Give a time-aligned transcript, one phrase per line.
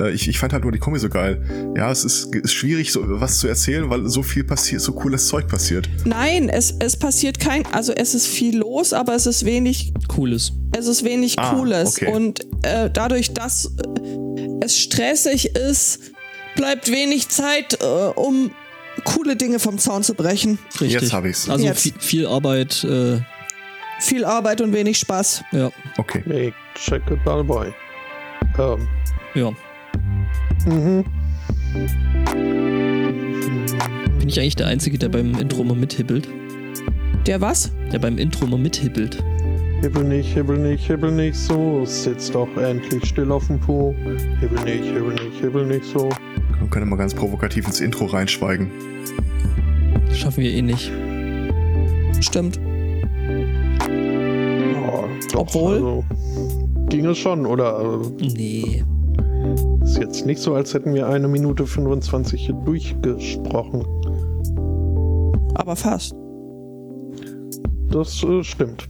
[0.00, 1.72] Äh, ich, ich fand halt nur die Kombi so geil.
[1.76, 5.26] Ja, es ist, ist schwierig, so was zu erzählen, weil so viel passiert, so cooles
[5.28, 5.88] Zeug passiert.
[6.04, 10.52] Nein, es, es passiert kein, also es ist viel los, aber es ist wenig Cooles.
[10.76, 11.88] Es ist wenig Ah, Cooles.
[11.96, 12.12] okay.
[12.12, 16.00] Und äh, dadurch, dass äh, es stressig ist,
[16.56, 18.50] bleibt wenig Zeit, äh, um
[19.04, 20.58] coole Dinge vom Zaun zu brechen.
[20.80, 21.00] Richtig.
[21.02, 21.48] Jetzt hab ich's.
[21.48, 21.80] Also Jetzt.
[21.80, 23.20] viel, viel Arbeit, äh,
[24.00, 25.44] Viel Arbeit und wenig Spaß.
[25.52, 26.22] ja, Okay.
[26.26, 27.72] Hey, check it, Ballboy.
[28.58, 28.88] Ähm,
[29.34, 29.50] ja.
[30.66, 31.04] mhm.
[34.18, 36.28] Bin ich eigentlich der Einzige, der beim Intro mal mithibbelt?
[37.26, 37.72] Der was?
[37.92, 39.22] Der beim Intro mal mithibbelt.
[39.82, 41.84] Hibbel nicht, hibbel nicht, hibbel nicht so.
[41.84, 43.94] Sitz doch endlich still auf dem Po.
[44.40, 46.08] Hibbel nicht, hibbel nicht, hibbel nicht so.
[46.60, 48.70] Wir können mal ganz provokativ ins Intro reinschweigen.
[50.08, 50.90] Das schaffen wir eh nicht.
[52.20, 52.58] Stimmt.
[55.38, 55.74] Oh, Obwohl?
[55.74, 56.04] Also,
[56.88, 57.80] ging es schon, oder?
[57.80, 58.84] Äh, Nee.
[59.82, 63.84] Ist jetzt nicht so, als hätten wir eine Minute 25 hier durchgesprochen.
[65.54, 66.12] Aber fast.
[67.90, 68.88] Das äh, stimmt.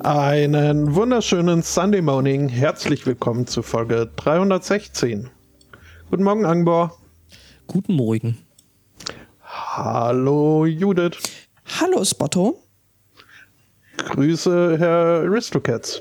[0.00, 2.50] Einen wunderschönen Sunday Morning.
[2.50, 5.30] Herzlich willkommen zu Folge 316.
[6.10, 6.98] Guten Morgen, Angbor.
[7.66, 8.36] Guten Morgen.
[9.42, 11.16] Hallo, Judith.
[11.80, 12.58] Hallo, Spotto.
[13.98, 16.00] Grüße, Herr Aristocats.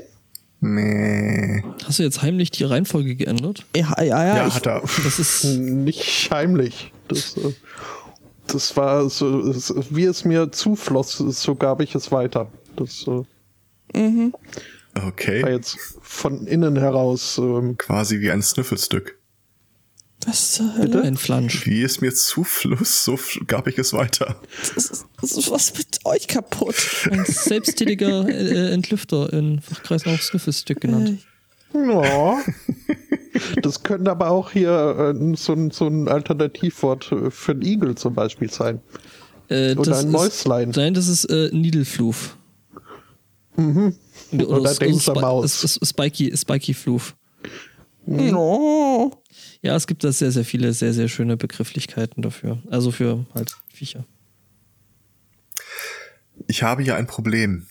[0.60, 1.64] Nee.
[1.86, 3.66] Hast du jetzt heimlich die Reihenfolge geändert?
[3.76, 4.38] Ja, ja, ja.
[4.38, 4.82] Ja, ich, hat er.
[5.04, 5.44] Das ist.
[5.60, 6.92] Nicht heimlich.
[7.08, 7.54] Das, äh,
[8.48, 9.54] das war so,
[9.92, 12.52] wie es mir zufloss, so gab ich es weiter.
[12.76, 14.34] Das äh, mhm.
[14.34, 15.48] war Okay.
[15.48, 17.38] jetzt von innen heraus.
[17.38, 19.17] Ähm, Quasi wie ein Sniffelstück.
[20.26, 21.04] Was zur Hölle?
[21.04, 21.66] Ein Flansch.
[21.66, 24.42] Wie es mir zufluss, so gab ich es weiter.
[24.76, 25.06] Das ist,
[25.38, 26.76] ist was mit euch kaputt.
[27.12, 31.20] Ein selbsttätiger äh, Entlüfter in Fachkreisen auch Snifflestick genannt.
[31.74, 32.40] ja.
[33.62, 37.96] Das könnte aber auch hier äh, so, ein, so ein Alternativwort äh, für einen Igel
[37.96, 38.82] zum Beispiel sein.
[39.50, 40.72] Äh, Oder das ein ist- Mäuslein.
[40.76, 42.36] Nein, das ist äh, Niedelfluf.
[43.56, 43.96] Mhm.
[44.34, 45.64] Oder, Oder s- denkst du Spi- Maus.
[45.64, 47.16] s- s- Spiky, Spiky Fluf.
[48.06, 49.12] No.
[49.68, 52.64] Ja, es gibt da sehr, sehr viele, sehr, sehr schöne Begrifflichkeiten dafür.
[52.72, 54.06] Also für halt Viecher.
[56.48, 57.68] Ich habe hier ein Problem.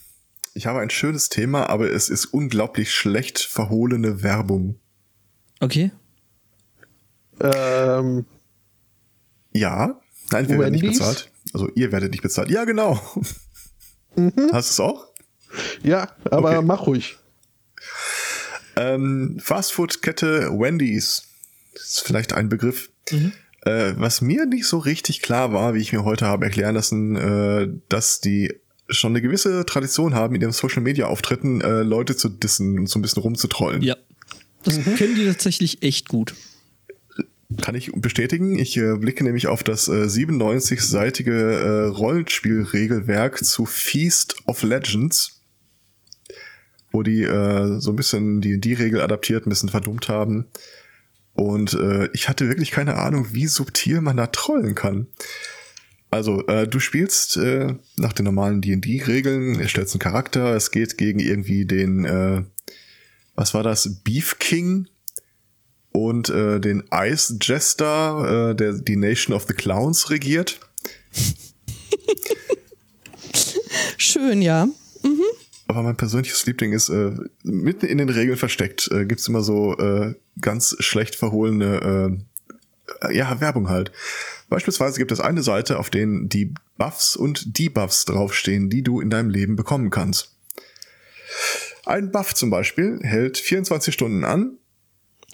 [0.53, 4.79] Ich habe ein schönes Thema, aber es ist unglaublich schlecht verhohlene Werbung.
[5.59, 5.89] Okay.
[7.39, 8.27] Ähm,
[9.53, 9.99] Ja?
[10.29, 10.99] Nein, wir werden nicht Wendy's?
[10.99, 11.31] bezahlt.
[11.51, 12.51] Also ihr werdet nicht bezahlt.
[12.51, 13.01] Ja, genau.
[14.51, 15.07] Hast du es auch?
[15.81, 16.61] ja, aber Okay.
[16.63, 17.17] mach ruhig.
[18.75, 21.23] Ähm, Fastfood-Kette Wendy's.
[21.77, 22.89] Das ist vielleicht ein Begriff.
[23.61, 27.15] Äh, was mir nicht so richtig klar war, wie ich mir heute habe erklären lassen,
[27.15, 28.53] äh, dass die
[28.89, 33.01] schon eine gewisse Tradition haben, in ihren Social-Media-Auftritten äh, Leute zu dissen und so ein
[33.01, 33.81] bisschen rumzutrollen.
[33.81, 33.95] Ja.
[34.63, 36.33] Das können die tatsächlich echt gut.
[37.61, 38.59] Kann ich bestätigen.
[38.59, 45.41] Ich äh, blicke nämlich auf das äh, 97-seitige äh, Rollenspielregelwerk zu Feast of Legends,
[46.91, 50.47] wo die äh, so ein bisschen die, die Regel adaptiert, ein bisschen verdummt haben.
[51.37, 55.05] Und äh, ich hatte wirklich keine Ahnung, wie subtil man da trollen kann.
[56.09, 61.19] Also, äh, du spielst äh, nach den normalen D&D-Regeln, erstellst einen Charakter, es geht gegen
[61.19, 62.41] irgendwie den, äh,
[63.35, 64.87] was war das, Beef King
[65.91, 70.59] und äh, den Ice Jester, äh, der die Nation of the Clowns regiert.
[73.97, 74.67] Schön, ja.
[75.67, 77.11] Aber mein persönliches Liebling ist, äh,
[77.43, 82.19] mitten in den Regeln versteckt, äh, gibt's immer so äh, ganz schlecht verhohlene
[83.01, 83.91] äh, ja, Werbung halt.
[84.49, 89.09] Beispielsweise gibt es eine Seite, auf denen die Buffs und Debuffs draufstehen, die du in
[89.09, 90.35] deinem Leben bekommen kannst.
[91.85, 94.57] Ein Buff zum Beispiel hält 24 Stunden an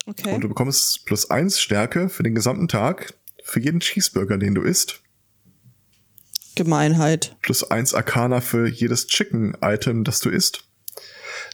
[0.06, 0.34] Okay.
[0.34, 3.14] und du bekommst plus eins Stärke für den gesamten Tag
[3.44, 5.02] für jeden Cheeseburger, den du isst.
[6.56, 7.36] Gemeinheit.
[7.41, 10.66] plus eins Arcana für jedes Chicken-Item, das du isst.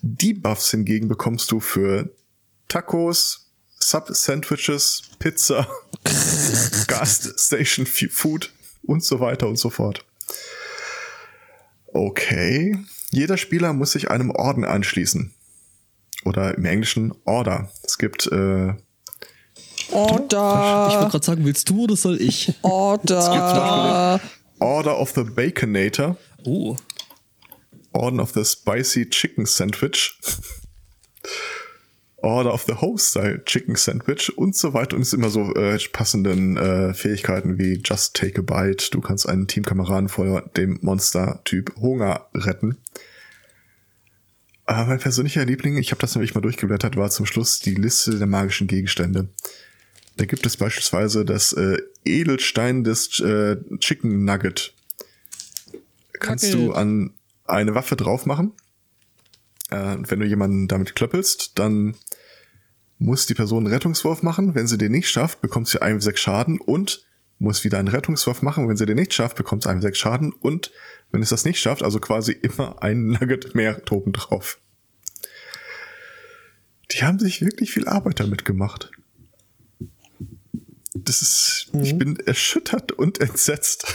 [0.02, 2.10] Debuffs hingegen bekommst du für
[2.68, 5.68] Tacos, Sub-Sandwiches, Pizza,
[6.88, 8.54] Gas Station F- Food
[8.84, 10.06] und so weiter und so fort.
[11.94, 12.78] Okay.
[13.12, 15.34] Jeder Spieler muss sich einem Orden anschließen.
[16.26, 17.72] Oder im Englischen Order.
[17.84, 21.08] Es gibt äh, Ich wollte Order.
[21.10, 22.54] gerade sagen, willst du oder soll ich?
[22.62, 24.20] Order.
[24.60, 26.78] Order of the Baconator, Oh.
[27.94, 30.20] Order of the Spicy Chicken Sandwich,
[32.18, 36.58] Order of the Hostile Chicken Sandwich und so weiter und es immer so äh, passenden
[36.58, 38.90] äh, Fähigkeiten wie Just Take a Bite.
[38.92, 42.78] Du kannst einen Teamkameraden vor dem Monster-Typ Hunger retten.
[44.66, 48.18] Aber mein persönlicher Liebling, ich habe das nämlich mal durchgeblättert, war zum Schluss die Liste
[48.18, 49.30] der magischen Gegenstände.
[50.20, 54.74] Da gibt es beispielsweise das äh, Edelstein des äh, Chicken Nugget.
[56.12, 56.60] Kannst Nugget.
[56.60, 57.14] du an
[57.46, 58.52] eine Waffe drauf machen.
[59.70, 61.96] Äh, und wenn du jemanden damit klöppelst, dann
[62.98, 64.56] muss die Person einen Rettungswurf machen.
[64.56, 67.06] Wenn sie den nicht schafft, bekommt sie einem sechs Schaden und
[67.38, 68.68] muss wieder einen Rettungswurf machen.
[68.68, 70.74] Wenn sie den nicht schafft, bekommt sie einem sechs Schaden und
[71.14, 74.60] wenn es das nicht schafft, also quasi immer ein Nugget mehr oben drauf.
[76.92, 78.92] Die haben sich wirklich viel Arbeit damit gemacht.
[81.04, 83.86] Das ist, ich bin erschüttert und entsetzt.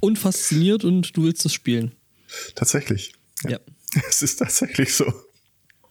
[0.00, 1.92] Und fasziniert und du willst es spielen.
[2.54, 3.14] Tatsächlich.
[3.48, 3.58] Ja.
[4.08, 5.04] Es ist tatsächlich so.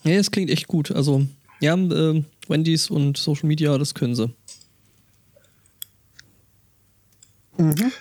[0.03, 0.89] Ja, es klingt echt gut.
[0.91, 1.27] Also,
[1.59, 4.33] ja, ähm, Wendy's und Social Media, das können sie.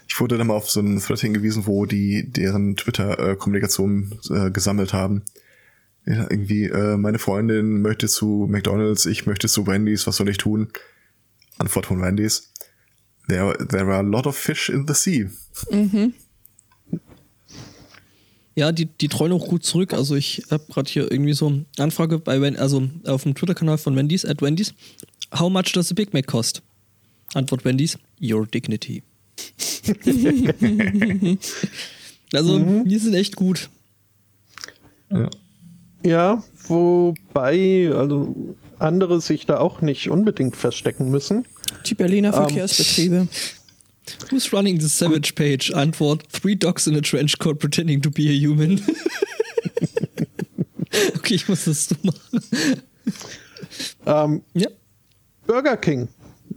[0.09, 4.93] Ich wurde dann mal auf so einen Thread hingewiesen, wo die deren Twitter-Kommunikation äh, gesammelt
[4.93, 5.23] haben.
[6.07, 10.39] Ja, irgendwie, äh, meine Freundin möchte zu McDonalds, ich möchte zu Wendy's, was soll ich
[10.39, 10.69] tun?
[11.61, 12.51] Antwort von Wendy's.
[13.29, 15.29] There, there are a lot of fish in the sea.
[18.57, 19.93] Ja, die, die treuen auch gut zurück.
[19.95, 23.79] Also ich habe gerade hier irgendwie so eine Anfrage bei Wen also auf dem Twitter-Kanal
[23.79, 24.75] von Wendy's, at Wendy's.
[25.39, 26.63] How much does a Big Mac cost?
[27.35, 29.03] Antwort Wendy's, your dignity.
[32.35, 33.71] also, die sind echt gut.
[35.11, 35.31] Ja.
[36.03, 41.47] Ja, wobei, also andere sich da auch nicht unbedingt verstecken müssen.
[41.87, 43.29] Die Berliner Verkehrsbetriebe.
[44.31, 45.73] Who's running the Savage Page?
[45.73, 48.81] Antwort: Three dogs in a trench coat pretending to be a human.
[51.17, 52.83] okay, ich muss das so machen.
[54.07, 54.69] Ähm, Ja.
[55.47, 56.09] Burger King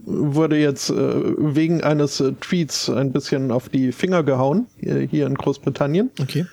[0.04, 5.26] wurde jetzt äh, wegen eines äh, Tweets ein bisschen auf die Finger gehauen, hier, hier
[5.26, 6.10] in Großbritannien.
[6.20, 6.46] Okay.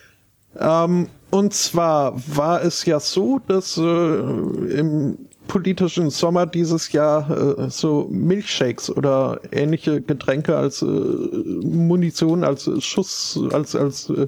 [0.60, 5.18] Ähm, und zwar war es ja so, dass äh, im
[5.52, 13.38] politischen Sommer dieses Jahr äh, so Milchshakes oder ähnliche Getränke als äh, Munition, als Schuss,
[13.52, 14.28] als, als äh,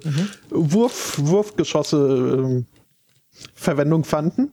[0.49, 4.51] Wurf, Wurfgeschosse äh, Verwendung fanden.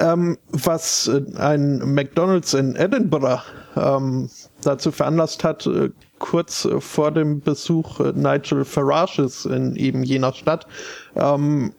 [0.00, 3.40] Ähm, was äh, ein McDonald's in Edinburgh
[3.76, 4.28] ähm,
[4.62, 10.66] dazu veranlasst hat, äh, kurz äh, vor dem Besuch Nigel Farages in eben jener Stadt
[11.14, 11.72] ähm,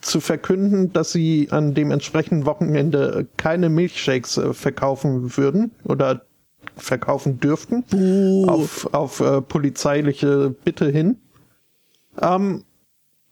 [0.00, 6.22] zu verkünden, dass sie an dem entsprechenden Wochenende keine Milchshakes äh, verkaufen würden oder
[6.76, 7.84] verkaufen dürften
[8.48, 11.16] auf, auf äh, polizeiliche Bitte hin.
[12.20, 12.64] Ähm,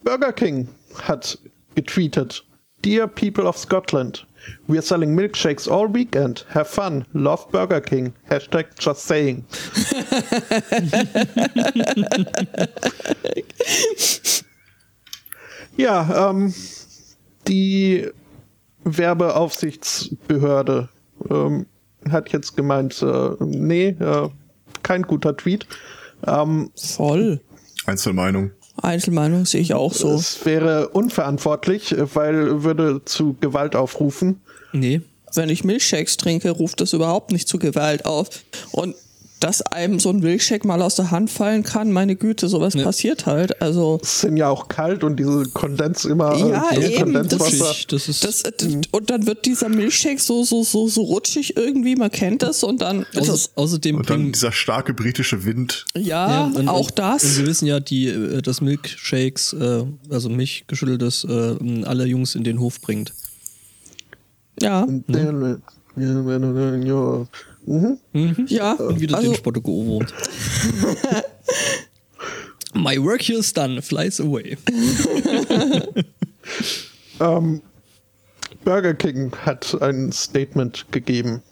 [0.03, 0.69] Burger King
[1.03, 1.39] hat
[1.75, 2.47] getweetet,
[2.83, 4.27] Dear people of Scotland,
[4.67, 6.45] we are selling milkshakes all weekend.
[6.51, 7.07] Have fun.
[7.15, 8.13] Love Burger King.
[8.29, 9.45] Hashtag just saying.
[15.77, 16.55] ja, ähm,
[17.49, 18.09] die
[18.85, 20.89] Werbeaufsichtsbehörde
[21.31, 21.67] ähm,
[22.11, 24.29] hat jetzt gemeint, äh, nee, äh,
[24.83, 25.67] kein guter Tweet.
[26.27, 27.41] Ähm, Voll.
[27.87, 28.51] Einzelmeinung.
[28.83, 30.15] Einzelmeinung sehe ich auch so.
[30.15, 34.41] Es wäre unverantwortlich, weil würde zu Gewalt aufrufen.
[34.73, 35.01] Nee.
[35.33, 38.29] Wenn ich Milchshakes trinke, ruft das überhaupt nicht zu Gewalt auf.
[38.73, 38.95] Und
[39.45, 42.83] dass einem so ein Milchshake mal aus der Hand fallen kann, meine Güte, sowas Ja.
[42.85, 43.61] passiert halt.
[43.61, 47.29] Also Es sind ja auch kalt und diese Kondens immer äh, Ja, dieses eben, das
[47.29, 47.65] Kondenswasser.
[47.69, 48.25] Rutschig, das ist.
[48.25, 48.53] das, äh,
[48.91, 52.81] und dann wird dieser Milchshake so so so so rutschig irgendwie, man kennt das und
[52.81, 55.85] dann außer, das, außerdem Und dann dieser starke britische Wind.
[55.95, 57.23] ja, und, auch und, das.
[57.25, 62.45] Und wir wissen ja, die, äh, dass Milkshakes, äh, also Milchgeschütteltes, äh, alle Jungs in
[62.45, 63.13] den Hof bringt.
[64.61, 65.57] ja, Ja.
[67.67, 67.99] Mhm.
[68.49, 68.73] ja.
[68.75, 70.13] Und wieder also, den Spotto geohrwurmt.
[72.75, 74.57] My work here is done, flies away.
[77.21, 77.63] Ähm,
[78.65, 81.43] Burger King hat ein Statement gegeben.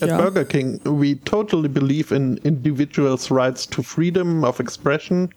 [0.00, 0.16] At Ja.
[0.20, 5.30] Burger King, we totally believe in individuals' rights to freedom of expression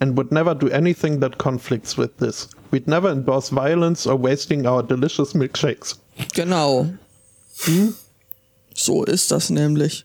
[0.00, 2.48] and would never do anything that conflicts with this.
[2.72, 5.94] We'd never endorse violence or wasting our delicious milkshakes.
[6.34, 6.88] Genau.
[7.64, 7.94] Hm?
[8.76, 10.04] So ist das nämlich.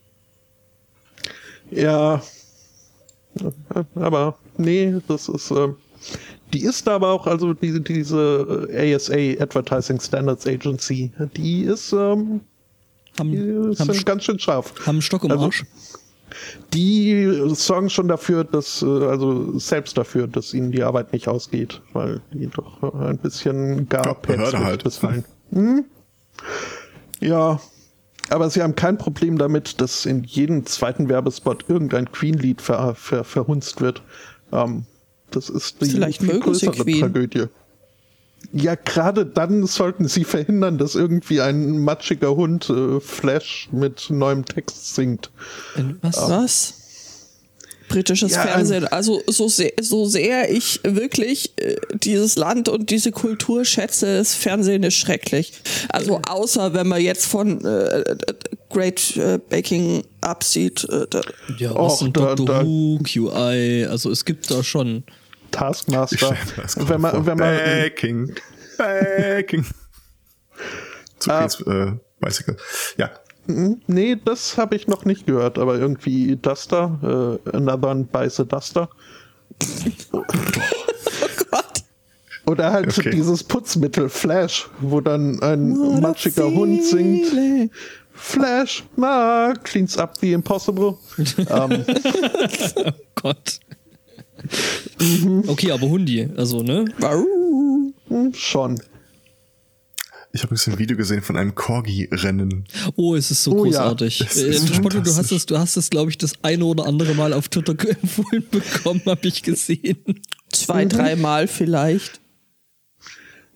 [1.70, 2.22] Ja,
[3.96, 5.76] aber nee, das ist, ähm,
[6.54, 12.42] die ist aber auch, also diese, diese äh, ASA, Advertising Standards Agency, die ist, ähm,
[13.18, 13.40] Haben, die
[13.80, 14.74] haben, sind ganz schön scharf.
[14.82, 15.64] haben einen Stock im Also- Arsch.
[16.74, 21.82] Die sorgen schon dafür, dass, äh, also selbst dafür, dass ihnen die Arbeit nicht ausgeht,
[21.92, 24.84] weil die doch äh, ein bisschen gar Ja, Behörde halt.
[24.86, 25.26] bisweilen.
[25.52, 25.84] Hm?
[27.20, 27.60] Ja,
[28.32, 33.24] aber sie haben kein Problem damit, dass in jedem zweiten Werbespot irgendein Queen-Lied ver, ver,
[33.24, 34.02] verhunzt wird.
[34.52, 34.86] Ähm,
[35.32, 36.76] das ist die Vielleicht viel größere.
[36.76, 37.46] Tragödie.
[38.54, 44.46] Ja, gerade dann sollten sie verhindern, dass irgendwie ein matschiger Hund äh, Flash mit neuem
[44.46, 45.30] Text singt.
[45.76, 46.18] Ein- Was?
[46.30, 46.81] Was?
[47.92, 48.88] Britisches Ja, Fernsehen.
[48.88, 54.34] Also so sehr, so sehr ich wirklich äh, dieses Land und diese Kultur schätze, das
[54.34, 55.54] Fernsehen ist schrecklich.
[55.90, 58.04] Also außer wenn man jetzt von äh,
[58.70, 60.86] Great äh, Baking absieht.
[60.90, 61.22] Äh, da,
[61.58, 65.04] Ja, sind da- Doctor da- Who, QI, also es gibt da schon.
[65.52, 66.38] Taskmaster.
[66.78, 68.34] Wenn man, wenn man, Backing.
[68.78, 69.66] Backing.
[71.20, 71.46] Zu Ah.
[71.46, 72.56] Äh, Bicycle.
[72.98, 73.12] Ja.
[73.88, 78.90] Nee, das habe ich noch nicht gehört, aber irgendwie Duster, äh, Another a Duster.
[80.12, 80.24] oh
[81.50, 81.66] Gott.
[82.48, 83.12] Oder halt Okay.
[83.12, 87.72] dieses Putzmittel Flash, wo dann ein matschiger Hund singt.
[88.14, 90.98] Flash, ma, cleans up the impossible.
[91.50, 91.86] ähm,
[93.16, 93.60] Gott.
[95.48, 96.86] Okay, aber Hundi, also, ne?
[98.10, 98.80] Hm, schon.
[100.34, 102.66] Ich habe ein Video gesehen von einem Corgi-Rennen.
[102.96, 103.72] Oh, es ist so Oh ja.
[103.82, 104.22] großartig.
[104.22, 106.86] Es Äh, ist Spotto, du hast es, du hast es, glaube ich, das eine oder
[106.86, 109.98] andere Mal auf Twitter empfohlen bekommen, habe ich gesehen.
[110.50, 112.22] Zwei, dreimal vielleicht.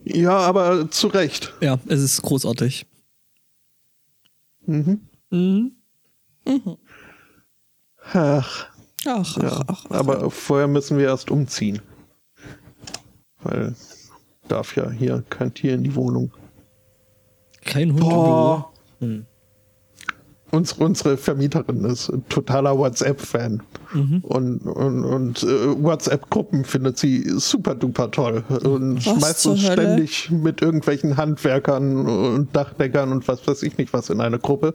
[0.04, 1.54] Ja, aber zu Recht.
[1.62, 2.86] Ja, es ist großartig.
[8.14, 8.68] Ach,
[9.08, 9.44] Ach, ja.
[9.44, 9.86] ach, ach.
[9.92, 11.82] Aber vorher müssen wir erst umziehen.
[13.44, 13.76] Weil
[14.48, 16.32] darf ja hier kein Tier in die Wohnung.
[17.66, 18.72] Kein Hund Boah.
[19.02, 19.26] im Büro.
[20.52, 23.62] Uns, unsere Vermieterin ist ein totaler WhatsApp-Fan.
[23.94, 28.44] Und, und, und äh, WhatsApp-Gruppen findet sie super duper toll.
[28.64, 33.92] Und Was schmeißt uns ständig mit irgendwelchen Handwerkern und Dachdeckern und was weiß ich nicht
[33.92, 34.74] was in eine Gruppe.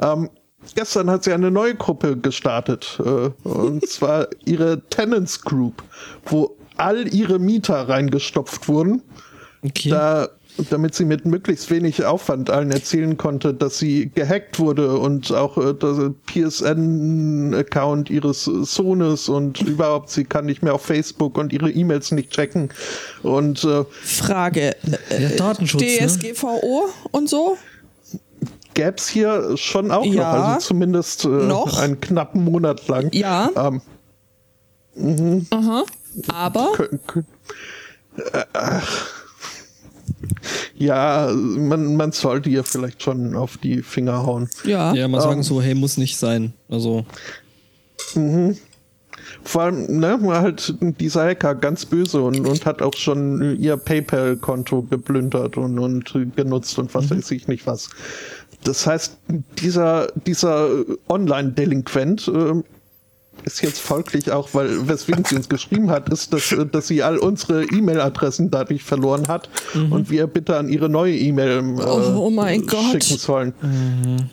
[0.00, 0.30] Ähm,
[0.74, 3.00] gestern hat sie eine neue Gruppe gestartet.
[3.04, 5.82] Äh, und zwar ihre Tenants Group,
[6.26, 9.02] wo all ihre Mieter reingestopft wurden.
[9.62, 9.90] Okay.
[9.90, 10.28] Da,
[10.70, 15.58] damit sie mit möglichst wenig Aufwand allen erzählen konnte, dass sie gehackt wurde und auch
[15.58, 21.70] äh, der PSN-Account ihres Sohnes und überhaupt, sie kann nicht mehr auf Facebook und ihre
[21.70, 22.70] E-Mails nicht checken.
[23.22, 24.74] Und äh, Frage.
[25.10, 26.06] Äh, Ja, Datenschutz, ne?
[26.06, 27.56] DSGVO und so?
[28.74, 30.12] gäb's hier schon auch Ja.
[30.36, 31.78] noch, also zumindest äh, Noch?
[31.78, 33.08] einen knappen Monat lang.
[33.12, 33.50] Ja.
[33.56, 33.80] Ähm,
[36.28, 37.24] Aber kö- kö-
[38.34, 39.15] äh, ach.
[40.76, 44.48] Ja, man, man sollte ihr vielleicht schon auf die Finger hauen.
[44.64, 44.94] ja.
[44.94, 46.52] ja, mal sagen so, hey, muss nicht sein.
[46.68, 47.04] Also,
[49.42, 53.76] Vor allem, ne, war halt dieser Hacker ganz böse und, und hat auch schon ihr
[53.76, 57.88] PayPal-Konto geplündert und, und genutzt und was weiß ich nicht was.
[58.64, 59.18] Das heißt,
[59.58, 60.68] dieser, dieser
[61.08, 62.62] Online-Delinquent äh,
[63.46, 67.02] ist jetzt folglich auch, weil weswegen sie uns geschrieben hat, ist, dass, äh, dass sie
[67.02, 72.30] all unsere E-Mail-Adressen dadurch verloren hat und wir bitte an ihre neue E-Mail äh, Oh,
[72.30, 72.90] oh Gott.
[72.92, 73.54] schicken sollen.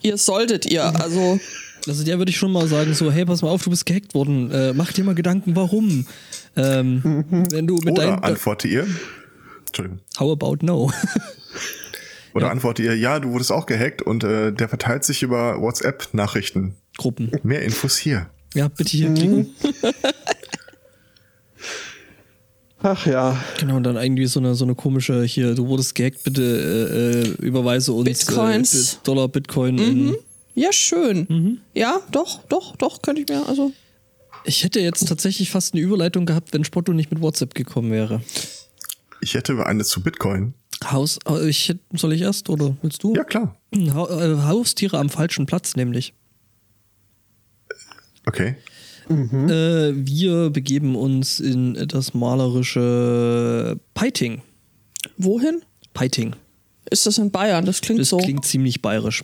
[0.01, 1.39] Ihr solltet ihr, also
[1.87, 4.15] also der würde ich schon mal sagen, so, hey, pass mal auf, du bist gehackt
[4.15, 4.49] worden.
[4.51, 6.05] Äh, mach dir mal Gedanken, warum.
[6.55, 8.87] Ähm, Wenn du mit Oder antworte ihr,
[9.67, 10.91] Entschuldigung, How about no?
[12.33, 16.75] oder antworte ihr, ja, du wurdest auch gehackt und äh, der verteilt sich über WhatsApp-Nachrichten.
[16.97, 17.31] Gruppen.
[17.43, 18.27] Mehr Infos hier.
[18.53, 19.49] Ja, bitte hier klicken.
[22.85, 26.23] Ach ja, Genau, und dann irgendwie so eine, so eine komische, hier, du wurdest gehackt,
[26.23, 28.95] bitte äh, äh, überweise uns Bitcoins.
[28.95, 29.77] Äh, Dollar Bitcoin.
[29.77, 30.15] In,
[30.53, 31.61] ja schön.
[31.73, 33.71] Ja, doch, doch, doch, könnte ich mir, also
[34.43, 38.21] ich hätte jetzt tatsächlich fast eine Überleitung gehabt, wenn Spotto nicht mit WhatsApp gekommen wäre.
[39.21, 40.53] Ich hätte eine zu Bitcoin.
[40.83, 43.13] Haus, äh, ich, soll ich erst oder willst du?
[43.15, 43.55] Ja, klar.
[43.73, 46.13] Ha äh, Haustiere am falschen Platz nämlich.
[48.25, 48.55] Okay.
[49.09, 49.15] Äh,
[49.95, 54.41] wir begeben uns in das malerische Peiting.
[55.17, 55.61] wohin?
[55.93, 56.35] Peiting.
[56.89, 57.65] Ist das in Bayern?
[57.65, 58.17] Das klingt Das so.
[58.17, 59.23] klingt ziemlich bayerisch.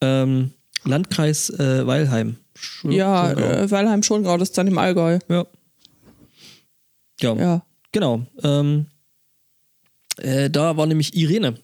[0.00, 0.50] Ähm,
[0.84, 2.36] Landkreis äh, Weilheim.
[2.56, 3.46] Sch- ja, Schongau.
[3.50, 5.18] äh, Weilheim Schongau, das ist dann im Allgäu.
[5.28, 5.46] ja.
[7.20, 7.34] Ja.
[7.36, 7.64] Ja.
[7.92, 8.26] Genau.
[8.42, 8.86] Ähm,
[10.16, 11.54] äh, da war nämlich Irene.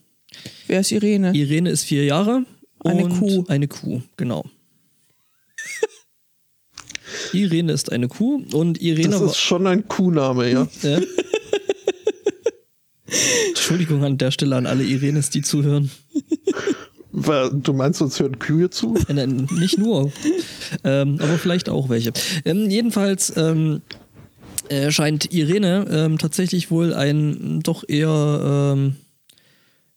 [0.69, 1.33] Wer ist Irene?
[1.35, 2.45] Irene ist vier Jahre.
[2.85, 3.45] Eine und Kuh.
[3.49, 4.45] Eine Kuh, genau.
[7.32, 10.68] Irene ist eine Kuh und Irene das ist schon ein Kuhname, ja.
[10.82, 11.00] Ja.
[13.48, 15.90] Entschuldigung an der Stelle an alle Irenes, die zuhören.
[17.12, 18.96] Du meinst, uns hören Kühe zu?
[19.08, 20.12] Äh, nein, nicht nur,
[20.84, 22.12] ähm, aber vielleicht auch welche.
[22.44, 23.82] Ähm, jedenfalls ähm,
[24.68, 28.94] äh, scheint Irene ähm, tatsächlich wohl ein doch eher ähm,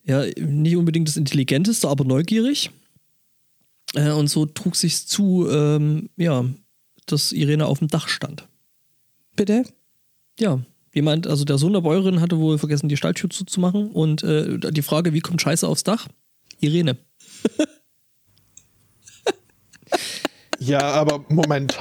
[0.03, 2.71] ja nicht unbedingt das intelligenteste, aber neugierig.
[3.93, 6.45] Äh, und so trug sich's zu, ähm, ja,
[7.11, 8.47] dass Irene auf dem Dach stand.
[9.35, 9.63] Bitte?
[10.39, 10.59] Ja,
[10.93, 13.89] Jemand, also der Sohn der Bäuerin hatte wohl vergessen, die Stalltür zuzumachen.
[13.89, 16.07] Und äh, die Frage, wie kommt Scheiße aufs Dach?
[16.59, 16.97] Irene.
[20.59, 21.77] Ja, aber Moment,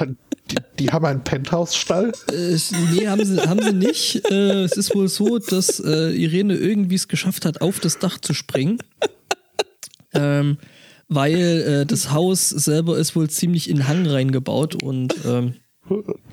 [0.50, 2.10] die, die haben einen Penthouse-Stall?
[2.32, 2.58] Äh,
[2.92, 4.28] nee, haben sie, haben sie nicht.
[4.28, 8.18] Äh, es ist wohl so, dass äh, Irene irgendwie es geschafft hat, auf das Dach
[8.18, 8.78] zu springen.
[10.14, 10.58] ähm,
[11.14, 15.54] weil äh, das Haus selber ist wohl ziemlich in den Hang reingebaut und ähm,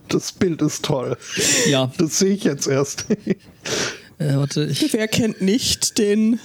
[0.08, 1.18] Das Bild ist toll.
[1.70, 3.06] ja, Das sehe ich jetzt erst.
[4.18, 6.40] äh, warte, ich, Wer kennt nicht den,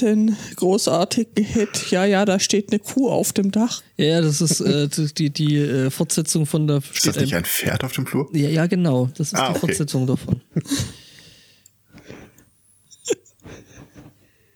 [0.00, 1.90] den großartigen Hit?
[1.90, 3.82] Ja, ja, da steht eine Kuh auf dem Dach.
[3.96, 6.78] ja, ja, das ist äh, die, die äh, Fortsetzung von der.
[6.78, 8.28] Ist das nicht ein Pferd auf dem Flur?
[8.32, 9.10] Ja, ja, genau.
[9.16, 9.60] Das ist Ah, die okay.
[9.60, 10.40] Fortsetzung davon.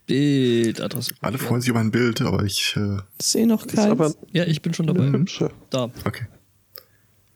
[0.06, 1.14] Bildadresse.
[1.20, 2.76] Alle freuen sich über ein Bild, aber ich.
[2.76, 4.16] Äh, Sehe noch keins.
[4.32, 5.06] Ja, ich bin schon dabei.
[5.08, 5.50] hübsche.
[5.70, 5.90] Da.
[6.04, 6.26] okay.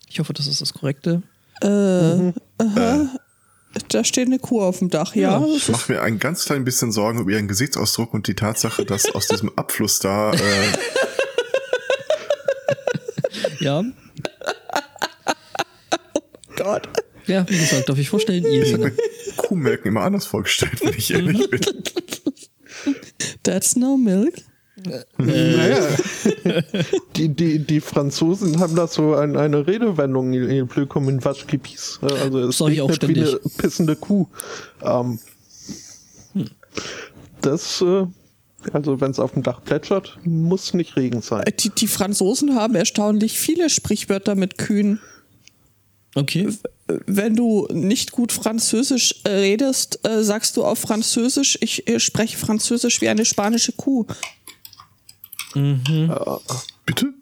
[0.08, 1.22] Ich hoffe, das ist das Korrekte.
[1.60, 2.32] Da
[4.02, 5.44] steht eine Kuh auf dem Dach, ja.
[5.56, 9.14] Ich mache mir ein ganz klein bisschen Sorgen über ihren Gesichtsausdruck und die Tatsache, dass
[9.14, 10.32] aus diesem Abfluss da.
[10.32, 10.38] Äh,
[13.60, 13.84] Ja.
[16.56, 16.88] Gott.
[17.26, 18.92] Ja, wie gesagt, darf ich vorstellen, ich habe mir
[19.36, 21.60] Kuhmelken immer anders vorgestellt, wenn ich ehrlich bin.
[23.42, 24.34] That's no milk.
[25.18, 25.88] Naja,
[27.16, 31.46] die, die, die Franzosen haben da so ein, eine Redewendung, il pleut comme une vache
[31.46, 31.98] qui pisse.
[32.02, 33.56] Also es Sag ich auch regnet wie eine ständig.
[33.58, 34.26] pissende Kuh.
[34.82, 35.18] Ähm,
[37.40, 38.06] Das, äh,
[38.72, 41.44] also wenn es auf dem Dach plätschert, muss nicht Regen sein.
[41.58, 45.00] Die, die Franzosen haben erstaunlich viele Sprichwörter mit Kühen.
[46.14, 46.48] Okay.
[47.06, 52.36] Wenn du nicht gut Französisch äh, redest, äh, sagst du auf Französisch, ich äh, spreche
[52.36, 54.06] Französisch wie eine spanische Kuh.
[56.86, 57.14] Bitte?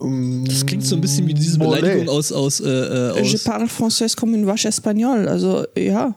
[0.00, 1.58] Das klingt so ein bisschen wie diese.
[1.58, 5.28] Beleidigung aus, aus, äh, äh, Je aus parle français comme une vache espagnole.
[5.28, 6.14] Also, ja.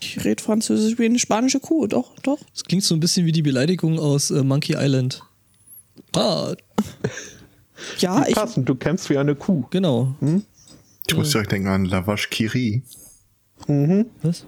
[0.00, 1.86] Ich rede Französisch wie eine spanische Kuh.
[1.86, 2.38] Doch, doch.
[2.54, 5.22] das klingt so ein bisschen wie die Beleidigung aus äh, Monkey Island.
[6.16, 6.54] Ah,
[7.98, 9.64] Ja, ich, Passend, du kämpfst wie eine Kuh.
[9.70, 10.14] genau.
[11.06, 12.82] Ich muss direkt denken an Lavash Kiri.
[13.66, 14.46] Was?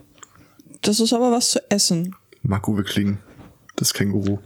[0.82, 2.14] das ist aber was zu essen.
[2.42, 3.18] Marco Wickling.
[3.76, 4.38] Das Känguru.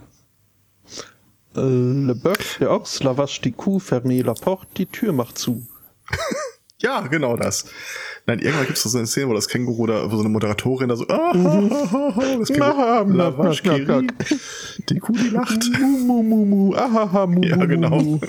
[1.55, 5.37] Äh, Le Boeuf, der Ochs, la vache, die Kuh, fermez la porte, die Tür macht
[5.37, 5.67] zu.
[6.81, 7.65] Ja, genau das.
[8.25, 10.87] Nein, irgendwann gibt es so eine Szene, wo das Känguru da, wo so eine Moderatorin
[10.87, 14.39] da so, ah, ha, ha, ha, das Ah, Känguru, knack, Lavash knack, knack, Kiri.
[14.89, 15.59] Die Kuh, die lacht.
[15.79, 18.19] Mu, mu, mu, ahaha, mu, Ja, genau.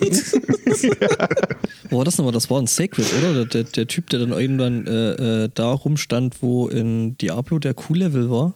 [1.90, 2.32] Wo war das nochmal?
[2.32, 3.32] Das war ein Sacred, oder?
[3.32, 7.74] Der, der, der Typ, der dann irgendwann äh, äh, da rumstand, wo in Diablo der
[7.74, 8.54] Q-Level war.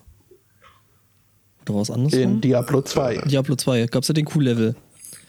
[1.68, 2.14] Oder was anderes?
[2.14, 3.22] In Diablo 2.
[3.26, 4.74] Diablo 2 gab es ja den Q-Level.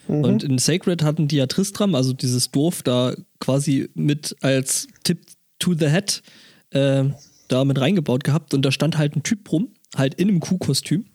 [0.08, 5.26] Und in Sacred hatten die ja Tristram, also dieses Dorf, da quasi mit als Tip
[5.58, 6.22] to the Head
[6.70, 7.04] äh,
[7.48, 8.54] da mit reingebaut gehabt.
[8.54, 11.06] Und da stand halt ein Typ rum, halt in einem Kuhkostüm.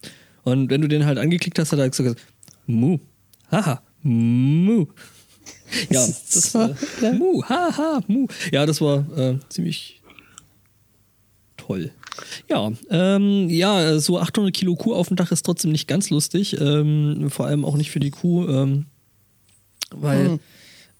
[0.43, 2.19] Und wenn du den halt angeklickt hast, hat er gesagt,
[2.65, 2.99] Mu,
[3.51, 4.87] haha, Mu.
[5.89, 6.75] Ja, das war
[7.13, 8.27] Mu, haha, Mu.
[8.51, 10.01] Ja, das war äh, ziemlich
[11.57, 11.91] toll.
[12.49, 16.59] Ja, ähm, ja, so 800 Kilo Kuh auf dem Dach ist trotzdem nicht ganz lustig.
[16.59, 18.85] Ähm, vor allem auch nicht für die Kuh, ähm,
[19.93, 20.39] weil,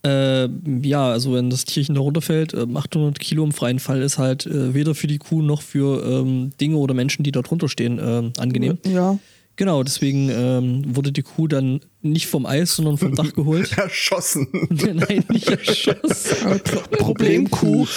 [0.05, 0.49] äh,
[0.83, 4.45] ja, also wenn das Tierchen da runterfällt, ähm, 800 Kilo im freien Fall ist halt
[4.45, 7.99] äh, weder für die Kuh noch für ähm, Dinge oder Menschen, die da drunter stehen,
[8.01, 8.77] ähm, angenehm.
[8.85, 9.17] Ja.
[9.57, 13.71] Genau, deswegen ähm, wurde die Kuh dann nicht vom Eis, sondern vom Dach geholt.
[13.77, 14.47] Erschossen.
[14.69, 16.61] Nein, nicht erschossen.
[16.97, 17.85] Problemkuh.
[17.85, 17.87] äh,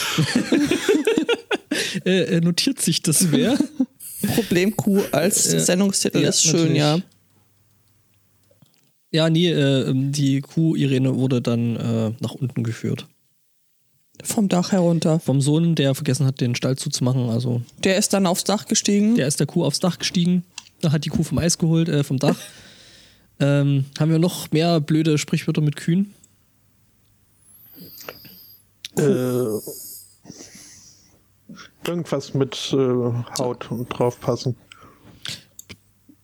[2.04, 3.58] äh, notiert sich das wer?
[4.34, 5.60] Problemkuh als Ja.
[5.60, 6.78] Sendungstitel Ja, ist schön, natürlich.
[6.78, 6.98] ja.
[9.10, 13.06] Ja, nee, äh, die Kuh Irene wurde dann äh, nach unten geführt.
[14.24, 15.20] Vom Dach herunter.
[15.20, 17.28] Vom Sohn, der vergessen hat, den Stall zuzumachen.
[17.30, 19.14] Also Der ist dann aufs Dach gestiegen.
[19.16, 20.42] der ist der Kuh aufs Dach gestiegen,
[20.80, 22.36] da hat die Kuh vom Eis geholt, äh, vom Dach.
[23.40, 26.12] ähm, haben wir noch mehr blöde Sprichwörter mit Kühen?
[28.96, 29.02] Äh,
[31.88, 32.76] irgendwas mit äh,
[33.38, 34.56] Haut und draufpassen.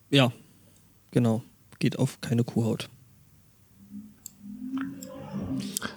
[0.09, 0.31] Ja,
[1.11, 1.43] genau.
[1.79, 2.89] Geht auf keine Kuhhaut.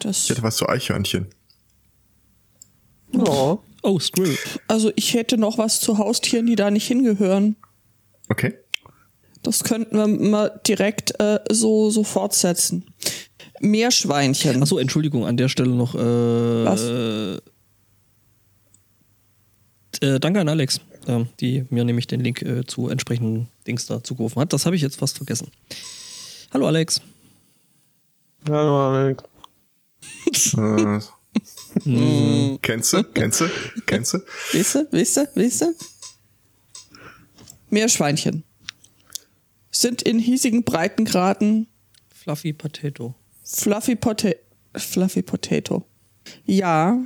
[0.01, 1.27] Das, Ich hätte was zu Eichhörnchen.
[3.13, 3.59] Ja.
[3.83, 4.35] Oh, Screw.
[4.67, 7.57] also ich hätte noch was zu Haustieren, die da nicht hingehören.
[8.29, 8.55] Okay.
[9.43, 12.87] Das könnten wir mal direkt äh, so, so fortsetzen.
[13.61, 14.63] Meerschweinchen.
[14.63, 15.95] Achso, Entschuldigung, an der Stelle noch.
[15.95, 16.83] Äh, Was?
[16.83, 17.41] Äh,
[20.03, 24.03] äh, danke an Alex, äh, die mir nämlich den Link äh, zu entsprechenden Dings da
[24.03, 24.53] zugerufen hat.
[24.53, 25.49] Das habe ich jetzt fast vergessen.
[26.53, 27.01] Hallo Alex.
[28.49, 31.01] Ja, Äh,
[32.63, 33.03] Kennst du?
[33.03, 33.47] Kennst du?
[33.87, 34.19] Kennst du?
[34.53, 35.75] Weißt du, weißt du, weißt du?
[37.71, 38.45] Meerschweinchen
[39.71, 41.67] sind in hiesigen Breitengraden
[42.15, 43.15] Fluffy Potato.
[43.43, 44.31] Fluffy, Pota
[44.77, 45.85] Fluffy Potato.
[46.47, 47.03] Ja,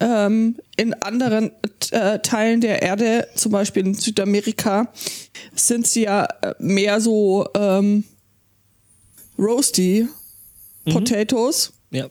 [0.00, 1.52] ähm, in anderen
[1.90, 4.92] äh, Teilen der Erde, zum Beispiel in Südamerika,
[5.54, 8.04] sind sie ja äh, mehr so ähm,
[9.38, 10.08] roasty
[10.84, 11.72] Potatoes.
[11.90, 12.08] Ja.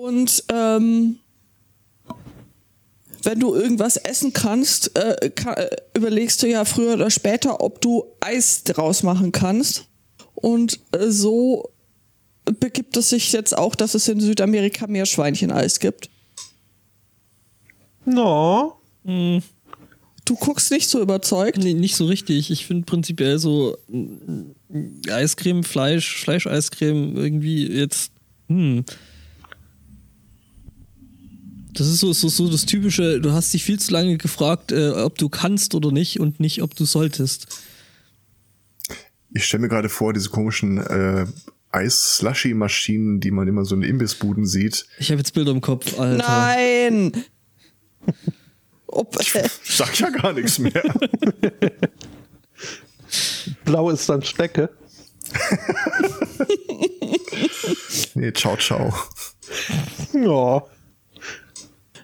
[0.00, 1.18] Und ähm,
[3.22, 7.80] wenn du irgendwas essen kannst, äh, ka äh, überlegst du ja früher oder später, ob
[7.80, 9.86] du Eis draus machen kannst.
[10.34, 11.71] Und äh, so
[12.44, 16.10] begibt es sich jetzt auch, dass es in Südamerika Meerschweinchen-Eis gibt.
[18.04, 18.78] No.
[19.04, 21.58] Du guckst nicht so überzeugt.
[21.58, 22.50] Nee, nicht so richtig.
[22.50, 28.12] Ich finde prinzipiell so mm, Eiscreme, Fleisch, Fleischeiscreme irgendwie jetzt.
[28.48, 28.84] Hm.
[31.74, 34.90] Das ist so, so, so das typische, du hast dich viel zu lange gefragt, äh,
[34.90, 37.46] ob du kannst oder nicht und nicht, ob du solltest.
[39.34, 41.26] Ich stelle mir gerade vor, diese komischen äh,
[41.72, 44.86] Eis-Slushy-Maschinen, die man immer so in Imbissbuden sieht.
[44.98, 46.24] Ich habe jetzt Bilder im Kopf, Alter.
[46.26, 47.24] Nein!
[48.86, 50.82] Ob, äh, Ich sag ja gar nichts mehr.
[53.64, 54.70] Blau ist dann Stecke.
[58.14, 58.92] nee, ciao, ciao.
[60.14, 60.62] Ja.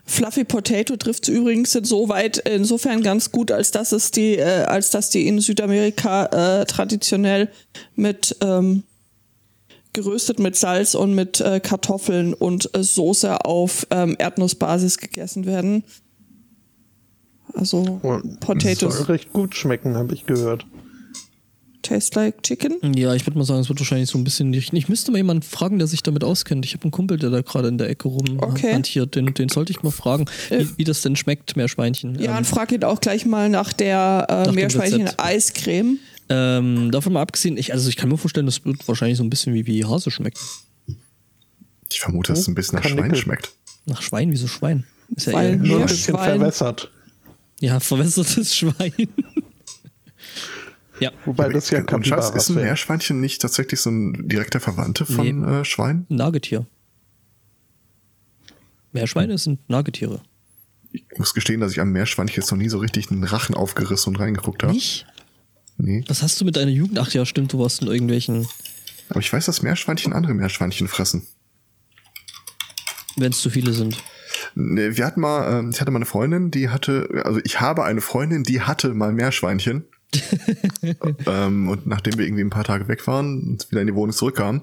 [0.04, 5.10] Fluffy Potato trifft übrigens insoweit insofern ganz gut, als dass es die, äh, als dass
[5.10, 7.50] die in Südamerika äh, traditionell
[7.94, 8.84] mit ähm,
[10.02, 15.82] geröstet mit Salz und mit äh, Kartoffeln und äh, Soße auf ähm, Erdnussbasis gegessen werden.
[17.54, 20.66] Also Und Potatoes Soll recht gut schmecken, habe ich gehört.
[21.82, 22.76] taste like chicken.
[22.94, 24.52] Ja, ich würde mal sagen, es wird wahrscheinlich so ein bisschen.
[24.52, 26.64] Ich, ich müsste mal jemanden fragen, der sich damit auskennt.
[26.66, 28.66] Ich habe einen Kumpel, der da gerade in der Ecke Okay.
[28.66, 29.14] rumhantiert.
[29.16, 32.18] Den, den sollte ich mal fragen, wie, wie das denn schmeckt, Meerschweinchen.
[32.20, 35.98] Ja, Ähm, und frag ihn auch gleich mal nach der äh, Meerschweinchen-Eiscreme.
[36.30, 39.30] Ähm, davon mal abgesehen, ich, also ich kann mir vorstellen, das wird wahrscheinlich so ein
[39.30, 40.38] bisschen wie, wie Hase schmecken.
[41.90, 42.86] Ich vermute, dass es ein bisschen nach.
[42.88, 43.52] Schwein schmeckt.
[43.86, 44.84] Nach Schwein, wieso Schwein?
[45.16, 46.38] Ist ja Weil eher, Nur ein bisschen Meerschwein.
[46.40, 46.90] verwässert.
[47.60, 48.92] ja, verwässertes Schwein.
[51.00, 52.56] ja, Wobei das ja Und Schatz, ist ein.
[52.56, 55.60] Meerschweinchen nicht tatsächlich so ein direkter Verwandte von Nee.
[55.60, 56.06] äh, Schwein?
[56.10, 56.66] ein Nagetier.
[58.92, 60.20] Meerschweine sind Nagetiere.
[60.92, 64.14] Ich muss gestehen, dass ich am Meerschweinchen jetzt noch nie so richtig einen Rachen aufgerissen
[64.14, 64.72] und reingeguckt habe.
[64.72, 65.06] Nicht?
[65.78, 66.04] Nee.
[66.08, 66.98] Was hast du mit deiner Jugend?
[66.98, 68.46] Ach ja, stimmt, du warst in irgendwelchen,
[69.08, 71.26] Aber ich weiß, dass Meerschweinchen andere Meerschweinchen fressen.
[73.16, 73.96] wenn es zu viele sind.
[74.54, 77.84] Nee, Wir hatten mal, ähm, ich hatte mal eine Freundin, die hatte, also ich habe
[77.84, 79.84] eine Freundin, die hatte mal Meerschweinchen.
[81.26, 84.14] ähm, und nachdem wir irgendwie ein paar Tage weg waren und wieder in die Wohnung
[84.14, 84.62] zurückkamen,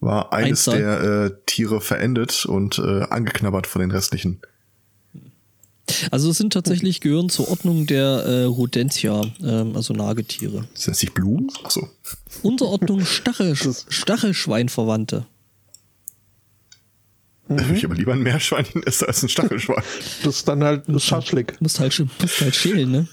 [0.00, 0.80] war eines Einzahl.
[0.80, 4.42] der äh, Tiere verendet und äh, angeknabbert von den restlichen.
[6.10, 10.64] Also es sind tatsächlich gehören zur Ordnung der äh, Rodentia, ähm, also Nagetiere.
[10.74, 11.50] Sind das nicht Blumen?
[11.64, 11.88] Achso.
[12.42, 15.26] Unterordnung Stachel, Stachelschweinverwandte.
[17.48, 19.82] Da würde ich aber lieber ein Meerschweinchen essen als ein Stachelschwein.
[20.24, 21.60] Das ist dann halt Schaschlik.
[21.60, 23.08] Musst halt, musst halt schälen, ne?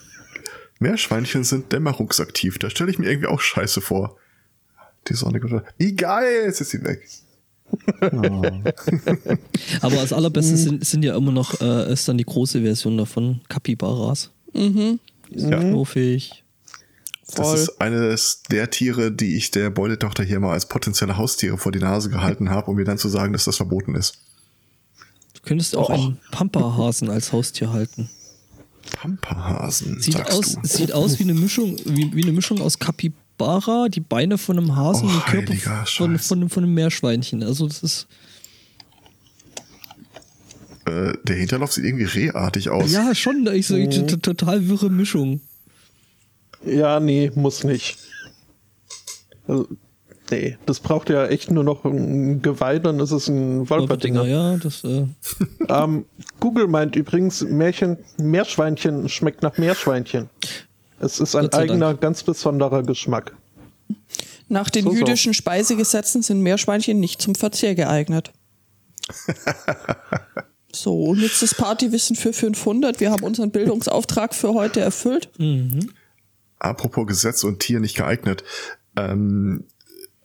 [0.80, 2.58] Meerschweinchen sind dämmerungsaktiv.
[2.58, 4.16] Da stelle ich mir irgendwie auch scheiße vor.
[5.08, 5.64] Die Sonne.
[5.78, 7.08] Wie geil, jetzt ist sie weg.
[9.82, 13.42] Aber das allerbeste sind, sind ja immer noch, äh, ist dann die große Version davon,
[13.50, 14.32] Capybaras.
[14.54, 15.00] Mhm.
[15.32, 15.60] Die sind Ja.
[15.60, 16.44] knuffig.
[17.28, 17.56] Das Voll.
[17.58, 21.80] ist eines der Tiere, die ich der Beutetochter hier mal als potenzielle Haustiere vor die
[21.80, 24.18] Nase gehalten habe, um mir dann zu sagen, dass das verboten ist.
[25.36, 25.94] Du könntest auch Och.
[25.94, 28.10] einen Pampahasen als Haustier halten.
[28.94, 30.60] Pampahasen, Sieht sagst aus, du.
[30.68, 32.80] sieht aus wie eine Mischung, wie, wie eine Mischung aus
[33.44, 37.42] Capybara, die Beine von einem Hasen, Oh, die Körper von, von, von einem Meerschweinchen.
[37.44, 38.08] Also das ist.
[40.86, 42.92] Äh, der Hinterlauf sieht irgendwie rehartig aus.
[42.92, 43.48] Ja, schon.
[43.54, 44.22] Ich so, Mhm.
[44.22, 45.42] total wirre Mischung.
[46.66, 47.98] Ja, nee, muss nicht.
[49.48, 49.68] Also,
[50.30, 54.52] nee, das braucht ja echt nur noch ein Geweih, dann ist es ein Wolperdinger, Wolperdinger.
[54.54, 54.84] ja, das.
[54.84, 55.06] Äh,
[55.70, 56.06] Ähm,
[56.42, 60.30] Google meint übrigens, Märchen, Meerschweinchen schmeckt nach Meerschweinchen.
[61.00, 61.72] Es ist ein sei Dank.
[61.72, 63.36] eigener, ganz besonderer Geschmack.
[64.48, 64.98] Nach den So, so.
[64.98, 68.32] jüdischen Speisegesetzen sind Meerschweinchen nicht zum Verzehr geeignet.
[70.72, 73.00] So, und jetzt das Partywissen für 500.
[73.00, 75.30] Wir haben unseren Bildungsauftrag für heute erfüllt.
[76.60, 78.44] Apropos Gesetz und Tier nicht geeignet.
[78.96, 79.66] Ähm,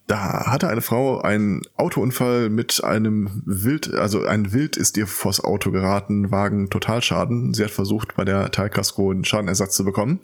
[0.06, 5.42] da hatte eine Frau einen Autounfall mit einem Wild, also ein Wild ist ihr vors
[5.42, 7.54] Auto geraten, Wagen Totalschaden.
[7.54, 10.20] Sie hat versucht, bei der Teilkasko einen Schadenersatz zu bekommen.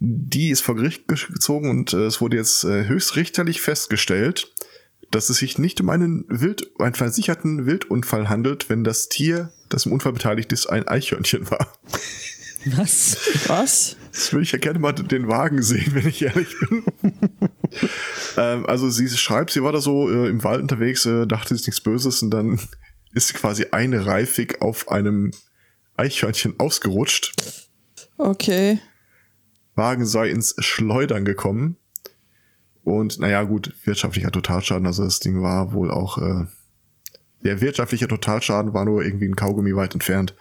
[0.00, 4.52] Die ist vor Gericht gezogen und äh, es wurde jetzt äh, höchstrichterlich festgestellt,
[5.12, 9.86] dass es sich nicht um einen Wild, einen versicherten Wildunfall handelt, wenn das Tier, das
[9.86, 11.72] im Unfall beteiligt ist, ein Eichhörnchen war.
[12.76, 13.16] Was?
[13.46, 13.96] Was?
[14.18, 16.82] Das würde ich ja gerne mal den Wagen sehen, wenn ich ehrlich bin.
[18.36, 21.68] ähm, also sie schreibt, sie war da so äh, im Wald unterwegs, äh, dachte sich
[21.68, 22.58] nichts Böses und dann
[23.12, 25.30] ist sie quasi einreifig auf einem
[25.96, 27.32] Eichhörnchen ausgerutscht.
[28.16, 28.80] Okay.
[29.76, 31.76] Wagen sei ins Schleudern gekommen.
[32.82, 36.46] Und naja, gut, wirtschaftlicher Totalschaden, also das Ding war wohl auch, äh,
[37.44, 40.34] der wirtschaftliche Totalschaden war nur irgendwie ein Kaugummi weit entfernt.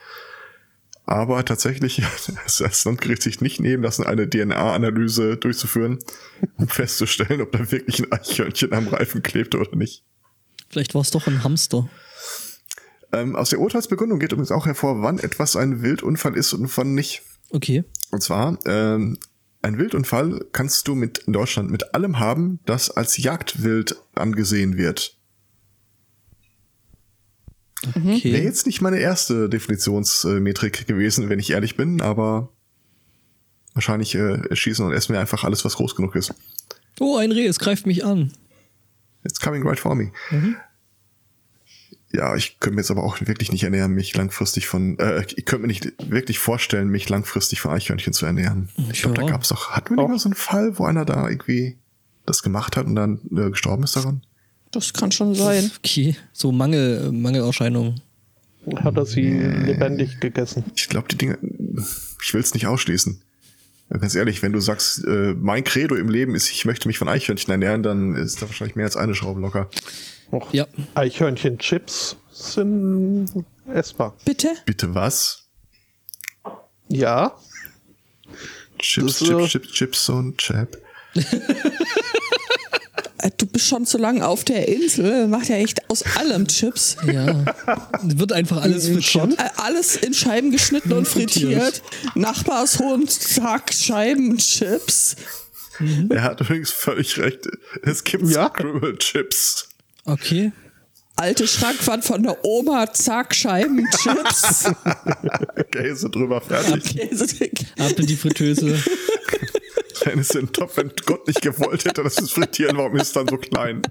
[1.07, 1.99] Aber tatsächlich
[2.45, 5.99] ist das Landgericht sich nicht nehmen lassen, eine DNA-Analyse durchzuführen,
[6.57, 10.03] um festzustellen, ob da wirklich ein Eichhörnchen am Reifen klebte oder nicht.
[10.69, 11.89] Vielleicht war es doch ein Hamster.
[13.13, 16.93] Ähm, aus der Urteilsbegründung geht übrigens auch hervor, wann etwas ein Wildunfall ist und wann
[16.93, 17.21] nicht.
[17.51, 17.85] Okay.
[18.11, 19.17] Und zwar, ähm,
[19.61, 25.16] ein Wildunfall kannst du mit in Deutschland mit allem haben, das als Jagdwild angesehen wird.
[27.87, 28.33] Okay.
[28.33, 32.49] Wäre jetzt nicht meine erste Definitionsmetrik gewesen, wenn ich ehrlich bin, aber
[33.73, 36.33] wahrscheinlich äh, schießen und essen wir einfach alles, was groß genug ist.
[36.99, 38.33] Oh, ein Reh, es greift mich an.
[39.23, 40.11] It's coming right for me.
[42.11, 45.45] Ja, ich könnte mir jetzt aber auch wirklich nicht ernähren, mich langfristig von, äh, ich
[45.45, 48.69] könnte mir nicht wirklich vorstellen, mich langfristig von Eichhörnchen zu ernähren.
[48.91, 49.25] Ich glaube, Ja.
[49.25, 51.77] da gab's doch, hatten wir nicht mal so einen Fall, wo einer da irgendwie
[52.25, 54.21] das gemacht hat und dann äh, gestorben ist daran?
[54.71, 55.71] Das kann schon sein.
[55.79, 56.15] Okay.
[56.33, 58.01] So Mangel, Mangelerscheinungen.
[58.83, 60.65] Hat er sie lebendig gegessen.
[60.75, 61.37] Ich glaube, die Dinge,
[62.21, 63.21] ich will es nicht ausschließen.
[63.89, 67.07] Ganz ehrlich, wenn du sagst, äh, mein Credo im Leben ist, ich möchte mich von
[67.07, 69.69] Eichhörnchen ernähren, dann ist da wahrscheinlich mehr als eine Schraube locker.
[70.33, 70.67] Och, Ja.
[70.95, 73.29] Eichhörnchen-Chips sind
[73.73, 74.17] essbar.
[74.25, 74.49] Bitte?
[74.65, 75.43] Bitte was?
[76.89, 77.33] Ja,
[78.79, 80.77] Chips, Das, äh, Chips, Chips, Chips und Chap.
[83.19, 85.27] Äh, Du bist schon zu lange auf der Insel.
[85.27, 86.97] Macht ja echt aus allem Chips.
[87.11, 87.45] Ja.
[88.03, 89.31] Wird einfach alles Schon?
[89.31, 89.39] frittiert.
[89.39, 91.81] Äh, Alles in Scheiben geschnitten und frittiert.
[92.15, 95.15] Nachbarshund, zack, Scheiben, Chips.
[96.09, 97.47] Er hat übrigens völlig recht.
[97.83, 98.49] Es gibt Ja.
[98.49, 99.69] Scribble Chips.
[100.05, 100.51] Okay.
[101.15, 104.71] Alte Schrankwand von der Oma, zack, Scheiben, Chips.
[105.71, 106.95] Käse drüber, fertig.
[106.95, 107.65] Käsedick.
[107.79, 108.79] Ab in die Fritteuse.
[110.07, 113.07] Wenn es in den Topf, wenn Gott nicht gewollt hätte, dass es frittieren, warum ist
[113.07, 113.81] es dann so klein?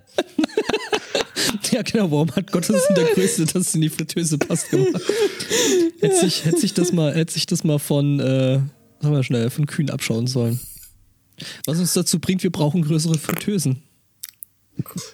[1.70, 2.10] Ja, genau.
[2.10, 5.02] Warum hat Gott das in der Größe, dass es in die Fritteuse passt gemacht?
[6.00, 8.60] Hätte sich, hätte sich das mal, sich das mal von, äh,
[9.00, 10.58] sagen wir schnell, von Kühen abschauen sollen.
[11.66, 13.82] Was uns dazu bringt, wir brauchen größere Fritteusen.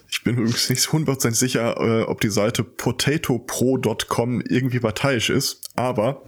[0.09, 6.23] Ich bin übrigens nicht 100% sicher, äh, ob die Seite potatopro.com irgendwie parteiisch ist, aber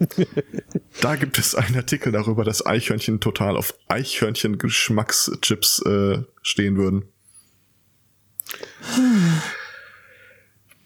[1.02, 7.04] da gibt es einen Artikel darüber, dass Eichhörnchen total auf Eichhörnchen-Geschmackschips äh, stehen würden.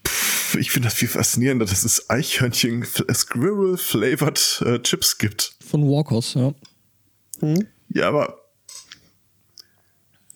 [0.06, 5.56] Pff, Ich finde das viel faszinierender, dass es Eichhörnchen Squirrel Flavored äh, Chips gibt.
[5.70, 6.54] Von Walkers, ja.
[7.90, 8.38] Ja, aber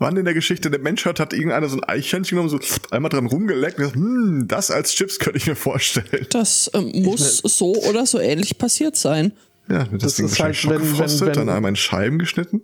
[0.04, 2.60] wann in der Geschichte der Menschheit hat irgendeiner so ein Eichhörnchen genommen, so
[2.92, 6.28] einmal dran rumgeleckt und gesagt, hm, das als Chips könnte ich mir vorstellen.
[6.30, 9.34] Das ähm, muss so oder so ähnlich passiert sein.
[9.70, 12.62] Ja, das, Das Ding ist halt, wenn- schockgefrostet, wenn- wenn- dann einmal in Scheiben geschnitten.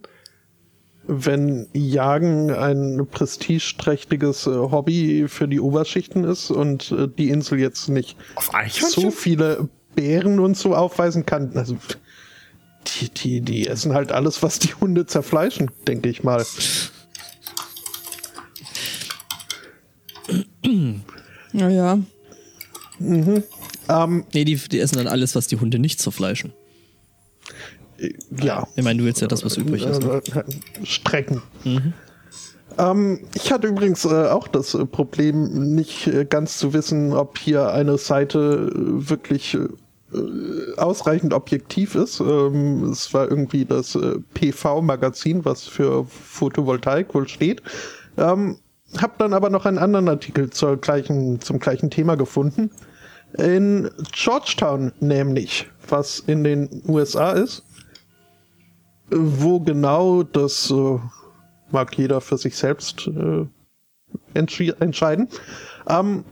[1.11, 7.89] wenn Jagen ein prestigeträchtiges äh, Hobby für die Oberschichten ist und äh, die Insel jetzt
[7.89, 8.15] nicht
[8.79, 11.77] so viele Bären und so aufweisen kann, also
[13.01, 16.45] die, die, die essen halt alles, was die Hunde zerfleischen, denke ich mal.
[21.53, 21.99] Naja.
[22.99, 26.53] Ähm, Nee, die, die essen dann alles, was die Hunde nicht zerfleischen.
[27.97, 28.67] äh, ja.
[28.75, 30.01] Ich meine, du willst ja das, was übrig ist.
[30.03, 30.21] Ne?
[30.35, 31.41] Äh, Strecken.
[32.77, 37.37] Ähm, ich hatte übrigens äh, auch das äh, Problem, nicht äh, ganz zu wissen, ob
[37.37, 39.67] hier eine Seite äh, wirklich äh,
[40.77, 42.19] ausreichend objektiv ist.
[42.19, 47.61] Ähm, es war irgendwie das äh, PV-Magazin, was für Photovoltaik wohl steht.
[48.17, 48.57] Ähm,
[48.97, 52.71] hab dann aber noch einen anderen Artikel zur gleichen, zum gleichen Thema gefunden.
[53.37, 57.63] In Georgetown nämlich, was in den USA ist.
[59.11, 60.99] Wo genau, das äh,
[61.71, 63.45] mag jeder für sich selbst äh,
[64.33, 65.27] entscheiden.
[65.87, 66.23] Ähm,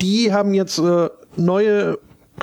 [0.00, 1.98] Die haben jetzt äh, neue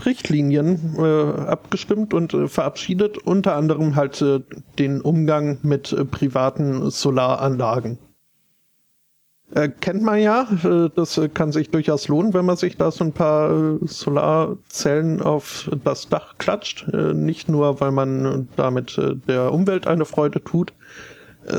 [0.05, 4.41] Richtlinien äh, abgestimmt und äh, verabschiedet, unter anderem halt äh,
[4.77, 7.97] den Umgang mit äh, privaten Solaranlagen.
[9.55, 13.03] Äh, kennt man ja, äh, das kann sich durchaus lohnen, wenn man sich da so
[13.03, 16.87] ein paar Solarzellen auf das Dach klatscht.
[16.93, 20.73] Nicht nur, weil man damit der Umwelt eine Freude tut.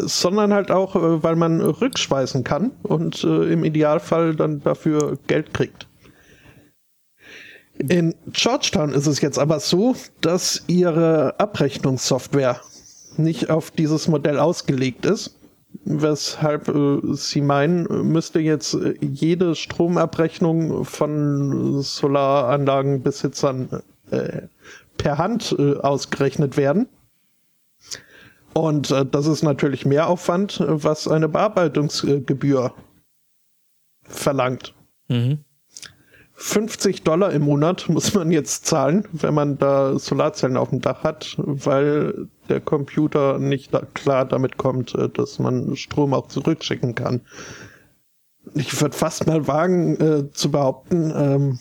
[0.03, 5.88] sondern halt auch, weil man rückspeisen kann und im Idealfall dann dafür Geld kriegt.
[7.79, 12.61] In Georgetown ist es jetzt aber so, dass ihre Abrechnungssoftware
[13.17, 15.37] nicht auf dieses Modell ausgelegt ist,
[15.85, 24.43] weshalb äh, sie meinen, müsste jetzt äh, jede Stromabrechnung von Solaranlagenbesitzern äh,
[24.97, 26.89] per Hand äh, ausgerechnet werden.
[28.55, 32.75] Und äh, das ist natürlich Mehraufwand, was eine Bearbeitungsgebühr
[34.03, 34.75] verlangt.
[35.09, 35.45] Mhm.
[36.41, 41.03] 50 Dollar im Monat muss man jetzt zahlen, wenn man da Solarzellen auf dem Dach
[41.03, 46.95] hat, weil der Computer nicht da klar damit kommt, äh, dass man Strom auch zurückschicken
[46.95, 47.23] kann.
[48.55, 51.59] Ich würde fast mal wagen äh, zu behaupten, ähm,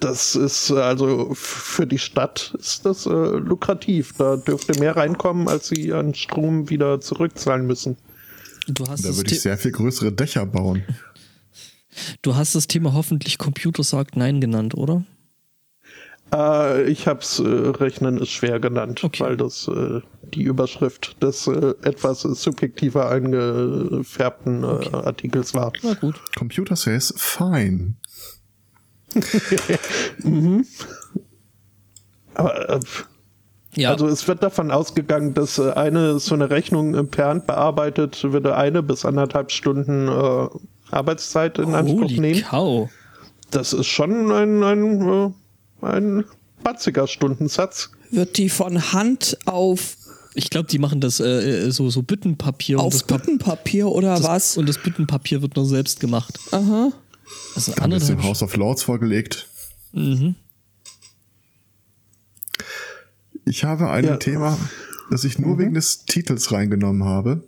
[0.00, 4.14] das ist also für die Stadt ist das äh, lukrativ.
[4.16, 7.96] Da dürfte mehr reinkommen, als sie an Strom wieder zurückzahlen müssen.
[8.66, 10.82] Du hast, Da würde ich sehr viel größere Dächer bauen.
[12.22, 15.04] Du hast das Thema hoffentlich Computer sagt Nein genannt, oder?
[16.32, 19.24] Äh, ich habe es äh, Rechnen ist schwer genannt, Okay.
[19.24, 20.00] weil das äh,
[20.32, 25.72] die Überschrift des äh, etwas subjektiver eingefärbten äh, Artikels war.
[25.82, 26.20] Na gut.
[26.36, 27.94] Computer says fine.
[32.34, 32.80] Aber äh,
[33.74, 37.46] Ja, Also es wird davon ausgegangen, dass äh, eine so eine Rechnung äh, per Hand
[37.46, 40.48] bearbeitet, würde eine bis anderthalb Stunden äh,
[40.90, 42.42] Arbeitszeit in Anspruch holy nehmen.
[42.42, 42.88] cow.
[43.50, 45.08] Das ist schon ein, ein,
[45.82, 46.24] äh, ein
[46.62, 47.90] batziger Stundensatz.
[48.10, 49.96] Wird die von Hand auf,
[50.34, 52.78] Ich glaube, die machen das äh, äh, so, so Büttenpapier.
[52.78, 54.56] und auf das, Pa- Büttenpapier oder das, was?
[54.56, 56.38] Und das Büttenpapier wird nur selbst gemacht.
[56.52, 56.92] Aha.
[57.54, 59.48] Also Haben wir es dem anderthalb House of Lords vorgelegt.
[59.92, 60.34] Mhm.
[63.44, 64.16] Ich habe ein Ja.
[64.16, 64.58] Thema,
[65.10, 67.42] das ich nur wegen des Titels reingenommen habe.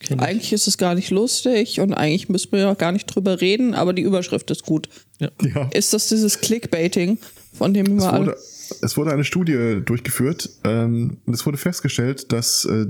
[0.00, 0.24] Das kenn ich.
[0.24, 3.74] Eigentlich ist es gar nicht lustig und eigentlich müssen wir ja gar nicht drüber reden,
[3.74, 4.88] aber die Überschrift ist gut.
[5.18, 5.30] Ja.
[5.42, 5.68] Ja.
[5.72, 7.18] Ist das dieses Clickbaiting,
[7.52, 8.36] von dem Es wir wurde, alle.
[8.82, 12.86] es wurde eine Studie durchgeführt ähm, und es wurde festgestellt, dass äh,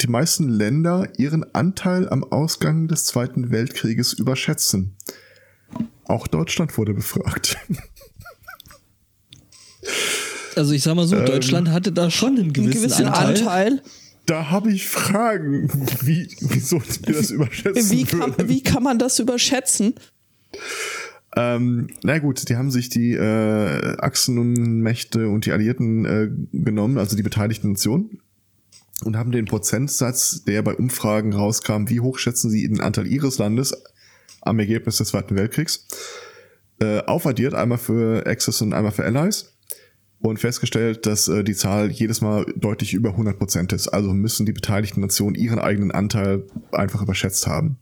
[0.00, 4.94] die meisten Länder ihren Anteil am Ausgang des Zweiten Weltkrieges überschätzen.
[6.04, 7.56] Auch Deutschland wurde befragt.
[10.56, 13.36] Also ich sag mal so, Ähm, Deutschland hatte da schon einen Einen gewissen, gewissen Anteil.
[13.36, 13.82] Anteil.
[14.28, 15.70] Da habe ich Fragen,
[16.02, 18.48] wie, wieso wir das überschätzen Wie kann, würden.
[18.50, 19.94] wie kann man das überschätzen?
[21.34, 27.16] Ähm, na gut, die haben sich die äh, Achsenmächte und die Alliierten äh, genommen, also
[27.16, 28.20] die beteiligten Nationen,
[29.02, 33.38] und haben den Prozentsatz, der bei Umfragen rauskam, wie hoch schätzen sie den Anteil ihres
[33.38, 33.82] Landes
[34.42, 35.86] am Ergebnis des Zweiten Weltkriegs,
[36.80, 39.54] äh, aufaddiert, einmal für Axis und einmal für Allies.
[40.20, 43.86] Und festgestellt, dass äh, die Zahl jedes Mal deutlich über 100 Prozent ist.
[43.88, 47.78] Also müssen die beteiligten Nationen ihren eigenen Anteil einfach überschätzt haben.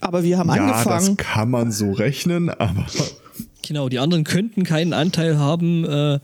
[0.00, 1.16] Aber wir haben Ja, angefangen.
[1.16, 2.86] das kann man so rechnen, aber
[3.66, 6.18] Genau, die anderen könnten keinen Anteil haben, äh,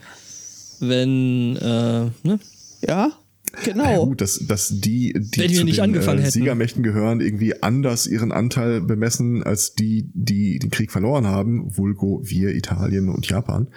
[0.80, 2.40] wenn, äh, ne?
[2.86, 3.12] Ja, Ja,
[3.64, 4.06] genau.
[4.06, 6.32] gut, dass, dass die, die Wenn wir zu nicht den angefangen äh, hätten.
[6.32, 12.20] Siegermächten gehören, irgendwie anders ihren Anteil bemessen als die, die den Krieg verloren haben, vulgo
[12.24, 13.68] wir, Italien und Japan.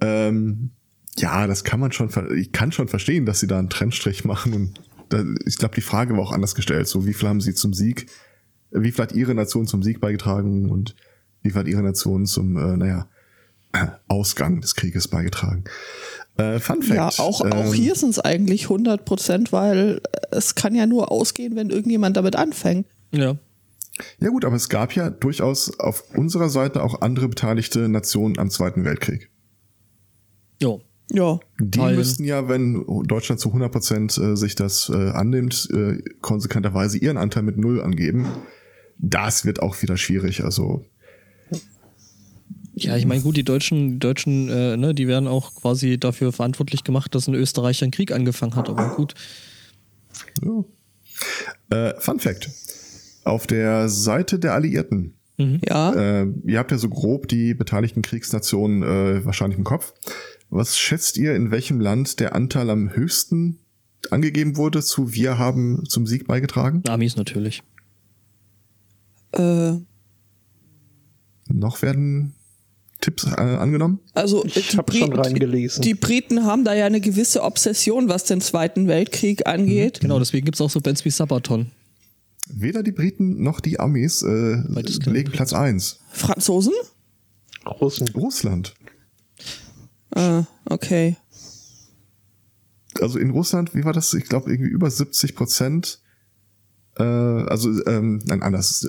[0.00, 0.70] Ähm,
[1.18, 4.24] ja, das kann man schon, ver- ich kann schon verstehen, dass sie da einen Trennstrich
[4.24, 6.86] machen und da, ich glaube, die Frage war auch anders gestellt.
[6.86, 8.06] So, wie viel haben sie zum Sieg,
[8.72, 10.94] äh, wie viel hat ihre Nation zum Sieg beigetragen und
[11.42, 13.08] wie viel hat ihre Nation zum, äh, naja,
[14.08, 15.64] Ausgang des Krieges beigetragen?
[16.36, 16.96] Äh, Fun Fact.
[16.96, 21.10] Ja, auch, auch ähm, hier sind es eigentlich 100 Prozent, weil es kann ja nur
[21.12, 22.86] ausgehen, wenn irgendjemand damit anfängt.
[23.12, 23.36] Ja.
[24.18, 28.50] Ja gut, aber es gab ja durchaus auf unserer Seite auch andere beteiligte Nationen am
[28.50, 29.28] Zweiten Weltkrieg.
[30.60, 30.82] Jo.
[31.12, 31.40] Ja.
[31.58, 31.98] Die Italien.
[31.98, 37.16] müssten ja, wenn Deutschland zu 100 Prozent äh, sich das äh, annimmt, äh, konsequenterweise ihren
[37.16, 38.26] Anteil mit Null angeben.
[38.98, 40.44] Das wird auch wieder schwierig.
[40.44, 40.84] Also
[42.74, 46.32] Ja, ich meine, gut, die Deutschen, die Deutschen, äh, ne, die werden auch quasi dafür
[46.32, 49.14] verantwortlich gemacht, dass ein Österreicher einen Krieg angefangen hat, aber gut.
[50.42, 50.64] ja.
[51.70, 52.50] Äh, Fun Fact:
[53.24, 55.92] Auf der Seite der Alliierten Ja.
[55.92, 59.92] Äh, ihr habt ja so grob die beteiligten Kriegsnationen äh, wahrscheinlich im Kopf.
[60.50, 63.58] Was schätzt ihr, in welchem Land der Anteil am höchsten
[64.10, 66.82] angegeben wurde zu wir haben zum Sieg beigetragen?
[66.88, 67.62] Amis natürlich.
[69.32, 69.74] Äh,
[71.48, 72.34] Noch werden
[73.00, 74.00] Tipps äh, angenommen?
[74.14, 75.82] also Ich die hab schon Briten- reingelesen.
[75.82, 80.00] Die Briten haben da ja eine gewisse Obsession, was den Zweiten Weltkrieg angeht.
[80.00, 81.70] Genau, deswegen gibt es auch so Bands wie Sabaton.
[82.52, 84.62] Weder die Briten noch die Amis äh,
[85.04, 86.00] belegen Platz eins.
[86.10, 86.72] Franzosen?
[87.64, 88.08] Russen.
[88.08, 88.74] Russland.
[90.14, 91.16] Äh, okay.
[93.00, 94.12] also in Russland, wie war das?
[94.14, 96.00] Ich glaube, irgendwie über 70 Prozent.
[96.98, 98.86] Äh, also, ähm, nein, anders.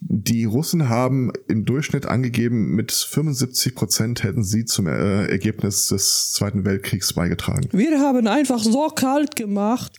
[0.00, 6.32] Die Russen haben im Durchschnitt angegeben, mit 75 Prozent hätten sie zum äh, Ergebnis des
[6.32, 7.68] Zweiten Weltkriegs beigetragen.
[7.72, 9.96] Wir haben einfach so kalt gemacht.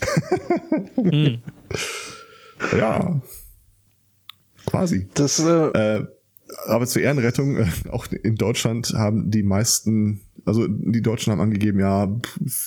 [2.76, 3.20] Ja.
[4.66, 5.08] Quasi.
[5.14, 6.06] Das, äh, Äh,
[6.66, 11.80] aber zur Ehrenrettung, äh, auch in Deutschland haben die meisten, also die Deutschen haben angegeben,
[11.80, 12.20] ja,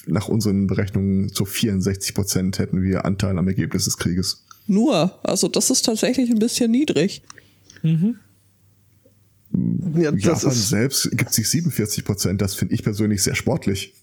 [0.08, 4.46] nach unseren Berechnungen zu 64 Prozent hätten wir Anteil am Ergebnis des Krieges.
[4.68, 7.24] Nur, also das ist tatsächlich ein bisschen niedrig.
[9.96, 13.94] ja, das Japan ist, selbst gibt sich 47 Prozent, das finde ich persönlich sehr sportlich.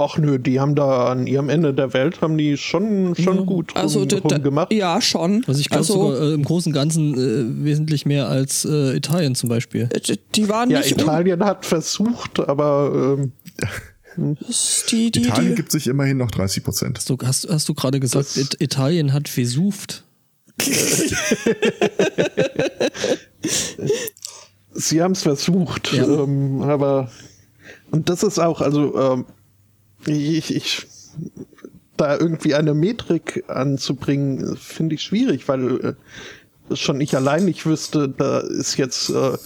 [0.00, 3.74] Ach nö, die haben da an ihrem Ende der Welt, haben die schon, schon gut
[3.74, 4.72] rum, Also da- da- rumgemacht.
[4.72, 5.44] ja schon.
[5.46, 8.96] Also ich glaube also, sogar äh, im Großen und Ganzen äh, wesentlich mehr als äh,
[8.96, 9.88] Italien zum Beispiel.
[9.92, 13.32] äh, die waren Ja, nicht Italien hat versucht, aber ähm,
[14.90, 16.98] die, die, Italien die, gibt sich immerhin noch 30 Prozent.
[16.98, 20.04] Hast du, hast, hast du gerade gesagt, Das- It Italien hat Vesuft?
[24.72, 26.04] sie haben es versucht, Ja.
[26.04, 27.10] ähm, aber
[27.90, 29.26] und das ist auch, also ähm,
[30.06, 30.86] ich, ich
[31.96, 35.96] da irgendwie eine Metrik anzubringen, finde ich schwierig, weil
[36.70, 39.36] äh, schon ich allein nicht wüsste, da ist jetzt äh,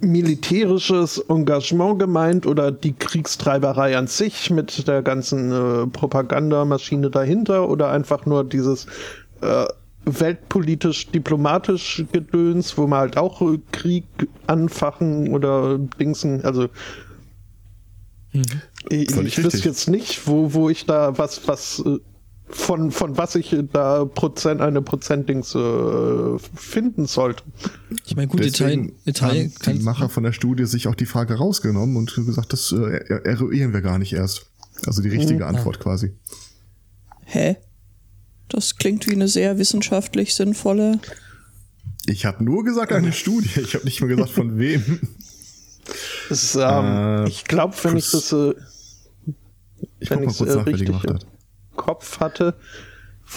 [0.00, 7.90] militärisches Engagement gemeint oder die Kriegstreiberei an sich mit der ganzen äh, Propagandamaschine dahinter oder
[7.90, 8.86] einfach nur dieses
[9.42, 9.66] äh,
[10.06, 14.06] weltpolitisch-diplomatisch Gedöns, wo man halt auch äh, Krieg
[14.46, 16.68] anfachen oder Dingsen, also
[18.88, 21.98] ich, Völlig ich wüsste jetzt nicht, wo, wo ich da was, was äh,
[22.48, 27.42] von, von was ich da Prozent, eine Prozentdings äh, finden sollte.
[28.06, 31.06] Ich meine, gut, Deswegen Italien, Italien haben die Macher von der Studie sich auch die
[31.06, 32.76] Frage rausgenommen und gesagt, das äh,
[33.08, 34.46] er- eruieren wir gar nicht erst.
[34.86, 36.12] Also die richtige Antwort quasi.
[37.24, 37.56] hä?
[38.48, 40.98] Das klingt wie eine sehr wissenschaftlich sinnvolle.
[42.06, 43.48] Ich habe nur gesagt eine Studie.
[43.60, 44.82] Ich habe nicht mal gesagt von wem.
[46.28, 48.54] Ist, ähm, Äh, ich glaube, wenn ich Chris- das äh,
[50.00, 51.26] Ich wenn ich's, äh, richtig im hat.
[51.76, 52.54] Kopf hatte,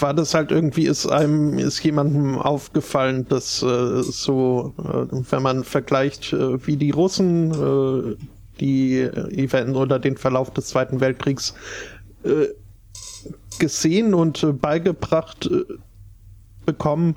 [0.00, 5.64] war das halt irgendwie, ist einem, ist jemandem aufgefallen, dass äh, so, äh, wenn man
[5.64, 8.16] vergleicht, äh, wie die Russen äh,
[8.60, 11.54] die äh, Event oder den Verlauf des Zweiten Weltkriegs
[12.24, 12.46] äh,
[13.58, 15.64] gesehen und äh, beigebracht äh,
[16.66, 17.16] bekommen,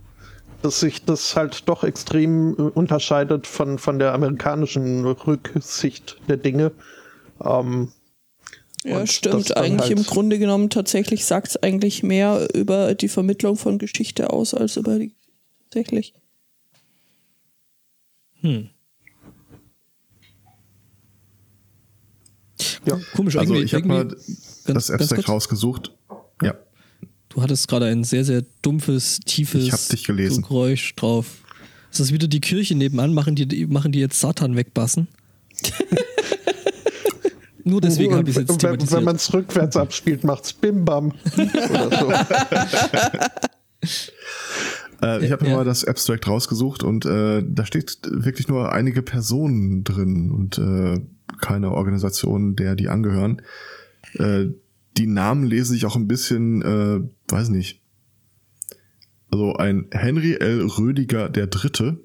[0.68, 6.74] dass sich das halt doch extrem äh, unterscheidet von, von der amerikanischen Rücksicht der Dinge.
[7.41, 7.93] Ähm,
[8.84, 9.55] Ja, stimmt.
[9.55, 14.30] Eigentlich halt- im Grunde genommen tatsächlich sagt es eigentlich mehr über die Vermittlung von Geschichte
[14.30, 15.13] aus als über die
[15.70, 16.13] tatsächlich.
[18.43, 18.59] ja.
[23.15, 24.05] komisch, Also irgendwie, ich habe mal
[24.65, 25.95] das Abstract rausgesucht.
[26.41, 26.55] Ja.
[27.38, 30.42] Du hattest gerade ein sehr, sehr dumpfes, tiefes Ich hab dich gelesen.
[30.42, 31.28] Geräusch drauf.
[31.92, 33.14] Ist das wieder die Kirche nebenan?
[33.14, 35.08] Machen die, machen die jetzt Satan wegbassen?
[37.64, 39.04] Nur deswegen habe ich es jetzt Und wenn, wenn thematisiert.
[39.06, 41.14] man es rückwärts abspielt, macht's Bim Bam.
[41.70, 42.12] Oder so.
[45.00, 45.58] Äh, ich habe mir Ja.
[45.58, 51.00] mal das Abstract rausgesucht und äh, da steht wirklich nur einige Personen drin und äh,
[51.40, 53.44] keine Organisation, der die angehören.
[54.16, 54.48] Äh,
[54.98, 57.00] die Namen lesen sich auch ein bisschen, äh,
[57.34, 57.82] weiß nicht.
[59.30, 60.62] Also ein Henry L.
[60.66, 62.00] Rödiger der Dritte,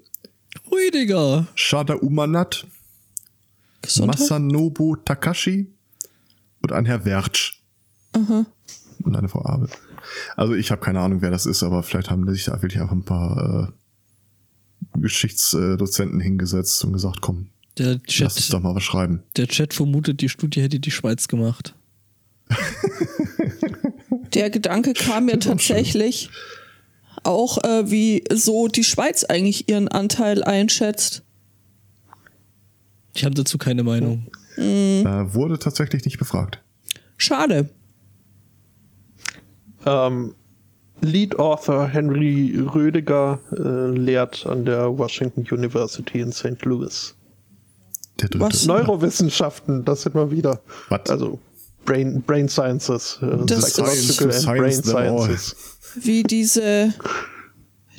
[0.71, 1.47] Rüdiger!
[1.55, 2.67] Shada Umanat,
[3.81, 4.19] Gesundheit?
[4.19, 5.71] Masanobu Takashi
[6.61, 7.61] und ein Herr Wertsch.
[8.13, 9.69] Und eine Frau Abel.
[10.35, 12.91] Also ich habe keine Ahnung, wer das ist, aber vielleicht haben sich da wirklich auch
[12.91, 13.71] ein paar
[14.95, 19.23] äh, Geschichtsdozenten hingesetzt und gesagt, komm, Der lass uns Chat, doch mal was schreiben.
[19.37, 21.73] der Chat vermutet, die Studie hätte die Schweiz gemacht.
[24.33, 26.29] Der Gedanke kam mir tatsächlich
[27.23, 31.23] auch, äh, wie so die Schweiz eigentlich ihren Anteil einschätzt.
[33.13, 34.27] Ich habe dazu keine Meinung.
[34.57, 36.59] Äh, wurde tatsächlich nicht befragt.
[37.17, 37.69] Schade.
[39.85, 40.35] ähm,
[41.01, 46.63] Lead Author Henry Rödiger äh, lehrt an der Washington University in St.
[46.63, 47.15] Louis.
[48.21, 48.45] Der dritte.
[48.45, 48.65] Was?
[48.65, 50.61] Neurowissenschaften, das sind wir wieder.
[50.89, 51.09] Was?
[51.09, 51.39] Also
[51.85, 54.83] Brain, Brain Sciences, äh, Das Psychological ist- and Brain.
[54.83, 55.55] Sciences.
[55.95, 56.93] Wie diese,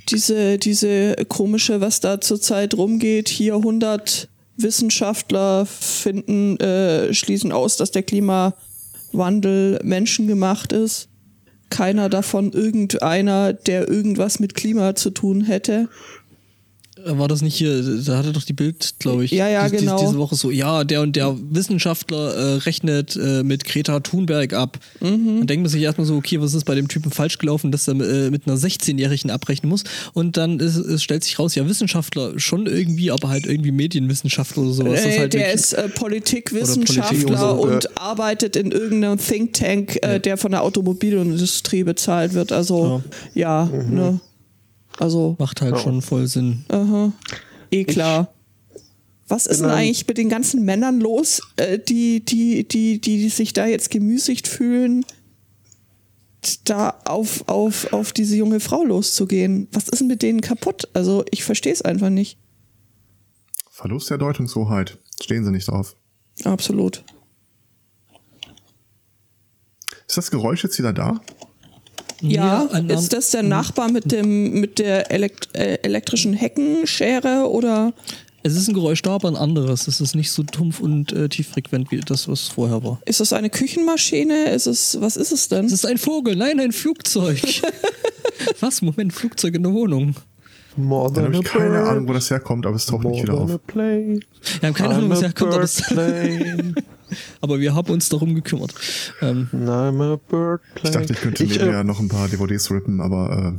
[0.08, 7.90] diese, diese komische, was da zurzeit rumgeht, hier 100 Wissenschaftler finden, äh, schließen aus, dass
[7.90, 11.08] der Klimawandel menschengemacht ist.
[11.70, 15.88] Keiner davon irgendeiner, der irgendwas mit Klima zu tun hätte.
[17.06, 19.84] War das nicht hier, da hatte doch die Bild, glaube ich, Ja, ja, die, die,
[19.84, 20.00] genau.
[20.00, 24.78] diese Woche so, ja, der und der Wissenschaftler äh, rechnet äh, mit Greta Thunberg ab.
[25.00, 25.38] Mhm.
[25.38, 27.88] Dann denkt man sich erstmal so, okay, was ist bei dem Typen falsch gelaufen, dass
[27.88, 29.84] er äh, mit einer 16-Jährigen abrechnen muss.
[30.14, 34.62] Und dann ist, es stellt sich raus, ja, Wissenschaftler schon irgendwie, aber halt irgendwie Medienwissenschaftler
[34.62, 35.04] oder sowas.
[35.04, 37.90] Äh, halt der ist äh, Politikwissenschaftler Politik oder so, und ja.
[37.96, 42.52] arbeitet in irgendeinem Think Tank, äh, der von der Automobilindustrie bezahlt wird.
[42.52, 43.02] Also
[43.34, 44.20] ja, ne?
[44.98, 46.64] Also macht halt schon voll Sinn.
[47.70, 48.32] eh klar.
[49.26, 53.54] Was ist denn eigentlich mit den ganzen Männern los, äh, die, die, die, die sich
[53.54, 55.06] da jetzt gemüßigt fühlen,
[56.64, 59.66] da auf, auf, auf diese junge Frau loszugehen?
[59.72, 60.88] Was ist denn mit denen kaputt?
[60.92, 62.38] Also ich verstehe es einfach nicht.
[63.70, 64.98] Verlust der Deutungshoheit.
[65.22, 65.96] Stehen sie nicht drauf.
[66.44, 67.02] Absolut.
[70.06, 71.20] Ist das Geräusch jetzt wieder da?
[72.30, 77.92] Ja, ist das der Nachbar mit dem mit der elekt äh, elektrischen Heckenschere oder
[78.42, 79.86] Es ist ein Geräusch da, aber ein anderes.
[79.88, 83.00] Es ist nicht so dumpf und äh, tieffrequent wie das, was vorher war.
[83.06, 84.50] ist das eine Küchenmaschine?
[84.50, 85.66] Ist es was ist es denn?
[85.66, 87.40] Es ist ein Vogel, nein, ein Flugzeug.
[88.60, 88.82] was?
[88.82, 90.14] Moment, Flugzeug in der Wohnung.
[90.76, 93.34] More Dann habe ich keine bird, Ahnung, wo das herkommt, aber es taucht nicht wieder
[93.34, 93.48] auf.
[93.48, 93.58] Wir
[94.62, 95.82] haben keine Ahnung, was a herkommt, aber, es.
[97.40, 98.74] aber wir haben uns darum gekümmert.
[99.20, 102.28] Ähm, I'm a bird Ich dachte, ich könnte ich, mir äh, ja noch ein paar
[102.28, 103.54] DVDs rippen, aber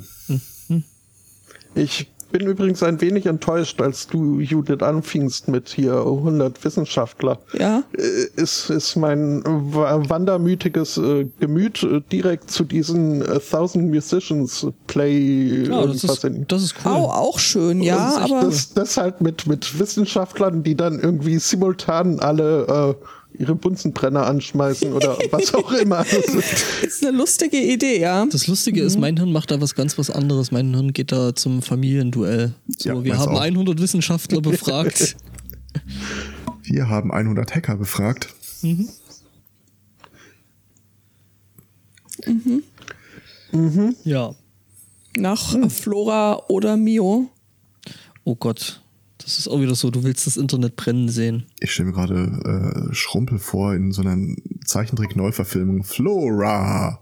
[0.70, 0.80] äh,
[1.76, 7.40] Ich bin übrigens ein wenig enttäuscht, als du, Judith, anfingst mit hier 100 Wissenschaftler.
[7.58, 7.84] Ja.
[7.98, 14.68] Äh, Ist, ist mein wa- wandermütiges äh, Gemüt äh, direkt zu diesen äh, Thousand Musicians
[14.88, 16.92] Play ja, das ist, das ist cool.
[16.92, 21.40] Au, auch schön, ja, ist aber das, das halt mit, mit Wissenschaftlern, die dann irgendwie
[21.40, 23.06] simultan alle äh,
[23.40, 26.06] ihre Bunsenbrenner anschmeißen oder was auch immer.
[26.12, 28.26] Das ist- ist eine lustige Idee, ja.
[28.26, 30.52] Das Lustige ist, mein Hirn macht da was ganz was anderes.
[30.52, 32.54] Mein Hirn geht da zum Familienduell.
[32.78, 33.42] So, Ja, wir haben auch.
[33.42, 35.16] 100 Wissenschaftler befragt.
[36.64, 38.30] wir haben 100 Hacker befragt.
[44.04, 44.36] ja.
[45.18, 47.30] Nach Flora oder Mio.
[48.24, 48.82] Oh Gott.
[49.26, 51.48] Das ist auch wieder so, du willst das Internet brennen sehen.
[51.60, 55.84] Ich stelle mir gerade äh, Schrumpel vor in so einer Zeichentrick-Neuverfilmung.
[55.84, 57.00] Flora!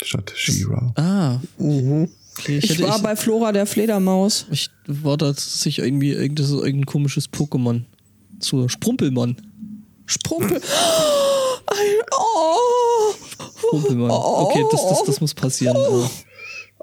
[0.00, 0.92] Statt She-Ra.
[0.94, 1.40] Ah.
[1.58, 4.46] Okay, Ich, hätte- war bei Flora der Fledermaus.
[4.52, 7.82] Ich war da sich irgendwie irgendein, so irgendein komisches Pokémon.
[8.38, 9.36] So Sprumpelmann.
[10.04, 10.60] Sprumpel.
[11.66, 13.14] Ein, oh,
[13.58, 14.10] Sprumpelmann.
[14.12, 15.76] Okay, das, das, das muss passieren.
[15.76, 16.10] Ja.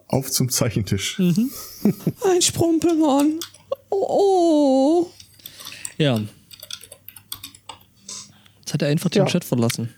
[0.07, 1.18] Auf zum Zeichentisch.
[1.22, 3.39] ein Sprumpelmann.
[3.95, 5.07] Oh, oh.
[5.97, 6.19] ja.
[8.59, 9.25] Jetzt hat er einfach den Ja.
[9.27, 9.89] Chat verlassen.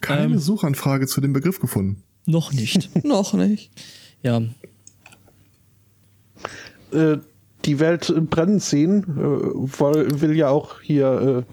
[0.00, 2.02] Keine Ähm, Suchanfrage zu dem Begriff gefunden.
[2.26, 2.90] noch nicht.
[3.04, 3.70] Noch nicht.
[4.22, 4.40] Ja.
[6.92, 7.18] äh,
[7.64, 11.52] die Welt brennen sehen, äh, will ja auch hier, äh,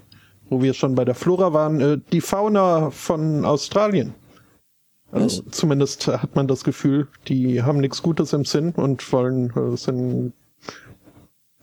[0.50, 4.14] wo wir schon bei der Flora waren, äh, die Fauna von Australien.
[5.10, 9.76] Also, zumindest hat man das Gefühl, die haben nichts Gutes im Sinn und wollen, äh,
[9.76, 10.32] sind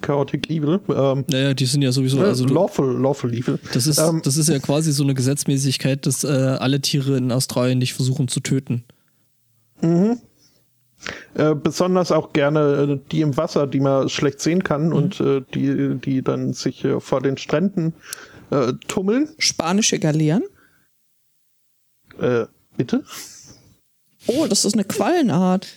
[0.02, 0.80] chaotic evil.
[0.90, 2.20] Ähm, Naja, die sind ja sowieso.
[2.22, 3.60] Also du, lawful, lawful evil.
[3.74, 7.32] das, ist, ähm, das ist ja quasi so eine Gesetzmäßigkeit, dass äh, alle Tiere in
[7.32, 8.84] Australien nicht versuchen zu töten.
[9.82, 15.42] Äh, besonders auch gerne äh, die im Wasser, die man schlecht sehen kann und äh,
[15.54, 17.94] die, die dann sich äh, vor den Stränden
[18.52, 19.30] äh, tummeln.
[19.38, 20.44] Spanische Galeeren.
[22.20, 22.46] Äh,
[22.76, 23.04] bitte?
[24.28, 25.68] Oh, das ist eine Quallenart.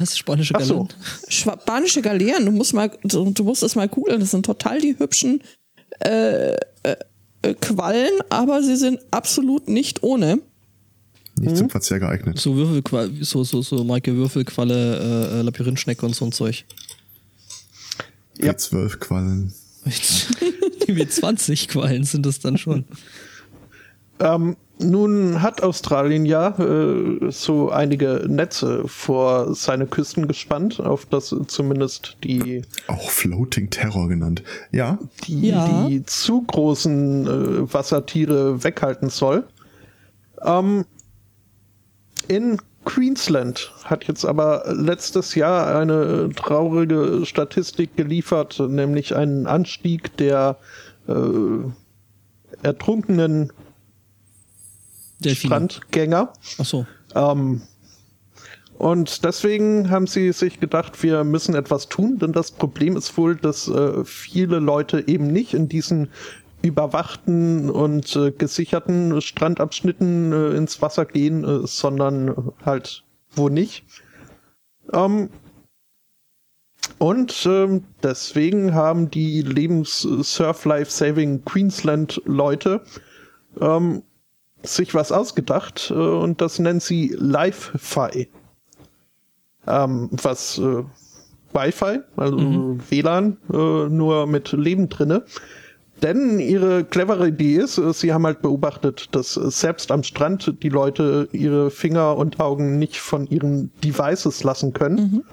[0.00, 0.16] Was?
[0.18, 0.84] Spanische Ach so.
[0.84, 0.94] Galeeren?
[1.28, 2.46] Spanische Galeeren.
[2.46, 4.18] Du musst mal, du, du musst das mal googeln.
[4.20, 5.42] Das sind total die hübschen
[6.04, 6.56] äh, äh,
[7.42, 10.40] äh, Quallen, aber sie sind absolut nicht ohne.
[11.38, 11.56] Nicht Mhm.
[11.56, 12.38] zum Verzehr geeignet.
[12.38, 16.64] So Würfelqualle, so, so, so Maike Würfelqualle, äh, äh, Labyrinthschnecke und so ein Zeug.
[18.38, 18.52] Ja.
[18.52, 19.54] B12 Quallen.
[20.86, 22.84] Wie 20 Quallen sind das dann schon.
[24.20, 31.34] Ähm, nun hat Australien ja äh, so einige Netze vor seine Küsten gespannt, auf das
[31.48, 34.42] zumindest die, Auch Floating Terror genannt.
[34.72, 35.86] Ja, die, Ja.
[35.86, 39.44] die zu großen äh, Wassertiere weghalten soll.
[40.42, 40.86] Ähm,
[42.28, 50.56] in Queensland hat jetzt aber letztes Jahr eine traurige Statistik geliefert, nämlich einen Anstieg der
[51.06, 51.12] äh,
[52.62, 53.52] ertrunkenen
[55.20, 55.54] Delfine.
[55.54, 56.32] Strandgänger.
[56.58, 56.86] Ach so.
[57.14, 57.62] Ähm,
[58.78, 63.36] und deswegen haben sie sich gedacht, wir müssen etwas tun, denn das Problem ist wohl,
[63.36, 66.08] dass äh, viele Leute eben nicht in diesen
[66.62, 73.84] überwachten und äh, gesicherten Strandabschnitten äh, ins Wasser gehen, äh, sondern halt wo nicht.
[74.92, 75.30] Ähm,
[76.98, 82.82] Und ähm, deswegen haben die Lebens-Surf-Life-Saving Queensland-Leute
[83.60, 84.02] ähm,
[84.62, 88.28] sich was ausgedacht äh, und das nennen sie Live-Fi.
[89.66, 90.82] Ähm, was äh,
[91.52, 92.80] Wi-Fi, also Mhm.
[92.88, 95.24] WLAN, äh, nur mit Leben drinne.
[96.02, 100.54] Denn ihre clevere Idee ist, äh, sie haben halt beobachtet, dass äh, selbst am Strand
[100.62, 105.24] die Leute ihre Finger und Augen nicht von ihren Devices lassen können.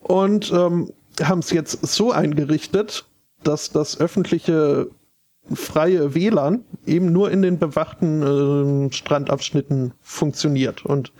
[0.00, 0.90] Und ähm,
[1.22, 3.04] haben es jetzt so eingerichtet,
[3.42, 4.88] dass das öffentliche
[5.54, 10.84] freie WLAN eben nur in den bewachten äh, Strandabschnitten funktioniert.
[10.84, 11.12] Und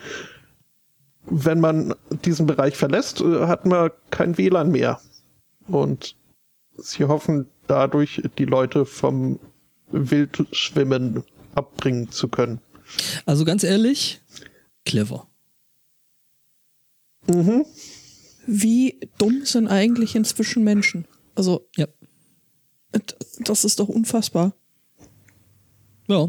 [1.26, 5.00] wenn man diesen Bereich verlässt, äh, hat man kein WLAN mehr.
[5.68, 6.16] Und
[6.76, 9.38] sie hoffen dadurch, die Leute vom
[9.90, 11.24] Wildschwimmen
[11.54, 12.60] abbringen zu können.
[13.24, 14.20] Also ganz ehrlich,
[14.84, 15.26] clever.
[18.46, 21.06] Wie dumm sind eigentlich inzwischen Menschen?
[21.34, 21.86] Also, Ja.
[23.40, 24.54] Das ist doch unfassbar.
[26.08, 26.28] Ja.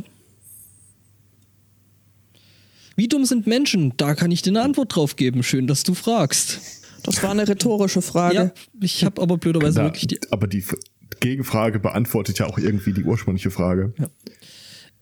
[2.95, 3.93] Wie dumm sind Menschen?
[3.97, 5.43] Da kann ich dir eine Antwort drauf geben.
[5.43, 6.59] Schön, dass du fragst.
[7.03, 8.35] Das war eine rhetorische Frage.
[8.35, 8.51] Ja,
[8.81, 10.19] ich habe aber blöderweise Da, wirklich die.
[10.31, 10.63] aber die
[11.19, 13.93] Gegenfrage beantwortet ja auch irgendwie die ursprüngliche Frage.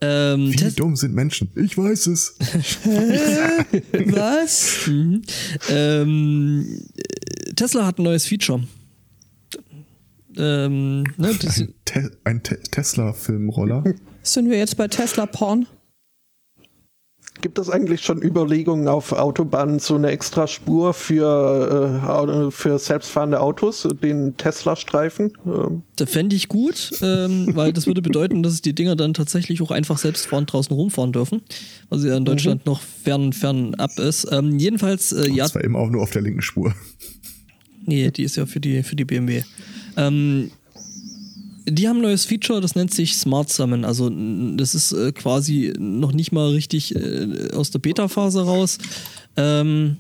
[0.02, 1.50] Ähm, Wie Tes dumm sind Menschen?
[1.56, 2.36] Ich weiß es.
[3.94, 4.90] Was?
[5.70, 8.62] ähm, äh, Tesla hat ein neues Feature.
[10.38, 13.84] Ähm, ne, das, Ein, Te ein Te Tesla-Filmroller.
[14.24, 15.68] Sind wir jetzt bei Tesla Porn?
[17.42, 23.42] Gibt es eigentlich schon Überlegungen auf Autobahnen so eine extra Spur für, äh, für selbstfahrende
[23.42, 25.34] Autos, den Tesla-Streifen?
[25.46, 29.62] Ähm, das fände ich gut, ähm, weil das würde bedeuten, dass die Dinger dann tatsächlich
[29.62, 31.42] auch einfach selbstfahrend draußen rumfahren dürfen,
[31.90, 34.28] was ja in Deutschland noch fern, fern ab ist.
[34.32, 36.74] Ähm, jedenfalls, äh, ja, Zwar immer auch nur auf der linken Spur.
[37.86, 39.44] Nee, die ist ja für die, für die BMW.
[39.98, 40.52] Ähm,
[41.68, 43.86] die haben ein neues Feature, das nennt sich Smart Summon.
[43.86, 44.10] Also
[44.56, 48.78] das ist äh, quasi noch nicht mal richtig äh, aus der Beta-Phase raus.
[49.36, 49.98] Ähm,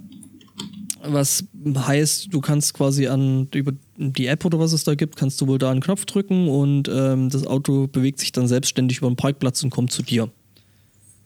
[1.07, 5.39] was heißt, du kannst quasi an über die App oder was es da gibt, kannst
[5.41, 9.07] du wohl da einen Knopf drücken und ähm, das Auto bewegt sich dann selbstständig über
[9.07, 10.29] den Parkplatz und kommt zu dir.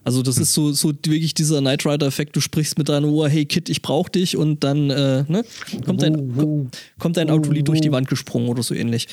[0.04, 3.46] Also das ist so, so wirklich dieser Knight Rider-Effekt, du sprichst mit deinem Ohr, hey
[3.46, 5.44] Kid, ich brauch dich und dann äh, ne,
[5.86, 9.08] kommt, dein, ko- kommt dein Autolied durch die Wand gesprungen oder so ähnlich.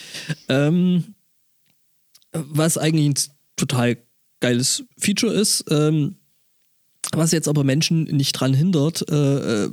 [0.49, 1.15] Ähm,
[2.33, 3.15] was eigentlich ein
[3.57, 3.99] total
[4.41, 6.17] geiles Feature ist, ähm,
[7.13, 9.71] was jetzt aber Menschen nicht dran hindert, äh, äh,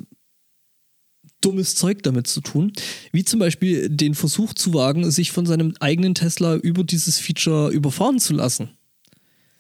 [1.42, 2.72] dummes Zeug damit zu tun.
[3.12, 7.70] Wie zum Beispiel den Versuch zu wagen, sich von seinem eigenen Tesla über dieses Feature
[7.70, 8.70] überfahren zu lassen.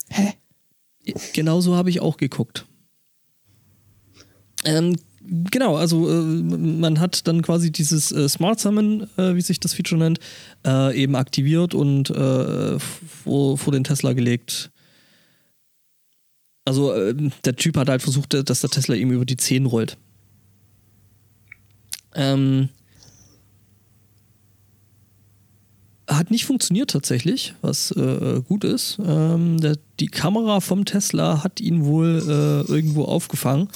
[0.10, 0.34] Hä?
[1.34, 2.66] Genauso habe ich auch geguckt.
[4.66, 4.95] Ähm,
[5.51, 9.74] genau, also äh, man hat dann quasi dieses äh, Smart Summon, äh, wie sich das
[9.74, 10.20] Feature nennt,
[10.66, 14.72] äh, eben aktiviert und äh, vor, vor den Tesla gelegt.
[16.66, 19.97] Also äh, der Typ hat halt versucht, dass der Tesla ihm über die Zehen rollt.
[22.16, 22.70] Ähm,
[26.08, 28.99] hat nicht funktioniert tatsächlich, was äh, gut ist.
[29.06, 33.70] Ähm, der, die Kamera vom Tesla hat ihn wohl äh, irgendwo aufgefangen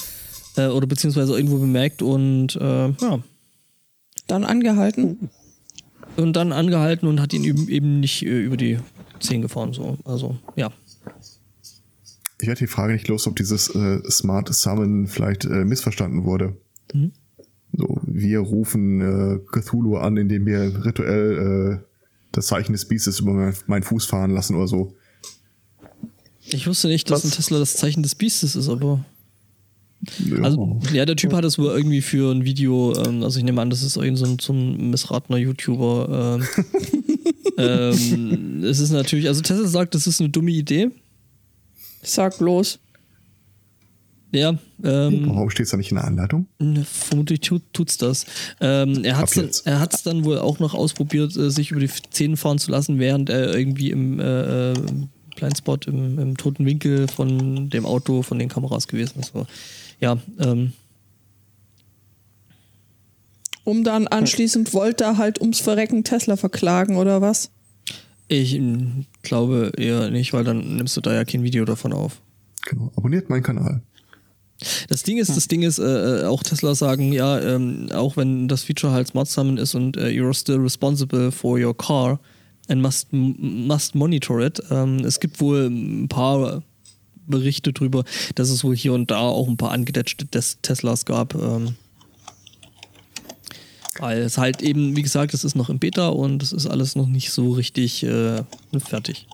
[0.57, 3.19] äh, oder beziehungsweise irgendwo bemerkt und äh, ja,
[4.27, 5.29] Dann angehalten?
[6.17, 8.79] und dann angehalten und hat ihn eben, eben nicht äh, über die
[9.19, 9.71] Zehen gefahren.
[9.73, 9.97] So.
[10.03, 10.71] Also ja.
[12.41, 16.55] Ich werde die Frage nicht los, ob dieses äh, Smart Summon vielleicht äh, missverstanden wurde.
[16.93, 17.11] Mhm.
[17.73, 21.96] So, wir rufen äh, Cthulhu an, indem wir rituell äh,
[22.31, 24.95] das Zeichen des Biestes über mein, meinen Fuß fahren lassen oder so.
[26.49, 27.31] Ich wusste nicht, dass Was?
[27.31, 29.03] ein Tesla das Zeichen des Biestes ist, aber.
[30.19, 30.43] Ja.
[30.43, 33.59] Also, ja, der Typ hat das wohl irgendwie für ein Video, ähm, also ich nehme
[33.61, 36.39] an, das ist irgend so ein, so ein missratener YouTuber.
[36.39, 36.67] Ähm,
[37.57, 40.91] ähm, es ist natürlich, also Tesla sagt, das ist eine dumme Idee.
[42.03, 42.79] Sag bloß.
[44.31, 46.47] Ja, ähm, Warum steht es da nicht in der Anleitung?
[46.59, 48.25] Ne, Vermutlich tut, tut's das.
[48.59, 52.59] Ähm, er hat's Ab dann, wohl auch noch ausprobiert, äh, sich über die Zähne fahren
[52.59, 54.75] zu lassen, während er irgendwie im äh, äh,
[55.37, 59.31] Blindspot, im, im toten Winkel von dem Auto, von den Kameras gewesen ist.
[59.33, 59.47] So.
[60.01, 60.73] Ja, ähm,
[63.63, 67.49] Um dann anschließend wollte er halt ums Verrecken Tesla verklagen oder was?
[68.27, 72.21] ich ähm, glaube eher nicht, weil dann nimmst du da ja kein Video davon auf.
[72.65, 72.91] Genau.
[72.95, 73.81] Abonniert meinen Kanal.
[74.89, 78.47] Das Ding ist, das Ding ist, äh, äh, auch Tesla sagen, ja, ähm, auch wenn
[78.47, 82.19] das Feature halt Smart Summon ist und äh, you're still responsible for your car
[82.67, 84.61] and must, must monitor it.
[84.71, 86.63] Ähm, es gibt wohl ein paar
[87.27, 88.03] Berichte drüber,
[88.35, 91.35] dass es wohl hier und da auch ein paar angedetschte Des Teslas gab.
[91.35, 91.75] Ähm,
[93.99, 96.95] Weil es halt eben, wie gesagt, es ist noch im Beta und es ist alles
[96.95, 98.43] noch nicht so richtig äh,
[98.79, 99.27] fertig.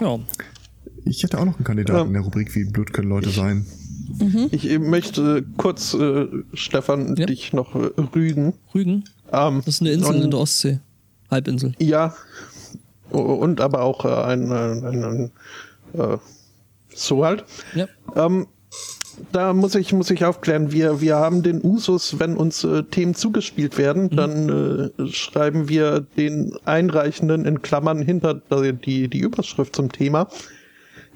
[0.00, 0.18] Ja.
[1.08, 2.04] Ich hätte auch noch einen Kandidaten Ja.
[2.06, 3.64] in der Rubrik, wie blöd können Leute sein.
[4.50, 7.26] Ich äh, möchte kurz, äh, Stefan, Ja.
[7.26, 8.54] dich noch äh, rügen.
[8.74, 10.80] Rügen, Ähm, das ist eine Insel und- in der Ostsee.
[11.30, 11.72] Halbinsel.
[11.78, 12.14] Ja,
[13.10, 15.30] und aber auch äh, ein, ein, ein, ein
[16.00, 16.18] äh,
[16.94, 17.44] so halt.
[17.74, 17.86] Ja.
[18.14, 18.46] Ähm,
[19.32, 23.14] da muss ich, muss ich aufklären, wir, wir haben den Usus, wenn uns äh, Themen
[23.14, 29.90] zugespielt werden, dann äh, schreiben wir den Einreichenden in Klammern hinter die, die Überschrift zum
[29.90, 30.28] Thema.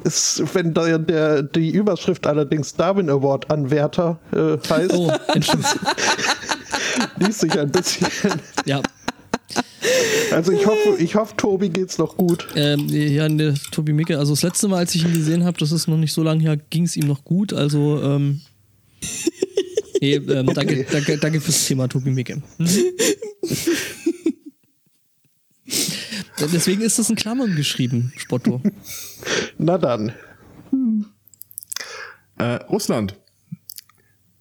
[0.04, 5.70] Ist, wenn der, der, die Überschrift allerdings Darwin Award Anwärter äh, heißt, Oh, Entschuldigung.
[7.18, 8.06] liest sich ein bisschen.
[8.64, 8.80] ja.
[10.32, 12.46] Also ich hoffe, ich hoffe, Tobi geht's noch gut.
[12.54, 15.72] Ähm, ja, ne, Tobi Micke, also das letzte Mal, als ich ihn gesehen habe, das
[15.72, 17.52] ist noch nicht so lange her, ging es ihm noch gut.
[17.52, 18.40] Also, ähm,
[20.00, 22.42] nee, ähm, danke, danke, danke fürs Thema, Tobi Micke.
[22.58, 22.68] Mhm.
[26.46, 28.62] Deswegen ist das in Klammern geschrieben, Spotto.
[29.58, 30.12] Na dann.
[32.38, 33.18] Äh, Russland.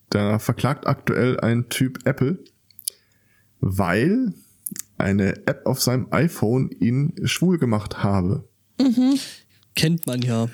[0.09, 2.39] Da verklagt aktuell ein Typ Apple,
[3.59, 4.33] weil
[4.97, 8.47] eine App auf seinem iPhone ihn schwul gemacht habe.
[9.75, 10.49] Kennt man ja.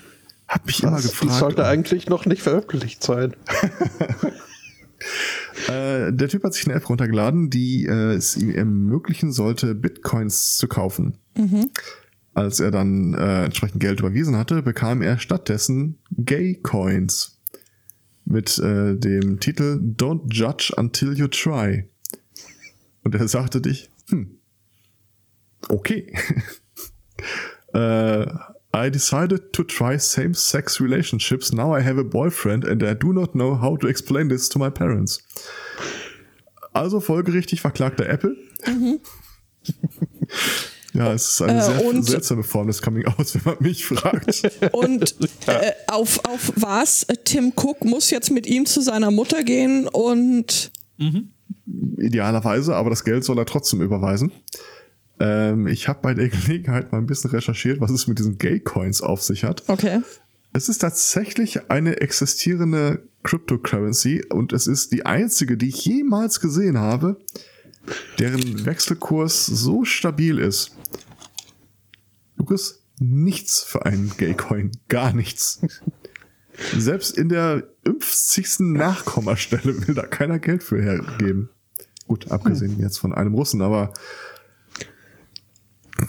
[0.48, 1.02] Hab mich immer Was?
[1.02, 1.32] Die gefragt.
[1.40, 3.34] sollte eigentlich noch nicht veröffentlicht sein.
[5.68, 10.56] Äh, der Typ hat sich eine App runtergeladen, die äh, es ihm ermöglichen sollte, Bitcoins
[10.56, 11.18] zu kaufen.
[12.34, 17.38] Als er dann äh, entsprechend Geld überwiesen hatte, bekam er stattdessen Gay Coins
[18.26, 21.88] mit äh, dem Titel Don't Judge Until You Try.
[23.04, 24.38] Und er sagte dich, hm,
[25.68, 26.12] okay.
[27.72, 28.26] äh,
[28.76, 31.52] I decided to try same-sex relationships.
[31.52, 34.58] Now I have a boyfriend and I do not know how to explain this to
[34.58, 35.20] my parents.
[36.72, 38.36] Also folgerichtig verklagter Apple.
[40.92, 43.84] ja, es ist eine Äh, sehr und- seltsame Form des Coming Outs, wenn man mich
[43.86, 44.42] fragt.
[44.72, 45.16] Und
[45.46, 47.06] äh, auf, auf was?
[47.24, 50.70] Tim Cook muss jetzt mit ihm zu seiner Mutter gehen und
[51.98, 54.32] Idealerweise, aber das Geld soll er trotzdem überweisen.
[55.18, 59.02] Ähm, ich habe bei der Gelegenheit mal ein bisschen recherchiert, was es mit diesen Gay-Coins
[59.02, 59.64] auf sich hat.
[59.68, 60.00] okay.
[60.52, 66.78] Es ist tatsächlich eine existierende Cryptocurrency und es ist die einzige, die ich jemals gesehen
[66.78, 67.18] habe,
[68.18, 70.74] deren Wechselkurs so stabil ist.
[72.36, 74.72] Lukas, nichts für einen Gay-Coin.
[74.88, 75.60] Gar nichts.
[76.76, 78.60] Selbst in der 50.
[78.60, 81.50] Nachkommastelle will da keiner Geld für hergeben.
[82.06, 83.92] Gut, abgesehen jetzt von einem Russen, aber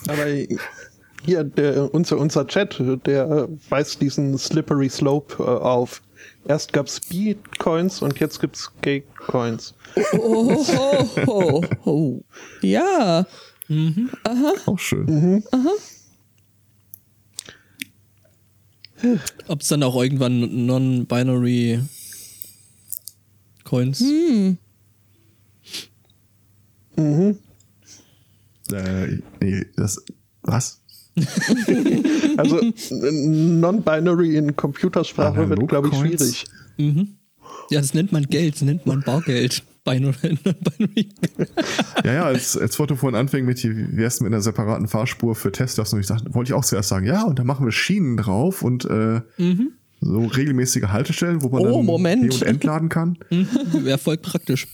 [0.08, 0.26] Aber
[1.24, 6.02] hier, der, unser, unser Chat, der weist diesen Slippery Slope äh, auf.
[6.48, 9.74] Erst gab's Bitcoins und jetzt gibt's Gay-Coins.
[10.14, 12.24] Oh, ho, ho, ho.
[12.62, 13.26] Ja.
[14.66, 15.44] auch schön.
[19.48, 21.82] Ob es dann auch irgendwann non-binary
[23.64, 24.04] Coins
[28.74, 30.04] Äh, nee, das,
[30.44, 30.82] was?
[32.38, 32.62] Also
[33.12, 36.46] Non-Binary in Computersprache wird, glaube ich, Analog-Coins?
[36.78, 37.06] schwierig.
[37.72, 39.64] Ja, das nennt man Geld, das nennt man Bargeld.
[39.88, 40.38] Binary.
[42.04, 45.34] Ja, ja, als, als Foto vorhin anfing mit, die- wie wär's mit einer separaten Fahrspur
[45.34, 47.72] für Teslas und ich dachte, wollte ich auch zuerst sagen, ja, und da machen wir
[47.72, 49.22] Schienen drauf und äh,
[50.02, 52.34] so regelmäßige Haltestellen, wo man Oh, dann Moment.
[52.34, 53.18] Und entladen kann.
[53.72, 54.68] Wäre voll praktisch.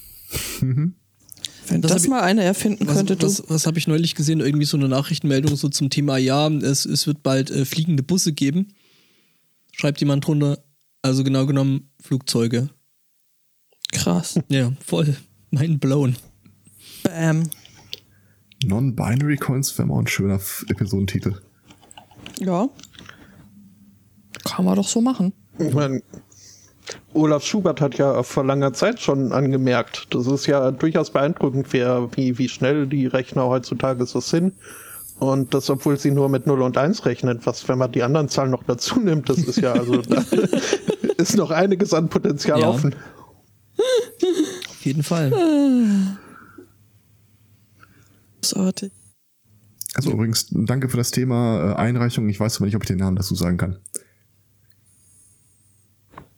[1.68, 3.26] Wenn Das das, mal einer erfinden Was, könnte, du.
[3.26, 4.40] was, was habe ich neulich gesehen?
[4.42, 8.34] Irgendwie so eine Nachrichtenmeldung so zum Thema, ja, es, es wird bald äh, fliegende Busse
[8.34, 8.74] geben.
[9.72, 10.60] Schreibt jemand drunter,
[11.02, 12.70] also genau genommen Flugzeuge.
[13.92, 14.40] Krass.
[14.50, 15.16] Ja, voll.
[15.52, 16.16] Mind blown.
[17.04, 17.50] Bam.
[18.66, 21.36] Non-Binary Coins wäre mal ein schöner Episodentitel.
[22.40, 22.70] Ja.
[24.44, 25.34] Kann man doch so machen.
[25.60, 26.02] Ich mein,
[27.14, 32.10] Olaf Schubert hat ja vor langer Zeit schon angemerkt, das ist ja durchaus beeindruckend, wer,
[32.16, 34.54] wie, wie schnell die Rechner heutzutage so sind.
[35.20, 38.28] Und das, obwohl sie nur mit 0 und 1 rechnen, was, wenn man die anderen
[38.30, 40.22] Zahlen noch dazu nimmt, das ist ja, also, da
[41.18, 42.70] ist noch einiges an Potenzial Ja.
[42.70, 42.96] offen.
[44.70, 45.32] Auf jeden Fall.
[48.42, 48.92] Großartig.
[49.96, 52.28] Also übrigens, danke für das Thema äh, Einreichung.
[52.28, 53.78] Ich weiß aber nicht, ob ich den Namen dazu sagen kann.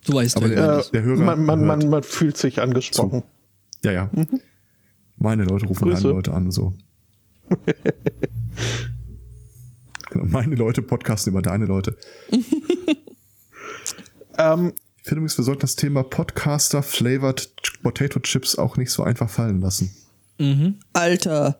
[0.05, 0.55] Du weißt Aber ja.
[0.55, 3.23] der- Äh, der Hörer man, man, hört man, man fühlt sich angesprochen.
[3.83, 4.09] Ja, ja.
[5.17, 6.03] Meine Leute rufen Grüße.
[6.03, 6.73] meine Leute an, so.
[10.09, 11.97] Genau, meine Leute podcasten über deine Leute.
[14.37, 17.49] Ähm, Ich finde übrigens, wir sollten das Thema Podcaster Flavored
[17.83, 19.95] Potato Chips auch nicht so einfach fallen lassen.
[20.91, 21.57] Alter.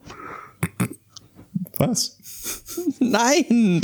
[1.77, 2.17] Was?
[2.99, 3.79] Nein.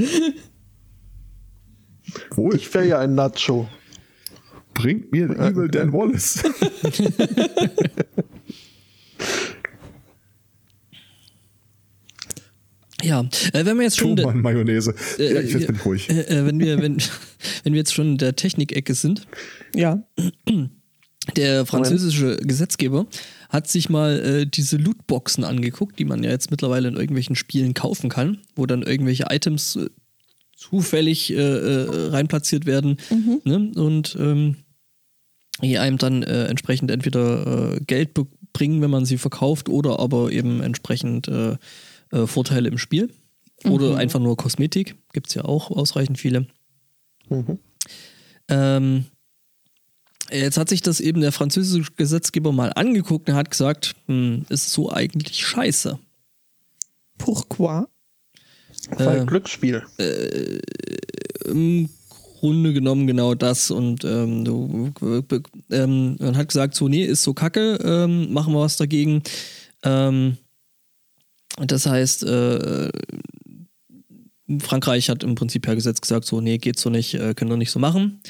[2.35, 3.69] Wohl, Ich wäre ja ein Nacho.
[4.81, 6.43] Bringt mir Evil Dan Wallace.
[13.03, 13.21] Ja,
[13.53, 14.17] äh, wenn wir jetzt schon.
[14.17, 14.93] Schumann Mayonnaise.
[15.17, 16.09] äh, ja, ich jetzt äh, bin ich ruhig.
[16.09, 16.97] Äh, äh, wenn, wir, wenn,
[17.63, 19.25] wenn wir jetzt schon in der Technikecke sind,
[19.75, 20.03] Ja.
[21.35, 23.07] der französische Gesetzgeber
[23.49, 27.73] hat sich mal äh, diese Lootboxen angeguckt, die man ja jetzt mittlerweile in irgendwelchen Spielen
[27.73, 29.89] kaufen kann, wo dann irgendwelche Items äh,
[30.55, 32.97] zufällig äh, äh, reinplatziert werden
[33.43, 33.71] ne?
[33.75, 34.57] und ähm,
[35.61, 38.11] die einem dann äh, entsprechend entweder äh, Geld
[38.53, 41.57] bringen, wenn man sie verkauft, oder aber eben entsprechend äh,
[42.11, 43.09] äh, Vorteile im Spiel.
[43.63, 46.47] Oder einfach nur Kosmetik, gibt es ja auch ausreichend viele.
[48.49, 49.05] Ähm,
[50.31, 54.71] jetzt hat sich das eben der französische Gesetzgeber mal angeguckt und hat gesagt, hm, ist
[54.71, 55.99] so eigentlich scheiße.
[57.17, 57.85] Pourquoi?
[58.89, 59.21] Weil
[59.99, 60.65] Äh,
[61.45, 62.00] Glücksspiel.
[62.41, 64.91] Grunde genommen genau das und ähm, du,
[65.69, 69.21] ähm, man hat gesagt, so, nee, ist so kacke, ähm, machen wir was dagegen.
[69.83, 70.37] Ähm,
[71.59, 72.89] das heißt, äh,
[74.57, 77.57] Frankreich hat im Prinzip per Gesetz gesagt, so, nee, geht so nicht, äh, können wir
[77.57, 78.21] nicht so machen.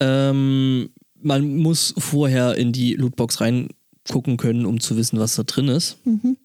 [0.00, 0.88] Ähm,
[1.20, 5.98] man muss vorher in die Lootbox reingucken können, um zu wissen, was da drin ist.
[6.06, 6.38] Mhm.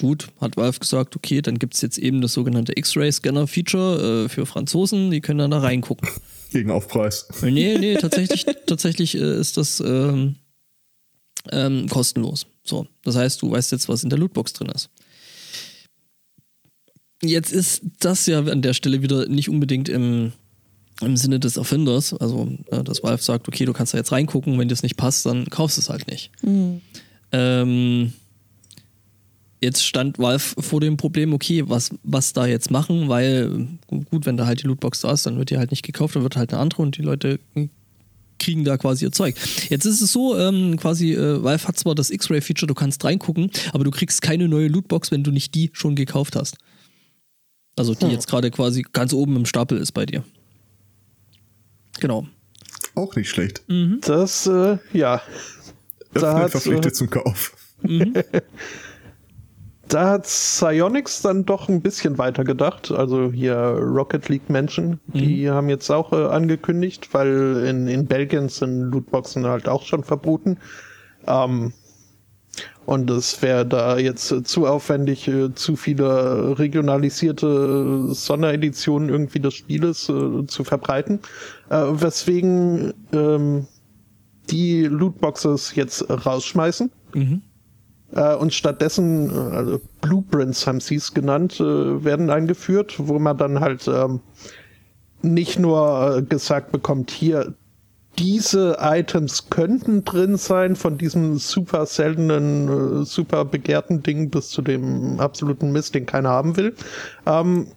[0.00, 4.46] Gut, hat Valve gesagt, okay, dann gibt es jetzt eben das sogenannte X-Ray-Scanner-Feature äh, für
[4.46, 6.08] Franzosen, die können dann da reingucken.
[6.52, 7.28] Gegen Aufpreis.
[7.42, 10.36] Äh, Nee, nee, tatsächlich, tatsächlich äh, ist das ähm,
[11.50, 12.46] ähm, kostenlos.
[12.64, 14.90] So, das heißt, du weißt jetzt, was in der Lootbox drin ist.
[17.22, 20.32] Jetzt ist das ja an der Stelle wieder nicht unbedingt im,
[21.00, 22.14] im Sinne des Erfinders.
[22.14, 24.96] Also, äh, dass Valve sagt, okay, du kannst da jetzt reingucken, wenn dir das nicht
[24.96, 26.30] passt, dann kaufst du es halt nicht.
[27.32, 28.12] Ähm,
[29.60, 33.66] jetzt stand Valve vor dem Problem, okay, was, was da jetzt machen, weil
[34.10, 36.22] gut, wenn da halt die Lootbox da ist, dann wird die halt nicht gekauft, dann
[36.22, 37.40] wird halt eine andere und die Leute
[38.38, 39.34] kriegen da quasi ihr Zeug.
[39.68, 43.50] Jetzt ist es so, ähm, quasi, äh, Valve hat zwar das X-Ray-Feature, du kannst reingucken,
[43.72, 46.56] aber du kriegst keine neue Lootbox, wenn du nicht die schon gekauft hast.
[47.76, 50.24] Also die jetzt gerade quasi ganz oben im Stapel ist bei dir.
[52.00, 52.26] Genau.
[52.94, 53.62] Auch nicht schlecht.
[54.00, 55.22] Das, äh, ja.
[56.12, 57.56] Da Öffnet hat's, verpflichtet äh, zum Kauf.
[59.88, 62.90] Da hat Psyonix dann doch ein bisschen weiter gedacht.
[62.90, 68.50] Also hier Rocket League Menschen, die haben jetzt auch äh, angekündigt, weil in, in Belgien
[68.50, 70.58] sind Lootboxen halt auch schon verboten.
[71.26, 71.72] Ähm,
[72.84, 79.54] und es wäre da jetzt äh, zu aufwendig, äh, zu viele regionalisierte Sondereditionen irgendwie des
[79.54, 81.20] Spieles äh, zu verbreiten.
[81.70, 83.66] Äh, weswegen ähm,
[84.50, 86.90] die Lootboxes jetzt rausschmeißen.
[88.12, 93.36] Äh, und stattdessen, äh, also Blueprints haben sie es genannt, äh, werden eingeführt, wo man
[93.36, 94.20] dann halt ähm,
[95.22, 97.54] nicht nur gesagt bekommt, hier,
[98.18, 105.20] diese Items könnten drin sein, von diesem super seltenen, super begehrten Ding bis zu dem
[105.20, 106.74] absoluten Mist, den keiner haben will.
[107.26, 107.68] Ähm,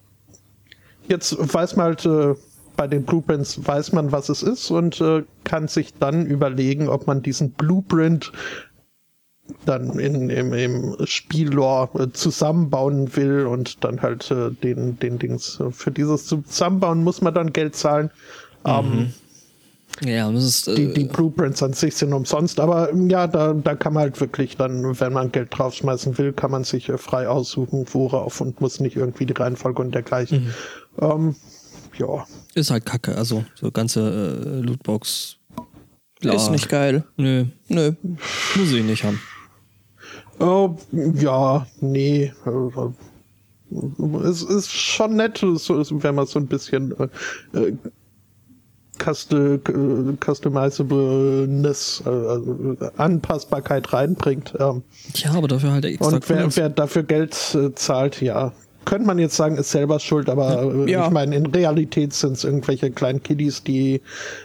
[1.08, 2.38] jetzt weiß man halt,
[2.76, 5.04] bei den Blueprints weiß man, was es ist und
[5.44, 8.32] kann sich dann überlegen, ob man diesen Blueprint
[9.66, 15.60] dann in, im, im Spiellore äh, zusammenbauen will und dann halt äh, den, den Dings.
[15.60, 18.12] äh, Für dieses Zusammenbauen muss man dann Geld zahlen.
[18.66, 19.14] Ähm,
[20.04, 20.68] Ja, das ist.
[20.68, 24.04] Äh, die, die Blueprints an sich sind umsonst, aber ähm, ja, da, da kann man
[24.04, 28.40] halt wirklich dann, wenn man Geld draufschmeißen will, kann man sich äh, frei aussuchen, worauf
[28.42, 30.54] und muss nicht irgendwie die Reihenfolge und dergleichen.
[31.00, 31.36] Ähm,
[31.98, 32.26] ja.
[32.54, 33.16] Ist halt kacke.
[33.18, 35.38] Also, so ganze äh, Lootbox.
[36.22, 37.04] Ist nicht geil.
[37.18, 37.94] Nö, Nö.
[38.04, 39.20] muss ich nicht haben.
[40.42, 42.32] Oh, ja, nee.
[42.46, 46.94] äh, Es ist schon nett, wenn man so ein bisschen
[47.54, 47.74] äh, äh,
[49.00, 49.60] Custo-
[50.24, 54.54] Customizableness, also Anpassbarkeit reinbringt.
[54.60, 54.84] Ähm,
[55.16, 58.52] Ja, aber dafür halt extra und wer, wer dafür Geld äh, zahlt, ja.
[58.86, 61.06] Könnte man jetzt sagen, ist selber schuld, aber Ja.
[61.06, 64.02] ich meine, in Realität sind es irgendwelche kleinen Kiddies, die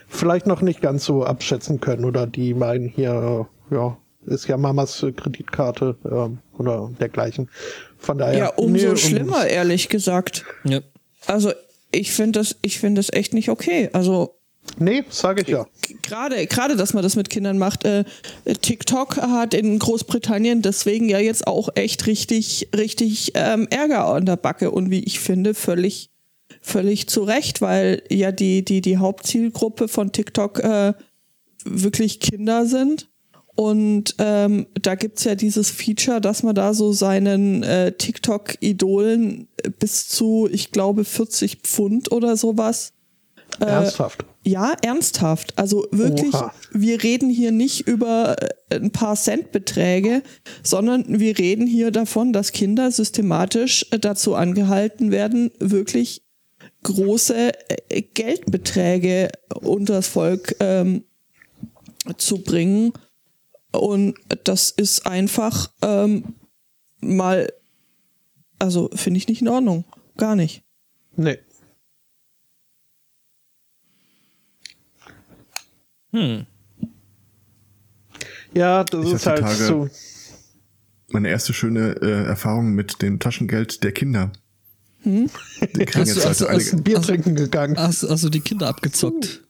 [0.09, 3.97] vielleicht noch nicht ganz so abschätzen können oder die meinen hier, ja,
[4.27, 7.49] ist ja Mamas äh, Kreditkarte ähm, oder dergleichen.
[7.99, 8.39] Von daher.
[8.39, 10.45] Ja, umso nee, um- schlimmer, ehrlich gesagt.
[10.65, 10.81] Ja.
[11.27, 11.53] Also,
[11.93, 13.91] ich finde das, ich finde das echt nicht okay.
[13.93, 14.33] Also,
[14.79, 15.65] Nee, sage ich ja.
[16.03, 17.85] gerade, gerade, dass man das mit Kindern macht.
[17.85, 18.05] Äh,
[18.63, 24.37] TikTok hat in Großbritannien deswegen ja jetzt auch echt richtig, richtig ähm, Ärger an der
[24.37, 26.11] Backe und wie ich finde, völlig,
[26.61, 30.95] völlig zu Recht, weil ja die, die, die Hauptzielgruppe von TikTok äh,
[31.65, 33.09] wirklich Kinder sind.
[33.57, 39.49] Und ähm, da gibt's ja dieses Feature, dass man da so seinen äh, TikTok-Idolen
[39.79, 42.93] bis zu, ich glaube, 40 Pfund oder sowas.
[43.61, 44.25] Äh, Ernsthaft.
[44.45, 45.59] Ja, ernsthaft.
[45.59, 46.53] Also wirklich, Oha.
[46.71, 48.37] wir reden hier nicht über
[48.71, 50.23] äh, ein paar Centbeträge,
[50.63, 56.23] sondern wir reden hier davon, dass Kinder systematisch äh, dazu angehalten werden, wirklich
[56.83, 57.53] große
[57.89, 59.31] äh, Geldbeträge
[59.63, 61.05] unters Volk ähm,
[62.19, 62.93] zu bringen.
[63.81, 64.15] Und
[64.45, 66.35] das ist einfach ähm,
[67.01, 67.53] mal,
[68.59, 69.85] also finde ich nicht in Ordnung.
[70.17, 70.63] Gar nicht.
[71.17, 71.39] Nee.
[76.13, 76.47] Hm.
[78.55, 79.89] Ja, das Ich ist halt Tage- so.
[81.09, 84.33] Meine erste schöne äh, Erfahrung mit dem Taschengeld der Kinder.
[85.05, 87.77] Die kriegen Hast jetzt du- hast seit du- einige, hast Ein Bier Also- trinken gegangen.
[87.79, 89.43] Hast, hast du die Kinder abgezockt?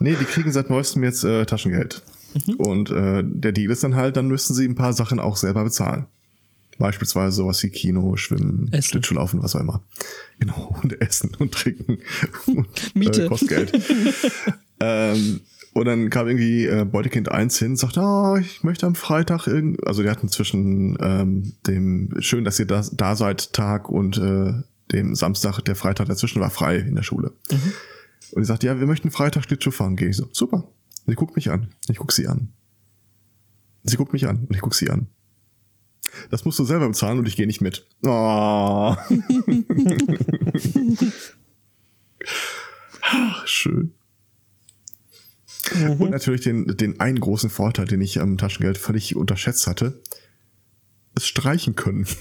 [0.00, 2.02] Nee, die kriegen seit neuestem jetzt äh, Taschengeld.
[2.58, 5.64] Und äh, der Deal ist dann halt, dann müssen sie ein paar Sachen auch selber
[5.64, 6.06] bezahlen.
[6.78, 8.82] Beispielsweise sowas wie Kino, Schwimmen, Essen.
[8.90, 9.82] Schlittschuhlaufen, was auch immer.
[10.38, 11.98] Genau, und Essen und Trinken
[12.46, 13.24] und Miete.
[13.24, 13.82] Äh, kostet Geld.
[14.80, 15.40] ähm,
[15.72, 19.46] und dann kam irgendwie äh, Beutekind 1 hin und sagte, ah, ich möchte am Freitag
[19.46, 24.16] irgend, also die hatten zwischen ähm, dem schön, dass ihr da, da seid Tag und
[24.16, 24.54] äh,
[24.92, 27.32] dem Samstag, der Freitag dazwischen war frei in der Schule.
[28.32, 29.96] Und die sagt, ja, wir möchten Freitag Schlittschuh fahren.
[29.96, 30.68] Gehe ich so, super.
[31.06, 31.72] Sie guckt mich an.
[31.88, 32.52] Ich guck sie an.
[33.84, 35.06] Sie guckt mich an und ich guck sie an.
[36.30, 37.86] Das musst du selber bezahlen und ich gehe nicht mit.
[38.02, 38.08] Oh.
[43.02, 43.92] Ach, Schön.
[45.98, 50.00] Und natürlich den, den einen großen Vorteil, den ich am Taschengeld völlig unterschätzt hatte.
[51.14, 52.06] Es streichen können.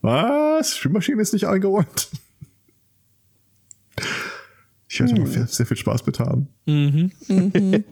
[0.00, 0.76] Was?
[0.76, 2.10] Spülmaschine ist nicht eingeräumt.
[4.88, 6.48] Ich werde mal sehr viel Spaß mit haben.
[6.66, 7.12] Mhm.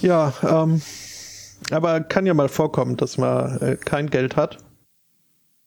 [0.00, 0.82] Ja, ähm,
[1.70, 4.58] aber kann ja mal vorkommen, dass man äh, kein Geld hat.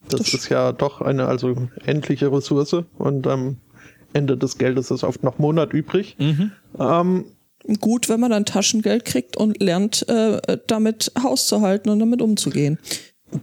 [0.09, 3.57] Das, Das- ist ja doch eine also endliche Ressource und am
[4.13, 6.15] Ende des Geldes ist oft noch Monat übrig.
[6.19, 6.51] Mhm.
[6.79, 7.25] Ähm,
[7.81, 12.21] Gut, wenn man dann Taschengeld kriegt und lernt, äh, damit Haus zu halten und damit
[12.21, 12.77] umzugehen.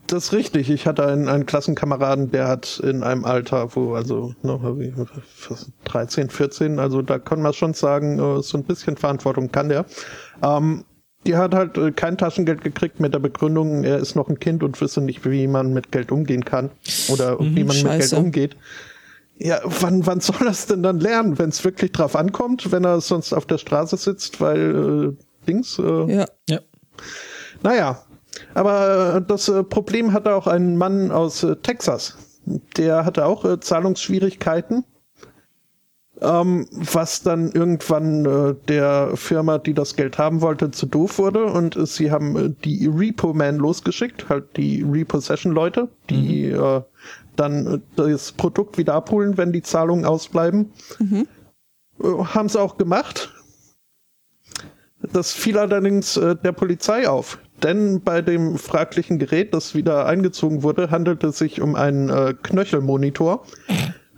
[0.06, 0.70] Das ist richtig.
[0.70, 6.78] Ich hatte einen, einen Klassenkameraden, der hat in einem Alter, wo also was, 13, 14,
[6.78, 9.84] also da kann man schon sagen, äh, so ein bisschen Verantwortung kann der.
[10.42, 10.84] Ähm,
[11.26, 14.62] die hat halt äh, kein Taschengeld gekriegt mit der Begründung, er ist noch ein Kind
[14.62, 16.70] und wisse nicht, wie man mit Geld umgehen kann
[17.08, 18.16] oder wie man mit Geld scheiße.
[18.16, 18.56] umgeht.
[19.36, 22.84] Ja, wann, wann soll er es denn dann lernen, wenn es wirklich drauf ankommt, wenn
[22.84, 26.24] er sonst auf der Straße sitzt, weil äh, Dings, äh, Ja.
[26.48, 26.60] Ja.
[27.62, 28.04] naja,
[28.54, 32.16] aber äh, das äh, Problem hatte auch ein Mann aus äh, Texas.
[32.76, 34.84] Der hatte auch Zahlungsschwierigkeiten,
[36.20, 41.46] ähm, was dann irgendwann äh, der Firma, die das Geld haben wollte, zu doof wurde.
[41.46, 46.82] Und äh, sie haben äh, die Repo-Man losgeschickt, halt die Repossession-Leute, die äh,
[47.36, 50.72] dann das Produkt wieder abholen, wenn die Zahlungen ausbleiben.
[52.02, 53.32] Äh, haben sie auch gemacht.
[55.12, 57.38] Das fiel allerdings äh, der Polizei auf.
[57.64, 62.34] Denn bei dem fraglichen Gerät, das wieder eingezogen wurde, handelte es sich um einen äh,
[62.42, 63.46] Knöchelmonitor,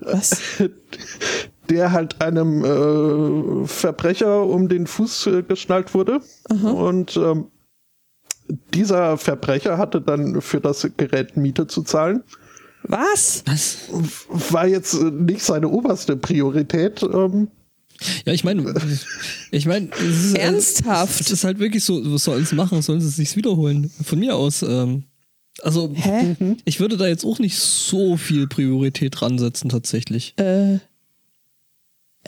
[0.01, 0.42] Was?
[1.70, 6.20] der halt einem äh, Verbrecher um den Fuß äh, geschnallt wurde.
[6.49, 7.47] Und ähm,
[8.74, 12.22] dieser Verbrecher hatte dann für das Gerät Miete zu zahlen.
[12.82, 13.42] Was?
[13.47, 13.88] Was?
[14.53, 17.03] War jetzt äh, nicht seine oberste Priorität.
[17.03, 17.49] Ähm,
[18.24, 18.74] Ja, ich meine,
[19.51, 21.20] ich meine, es ist, Ernsthaft?
[21.20, 22.82] Es ist halt wirklich so, was sollen sie machen?
[22.82, 23.90] Sollen sie es sich wiederholen?
[24.03, 24.62] Von mir aus.
[24.62, 25.05] Ähm,
[25.62, 26.36] also, Hä?
[26.64, 30.34] ich würde da jetzt auch nicht so viel Priorität dran setzen, tatsächlich.
[30.38, 30.78] Äh,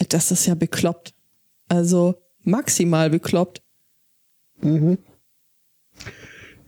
[0.09, 1.15] das ist ja bekloppt.
[1.69, 3.63] Also maximal bekloppt.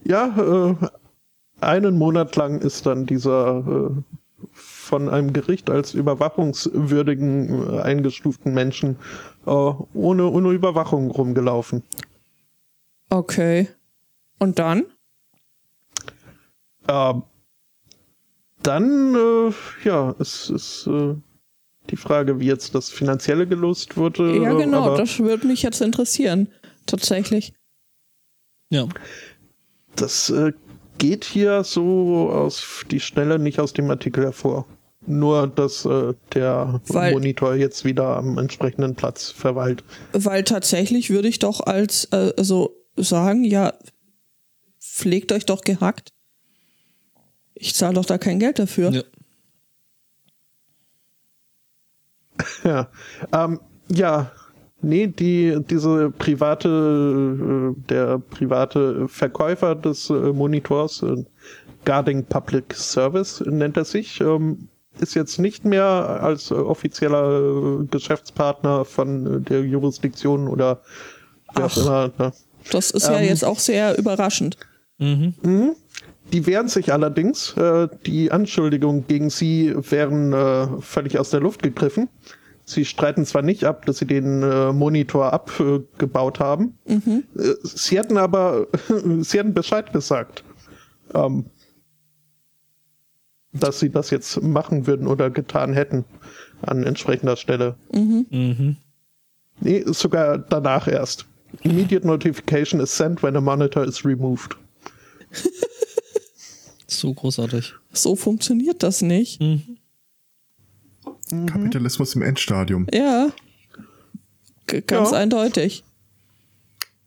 [0.03, 0.75] Ja, äh,
[1.61, 4.20] einen Monat lang ist dann dieser äh,
[4.51, 8.97] von einem Gericht als überwachungswürdigen äh, eingestuften Menschen
[9.45, 11.83] äh, ohne, ohne Überwachung rumgelaufen.
[13.09, 13.69] Okay.
[14.39, 14.85] Und dann?
[16.87, 17.13] Äh,
[18.63, 21.15] dann, äh, ja, es ist äh,
[21.89, 24.37] die Frage, wie jetzt das Finanzielle gelöst wurde.
[24.37, 26.47] Ja, äh, genau, aber das würde mich jetzt interessieren.
[26.85, 27.53] Tatsächlich.
[28.69, 28.87] Ja.
[29.95, 30.53] das äh,
[31.01, 34.67] geht hier so aus die Schnelle nicht aus dem Artikel hervor.
[35.07, 39.83] Nur, dass äh, der Weil- Monitor jetzt wieder am entsprechenden Platz verweilt.
[40.13, 43.73] Weil tatsächlich würde ich doch als, äh, also sagen, ja,
[44.79, 46.13] pflegt euch doch gehackt.
[47.55, 48.91] Ich zahle doch da kein Geld dafür.
[48.91, 49.03] ja.
[52.63, 52.91] Ja,
[53.33, 54.31] ähm, ja,
[54.81, 61.23] nee, die, diese private, äh, der private Verkäufer des äh, Monitors, äh,
[61.85, 64.67] Guarding Public Service nennt er sich, ähm,
[64.99, 65.85] ist jetzt nicht mehr
[66.21, 70.81] als offizieller Geschäftspartner von der Jurisdiktion oder
[71.55, 71.77] wer auch Ach.
[71.77, 72.11] immer.
[72.19, 72.33] Ne?
[72.71, 73.25] Das ist ja Ähm.
[73.25, 74.57] jetzt auch sehr überraschend.
[74.99, 75.75] Mhm.
[76.31, 77.57] Die wehren sich allerdings.
[77.57, 82.07] Äh, die Anschuldigungen gegen sie wären äh, völlig aus der Luft gegriffen.
[82.71, 86.77] Sie streiten zwar nicht ab, dass sie den äh, Monitor abgebaut haben.
[86.85, 88.67] Äh, sie hätten aber,
[89.19, 90.43] sie hätten Bescheid gesagt,
[91.13, 91.45] ähm,
[93.53, 96.05] dass sie das jetzt machen würden oder getan hätten
[96.61, 97.75] an entsprechender Stelle.
[97.91, 98.77] Mhm.
[99.59, 101.25] Nee, sogar danach erst.
[101.63, 104.55] Immediate notification is sent when a monitor is removed.
[107.01, 107.73] So großartig.
[107.93, 109.41] So funktioniert das nicht.
[109.41, 109.77] Mhm.
[111.47, 112.87] Kapitalismus im Endstadium.
[112.93, 113.29] Ja.
[114.67, 115.17] G ganz Ja.
[115.17, 115.83] eindeutig.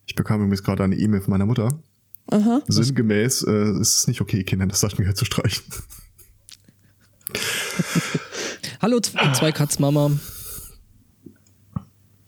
[0.07, 1.79] Ich bekam übrigens gerade eine E-Mail von meiner Mutter.
[2.31, 2.61] Aha.
[2.69, 5.65] Sinngemäß äh, ist es nicht okay, Kindern das Taschengeld zu streichen.
[8.81, 10.11] Hallo, zwei Katzmama.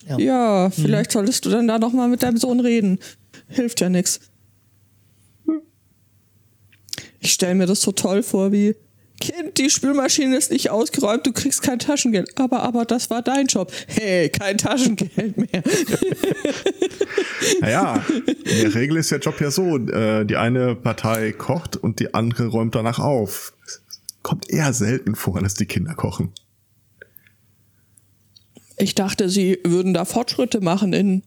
[0.07, 0.19] Ja.
[0.19, 2.99] Ja, vielleicht solltest du dann da noch mal mit deinem Sohn reden.
[3.49, 4.21] Hilft ja nix.
[7.21, 8.77] Ich stelle mir das so toll vor, wie
[9.21, 12.39] Kind, die Spülmaschine ist nicht ausgeräumt, du kriegst kein Taschengeld.
[12.39, 13.73] Aber, aber das war dein Job.
[13.87, 15.63] Hey, kein Taschengeld mehr.
[17.61, 22.01] Naja, in der Regel ist der Job ja so, äh, die eine Partei kocht und
[22.01, 23.53] die andere räumt danach auf.
[24.23, 26.33] Kommt eher selten vor, dass die Kinder kochen.
[28.79, 31.23] Ich dachte, sie würden da Fortschritte machen in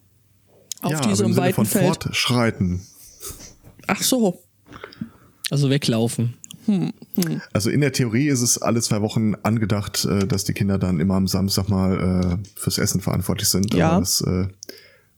[0.82, 2.04] auf ja, diesem Sinne weiten von Feld.
[2.04, 2.82] Fortschreiten.
[3.88, 4.44] Ach so.
[5.50, 6.39] Also weglaufen.
[7.53, 10.99] Also in der Theorie ist es alle zwei Wochen angedacht, äh, dass die Kinder dann
[10.99, 13.74] immer am Samstag mal äh, fürs Essen verantwortlich sind.
[13.74, 13.91] Ja.
[13.91, 14.47] Aber das äh,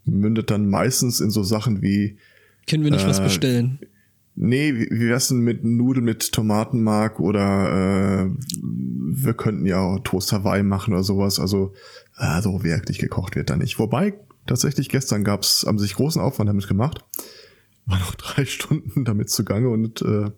[0.06, 2.18] mündet dann meistens in so Sachen wie,
[2.68, 3.80] Können wir nicht was Äh, bestellen?
[4.36, 8.30] nee, wie, wie wär's denn mit Nudeln mit Tomatenmark oder äh,
[9.14, 11.40] wir könnten ja auch Toast Hawaii machen oder sowas.
[11.40, 11.74] Also
[12.18, 13.78] äh, so wirklich gekocht wird da nicht.
[13.78, 14.14] Wobei,
[14.48, 17.04] tatsächlich gestern gab's, haben sich großen Aufwand damit gemacht.
[17.86, 20.32] War noch drei Stunden damit zugange und äh,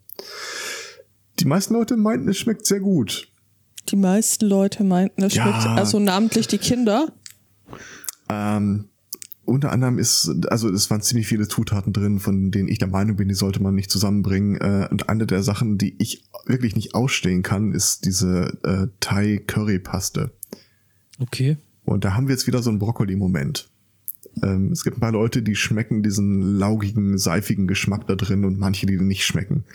[1.39, 3.27] die meisten Leute meinten, es schmeckt sehr gut.
[3.89, 5.43] Die meisten Leute meinten, es Ja.
[5.43, 7.11] schmeckt, also namentlich die Kinder.
[8.29, 8.85] Ähm,
[9.45, 13.17] unter anderem ist, also es waren ziemlich viele Zutaten drin, von denen ich der Meinung
[13.17, 14.55] bin, die sollte man nicht zusammenbringen.
[14.55, 20.31] Äh, und eine der Sachen, die ich wirklich nicht ausstehen kann, ist diese äh, Thai-Curry-Paste.
[21.19, 21.57] Okay.
[21.83, 23.69] Und da haben wir jetzt wieder so einen Brokkoli-Moment.
[24.41, 28.57] Ähm, es gibt ein paar Leute, die schmecken diesen laugigen, seifigen Geschmack da drin und
[28.57, 29.65] manche, die den nicht schmecken.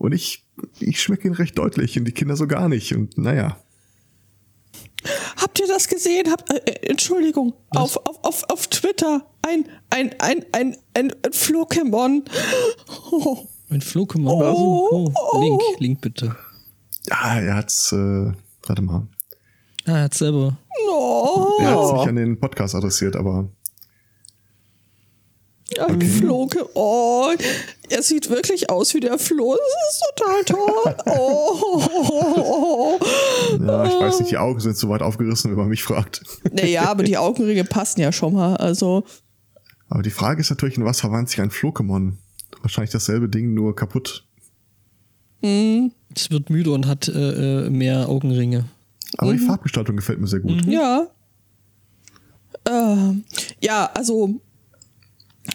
[0.00, 0.46] Und ich,
[0.78, 2.94] ich schmecke ihn recht deutlich und die Kinder so gar nicht.
[2.94, 3.58] Und naja.
[5.36, 6.30] Habt ihr das gesehen?
[6.30, 11.32] Habt, äh, äh, Entschuldigung, auf, auf, auf, auf Twitter ein, ein, ein, ein, ein, ein
[11.34, 12.24] Flokemon.
[13.10, 14.42] Oh, Ein Flokemon.
[14.42, 16.34] Oh, oh, Link, Link bitte.
[17.10, 18.32] Ja, er hat's, äh,
[18.66, 19.06] warte mal.
[19.84, 20.56] Ah, er hat selber.
[20.86, 21.58] no.
[21.60, 23.50] Er hat's nicht an den Podcast adressiert, aber
[25.78, 26.66] Ein Floke.
[26.72, 27.32] Oh,
[27.90, 29.56] er sieht wirklich aus wie der Flo.
[29.56, 30.96] Das ist total toll.
[32.42, 32.98] Oh.
[33.60, 36.22] ja, ich weiß nicht, die Augen sind zu weit aufgerissen, wenn man mich fragt.
[36.52, 38.56] Naja, aber die Augenringe passen ja schon mal.
[38.56, 39.04] Also,
[39.88, 42.18] Aber die Frage ist natürlich, in was verwandelt sich ein Flokemon?
[42.62, 44.24] Wahrscheinlich dasselbe Ding, nur kaputt.
[45.42, 48.64] Es wird müde und hat äh, äh, mehr Augenringe.
[49.18, 50.64] Aber die Farbgestaltung gefällt mir sehr gut.
[50.66, 51.06] ja.
[52.68, 53.24] Ähm,
[53.62, 54.40] ja, also.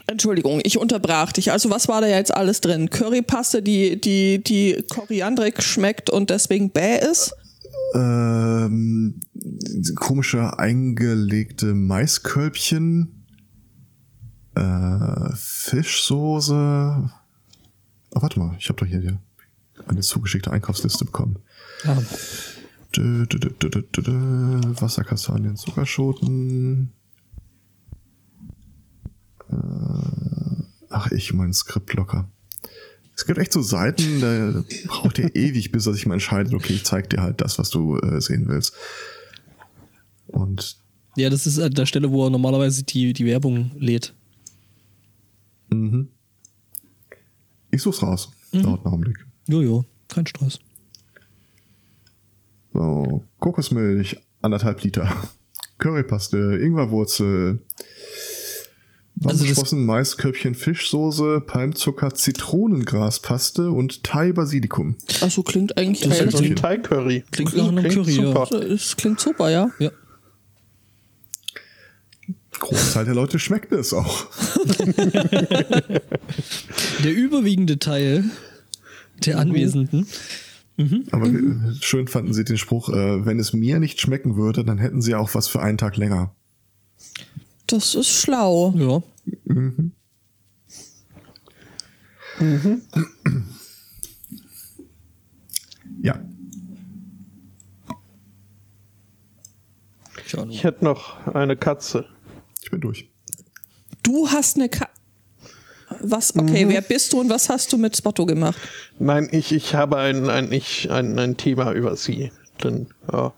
[0.07, 1.51] Entschuldigung, ich unterbrach dich.
[1.51, 2.89] Also, was war da jetzt alles drin?
[2.89, 7.33] Currypaste, die, die, die koriandrig schmeckt und deswegen bäh ist?
[7.95, 9.19] Ähm,
[9.95, 13.25] komische eingelegte Maiskölbchen,
[14.55, 17.09] äh, Fischsoße.
[18.15, 19.19] Oh, warte mal, ich habe doch hier
[19.87, 21.39] eine zugeschickte Einkaufsliste bekommen.
[22.95, 26.93] Dö, dö, dö, dö, dö, dö, dö, Wasserkastanien, Zuckerschoten.
[29.51, 32.29] Äh, ach, ich mein Skript locker.
[33.15, 36.73] Es gibt echt so Seiten, da braucht ihr ewig, bis er sich mal entscheidet, okay,
[36.73, 38.73] ich zeig dir halt das, was du äh, sehen willst.
[40.27, 40.77] Und
[41.15, 44.13] ja, das ist an der Stelle, wo er normalerweise die, die Werbung lädt.
[45.69, 46.09] mhm.
[47.71, 48.31] ich such's raus.
[48.51, 49.25] Dauert einen Augenblick.
[49.47, 50.59] Jojo, kein Stress.
[52.73, 55.09] So, Kokosmilch, anderthalb Liter.
[55.77, 57.61] Currypaste, Ingwerwurzel,
[59.23, 64.95] Also das- Beschlossen Maiskörbchen Fischsoße, Palmzucker, Zitronengraspaste und Thai Basilikum.
[65.21, 66.31] Also klingt eigentlich Das ist.
[66.33, 66.55] So ein Okay.
[66.55, 67.23] Thai Curry.
[67.31, 68.23] Klingt nach einem Curry, ja.
[68.27, 68.47] super.
[68.67, 69.69] Das klingt super, ja.
[69.79, 69.91] Ja.
[72.59, 74.27] Großteil der Leute schmeckt es auch.
[77.03, 78.23] Der überwiegende Teil
[79.25, 80.07] der Anwesenden.
[81.11, 84.77] Aber wir- schön fanden sie den Spruch, äh, wenn es mir nicht schmecken würde, dann
[84.77, 86.33] hätten sie auch was für einen Tag länger.
[87.67, 88.73] Das ist schlau.
[88.75, 89.01] Ja.
[96.01, 96.19] Ja.
[100.25, 102.05] Schau Ich hätte noch eine Katze.
[102.61, 103.09] Ich bin durch.
[104.03, 104.89] Du hast eine Ka
[106.01, 106.35] Was?
[106.35, 108.59] Okay, wer bist du und was hast du mit Spotto gemacht?
[108.99, 112.31] Nein, ich, ich habe ein, ein, ich, ein, ein Thema über sie.
[112.63, 113.33] Denn ja,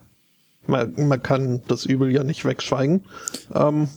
[0.66, 3.04] man, man kann das Übel ja nicht wegschweigen.
[3.54, 3.88] Ähm,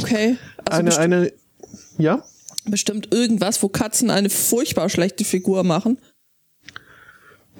[0.00, 0.36] Okay.
[0.64, 1.32] Also eine, eine,
[1.98, 2.22] ja?
[2.64, 5.98] bestimmt irgendwas, wo Katzen eine furchtbar schlechte Figur machen.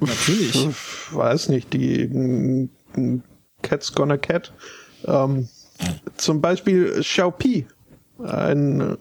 [0.00, 0.66] Natürlich.
[0.66, 3.22] Ich weiß nicht, die mm,
[3.62, 4.52] Cat's Gonna Cat.
[5.06, 5.48] Ähm,
[6.16, 7.66] zum Beispiel Xiaopi,
[8.24, 8.94] ein äh,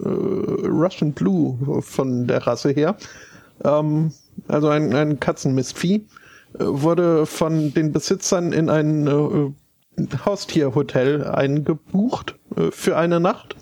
[0.68, 2.98] Russian Blue von der Rasse her.
[3.64, 4.12] Ähm,
[4.48, 6.06] also ein, ein Katzenmistvieh.
[6.60, 9.52] äh, Wurde von den Besitzern in ein äh,
[10.26, 13.56] Haustierhotel eingebucht äh, für eine Nacht.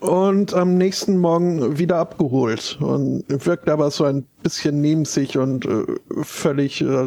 [0.00, 5.64] Und am nächsten Morgen wieder abgeholt und wirkt aber so ein bisschen neben sich und
[5.66, 5.84] äh,
[6.22, 7.06] völlig äh,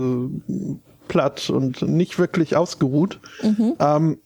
[1.07, 3.19] platt und nicht wirklich ausgeruht.
[3.79, 4.19] Ähm,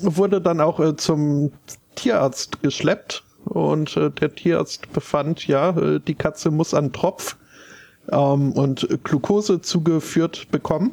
[0.00, 1.52] wurde dann auch äh, zum
[1.94, 7.36] Tierarzt geschleppt und äh, der Tierarzt befand, ja, äh, die Katze muss an Tropf
[8.10, 10.92] ähm, und Glucose zugeführt bekommen.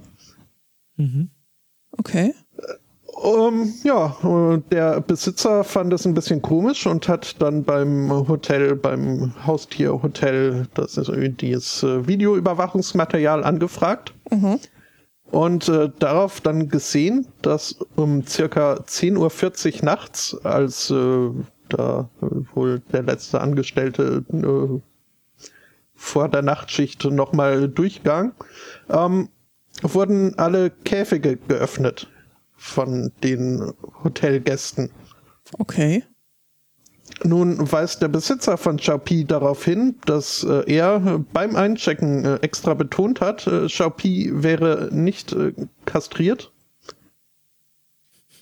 [1.92, 2.34] Okay.
[3.16, 8.76] Um, ja, äh, der Besitzer fand es ein bisschen komisch und hat dann beim Hotel,
[8.76, 14.14] beim Haustierhotel, das ist irgendwie dieses äh, Videoüberwachungsmaterial angefragt.
[15.32, 21.30] Und äh, darauf dann gesehen, dass um circa 10.40 Uhr nachts, als äh,
[21.70, 22.10] da
[22.54, 24.80] wohl der letzte Angestellte äh,
[25.96, 28.34] vor der Nachtschicht nochmal durchgang,
[28.90, 29.30] ähm,
[29.82, 32.08] wurden alle Käfige geöffnet
[32.56, 33.74] von den
[34.04, 34.92] Hotelgästen.
[35.60, 36.04] Okay.
[37.24, 42.74] Nun weist der Besitzer von Xiaopi darauf hin, dass äh, er beim Einchecken äh, extra
[42.74, 45.54] betont hat, äh, Xiaopi wäre nicht äh,
[45.86, 46.52] kastriert.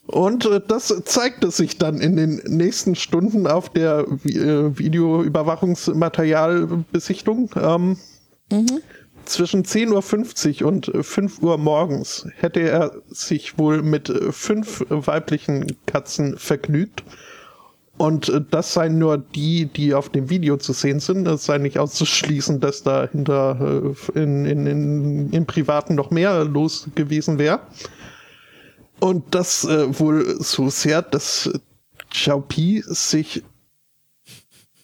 [0.08, 7.50] Und äh, das zeigte sich dann in den nächsten Stunden auf der Vi äh, Videoüberwachungsmaterialbesichtung.
[7.62, 7.98] Ähm,
[9.26, 15.68] Zwischen 10.50 Uhr und 5 Uhr morgens hätte er sich wohl mit äh, fünf weiblichen
[15.86, 17.04] Katzen vergnügt.
[17.98, 21.28] Und äh, das seien nur die, die auf dem Video zu sehen sind.
[21.28, 26.90] Es sei nicht auszuschließen, dass dahinter äh, in, in, in, im Privaten noch mehr los
[26.96, 27.62] gewesen wäre.
[29.00, 31.60] Und das äh, wohl so sehr, dass äh,
[32.10, 33.44] Xiaopi sich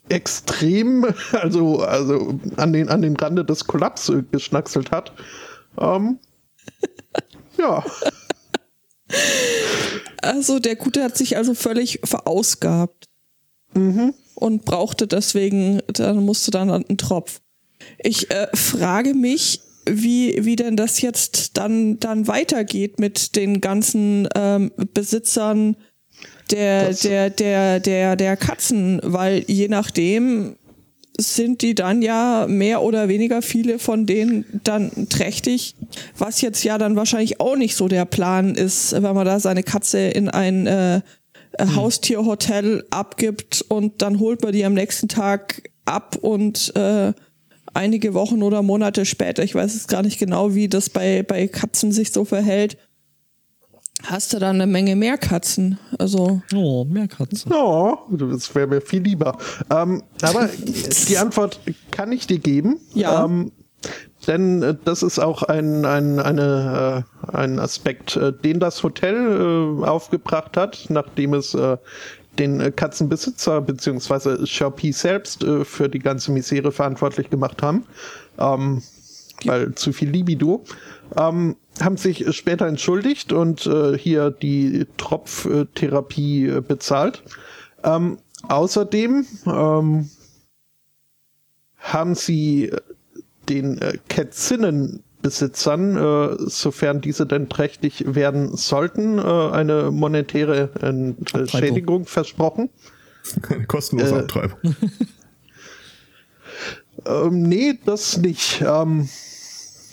[0.10, 5.14] extrem, also, also an den, an den Rande des Kollaps geschnackselt hat.
[5.80, 6.20] Ähm,
[7.58, 7.84] ja,
[10.22, 13.06] Also der Gute hat sich also völlig verausgabt.
[14.36, 17.42] Und brauchte deswegen, dann musste dann einen Tropf.
[18.00, 24.28] Ich äh, frage mich, wie, wie denn das jetzt dann, dann weitergeht mit den ganzen
[24.36, 25.78] ähm, Besitzern
[26.52, 30.56] der, der, der, der, der Katzen, weil je nachdem
[31.20, 35.76] sind die dann ja mehr oder weniger viele von denen dann trächtig,
[36.18, 39.64] was jetzt ja dann wahrscheinlich auch nicht so der Plan ist, wenn man da seine
[39.64, 41.02] Katze in ein äh,
[41.60, 47.14] Haustierhotel abgibt und dann holt man die am nächsten Tag ab und äh,
[47.74, 51.48] einige Wochen oder Monate später, ich weiß es gar nicht genau, wie das bei, bei
[51.48, 52.78] Katzen sich so verhält,
[54.06, 55.80] hast du dann eine Menge mehr Katzen.
[55.98, 57.52] Also Oh, mehr Katzen.
[57.54, 59.38] Oh, das wäre mir viel lieber.
[59.70, 60.50] Ähm, aber
[61.08, 61.60] die Antwort
[61.92, 62.80] kann ich dir geben.
[62.94, 63.26] Ja.
[63.26, 63.52] Ähm,
[64.28, 69.16] denn äh, das ist auch ein, ein, eine, äh, ein Aspekt, äh, den das Hotel
[69.16, 71.78] äh, aufgebracht hat, nachdem es äh,
[72.38, 74.44] den Katzenbesitzer bzw.
[74.44, 77.86] Xiaopi selbst äh, für die ganze Misere verantwortlich gemacht haben.
[78.38, 78.82] Ähm,
[79.46, 80.64] weil zu viel Libido.
[81.18, 87.24] Ähm, haben sich später entschuldigt und äh, hier die Tropftherapie äh, bezahlt.
[87.84, 88.18] Ähm,
[88.48, 90.10] außerdem ähm,
[91.78, 92.78] haben sie äh,
[93.48, 102.06] den äh, Katzinnenbesitzern Besitzern, äh, sofern diese denn trächtig werden sollten, äh, eine monetäre Entschädigung
[102.06, 102.70] versprochen.
[103.50, 104.58] Eine kostenlose Äh, Abtreibung.
[107.06, 108.62] Ähm, nee, das nicht.
[108.62, 109.08] Ähm,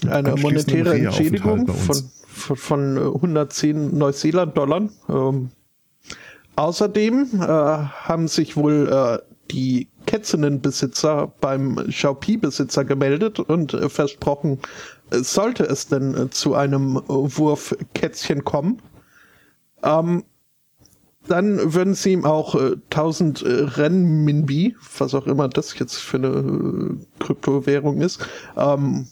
[0.08, 4.88] eine monetäre Entschädigung von, von, von äh, 110 Neuseeland-Dollar.
[5.08, 5.50] Ähm,
[6.56, 9.18] außerdem äh, haben sich wohl äh,
[9.50, 14.58] die Kätzinnenbesitzer beim Xiaopi-Besitzer gemeldet und äh, versprochen,
[15.10, 18.80] äh, sollte es denn äh, zu einem äh, Wurf Kätzchen kommen,
[19.82, 20.24] ähm,
[21.28, 26.18] dann würden sie ihm auch äh, 1000 äh, Renminbi, was auch immer das jetzt für
[26.18, 28.24] eine äh, Kryptowährung ist,
[28.56, 29.08] ähm,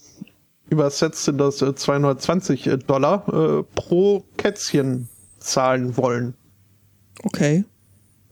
[0.71, 5.09] übersetzt sind das äh, 220 Dollar äh, pro Kätzchen
[5.39, 6.35] zahlen wollen.
[7.23, 7.65] Okay.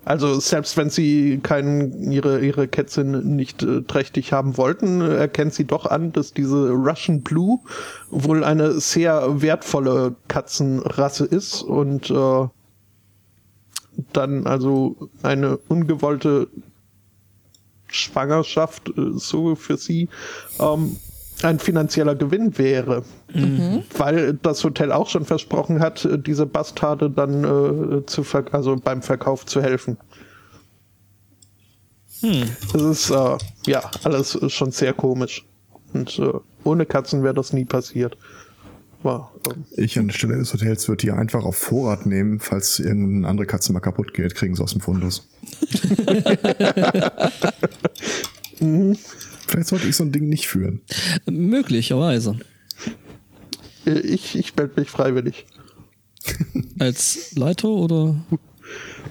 [0.04, 5.54] Also selbst wenn sie keinen, ihre, ihre Kätzchen nicht äh, trächtig haben wollten, äh, erkennt
[5.54, 7.60] sie doch an, dass diese Russian Blue
[8.10, 12.48] wohl eine sehr wertvolle Katzenrasse ist und äh,
[14.12, 16.48] dann also eine ungewollte
[17.86, 20.08] Schwangerschaft äh, so für sie
[20.58, 20.96] ähm,
[21.44, 23.04] ein finanzieller Gewinn wäre.
[23.96, 28.76] Weil das Hotel auch schon versprochen hat, äh, diese Bastarde dann äh, zu ver also
[28.76, 29.96] beim Verkauf zu helfen.
[32.72, 33.36] Das ist äh,
[33.66, 35.44] ja alles schon sehr komisch.
[35.92, 36.32] Und äh,
[36.64, 38.16] ohne Katzen wäre das nie passiert.
[39.02, 42.78] War, ähm, Ich an der Stelle des Hotels würde die einfach auf Vorrat nehmen, falls
[42.78, 45.28] irgendeine andere Katze mal kaputt geht, kriegen sie aus dem Fundus.
[49.52, 50.80] Vielleicht sollte ich so ein Ding nicht führen.
[51.30, 52.38] Möglicherweise.
[53.84, 55.44] äh, ich, ich melde mich freiwillig.
[56.78, 58.24] Als Leiter oder?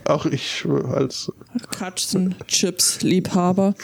[0.05, 1.31] Auch ich als
[1.77, 3.75] Katzen-Chips-Liebhaber.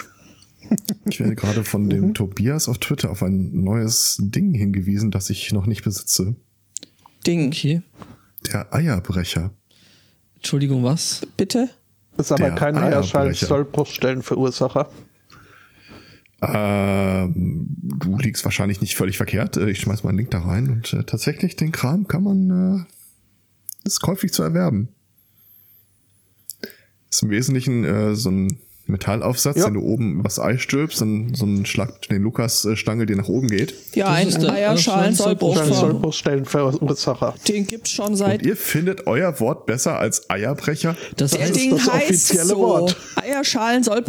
[1.07, 5.51] Ich werde gerade von dem Tobias auf Twitter auf ein neues Ding hingewiesen, das ich
[5.51, 6.35] noch nicht besitze.
[7.27, 7.49] Ding.
[7.49, 7.83] Okay.
[8.51, 9.51] Der Eierbrecher.
[10.35, 11.21] Entschuldigung, was?
[11.37, 11.69] Bitte?
[12.17, 13.45] ist aber Der kein Eierschall, Eierbrecher.
[13.45, 14.89] Sollbruchstellenverursacher.
[16.41, 19.57] Ähm, du liegst wahrscheinlich nicht völlig verkehrt.
[19.57, 22.85] Äh, Ich schmeiß mal einen Link da rein und äh, tatsächlich den Kram kann man
[22.85, 24.89] äh, ist käuflich zu erwerben.
[27.09, 29.65] Ist im Wesentlichen äh, so ein Metallaufsatz, Ja.
[29.65, 33.47] den du oben was Ei stülpst, dann so ein Schlag den Lukas-Stangel, die nach oben
[33.47, 33.73] geht.
[33.93, 35.55] Ja, Das ein ist der Eierschalen-Sollbruch.
[35.57, 37.35] Eierschalen- Sollbruchstellenverursacher.
[37.47, 38.41] Den gibt's schon Und seit.
[38.45, 40.95] ihr findet euer Wort besser als Eierbrecher?
[41.17, 42.57] Das Das Der ist Ding das heißt offizielle so.
[42.59, 42.95] Wort.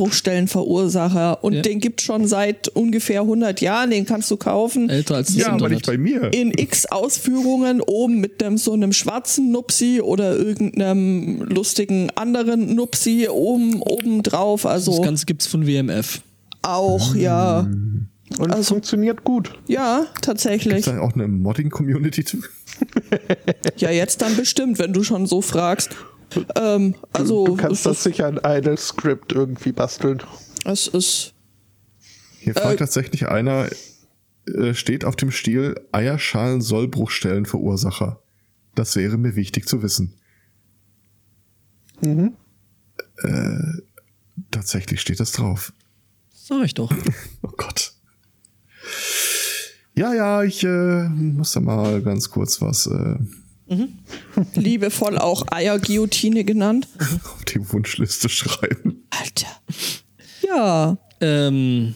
[0.09, 1.42] Eierschalen-Sollbruchstellenverursacher.
[1.42, 1.62] Und Ja.
[1.62, 3.90] den gibt schon seit ungefähr 100 Jahren.
[3.90, 4.88] Den kannst du kaufen.
[4.88, 5.72] älter als das Ja, aber Internet.
[5.78, 6.32] nicht bei mir.
[6.32, 13.28] in x Ausführungen oben mit einem so einem schwarzen Nupsi oder irgendeinem lustigen anderen Nupsi
[13.28, 14.64] oben oben drauf.
[14.74, 16.23] Das Also Ganze gibt's von WMF.
[16.62, 17.61] auch ja
[18.39, 19.59] Und Also- funktioniert gut.
[19.69, 20.78] ja tatsächlich.
[20.81, 22.24] Ist da auch eine Modding-Community?
[22.24, 22.39] zu?
[23.78, 25.90] Ja jetzt dann bestimmt, wenn du schon so fragst.
[26.57, 30.23] Ähm, also du kannst es das ist, sicher ein Idle-Script irgendwie basteln.
[30.65, 31.32] es ist
[32.39, 33.69] Hier Äh, fragt tatsächlich einer,
[34.47, 38.20] äh, steht auf dem Stiel Eierschalen Sollbruchstellenverursacher.
[38.74, 40.15] Das wäre mir wichtig zu wissen.
[42.03, 42.19] Äh,
[44.50, 45.72] tatsächlich steht das drauf.
[46.32, 46.90] Sag ich doch.
[47.42, 47.92] Oh Gott.
[49.94, 53.16] Ja, ja, ich äh, muss da mal ganz kurz was äh,
[54.54, 56.88] liebevoll auch Eierguillotine genannt.
[57.24, 59.04] auf die Wunschliste schreiben.
[59.10, 59.48] Alter.
[60.46, 61.94] Ja, ähm,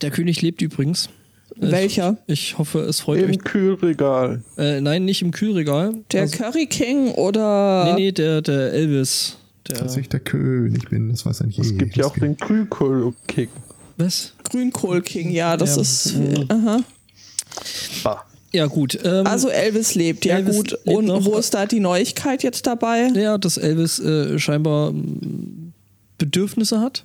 [0.00, 1.08] der König lebt übrigens.
[1.56, 2.18] Ich- Welcher?
[2.26, 3.30] Ich hoffe, es freut euch.
[3.34, 4.42] Im Kühlregal.
[4.56, 6.04] Äh, nein, nicht im Kühlregal.
[6.12, 9.38] der Also- Curry King oder Nee, nee, der, der Elvis.
[9.68, 11.66] Der, Dass ich der König bin, das weiß ein jeder.
[11.68, 13.48] Es gibt ja auch den Grünkohl-Kick.
[13.96, 14.32] was?
[14.44, 15.82] Grünkohl King, ja, das Ja.
[15.82, 16.14] ist.
[16.50, 16.80] Aha.
[18.04, 18.16] Ah.
[18.52, 18.98] Ja, gut.
[19.04, 20.70] Ähm, Also Elvis lebt, ja Elvis gut.
[20.84, 21.24] lebt Und noch.
[21.24, 23.08] wo ist da die Neuigkeit jetzt dabei?
[23.14, 24.92] ja, dass Elvis äh, scheinbar
[26.18, 27.04] Bedürfnisse hat.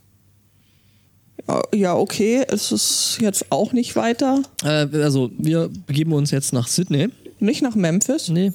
[1.73, 4.44] Ja, okay, es ist jetzt auch nicht weiter.
[4.64, 7.07] Äh, also, wir begeben uns jetzt nach Sydney.
[7.40, 8.30] Nicht nach Memphis?
[8.30, 8.52] Nee.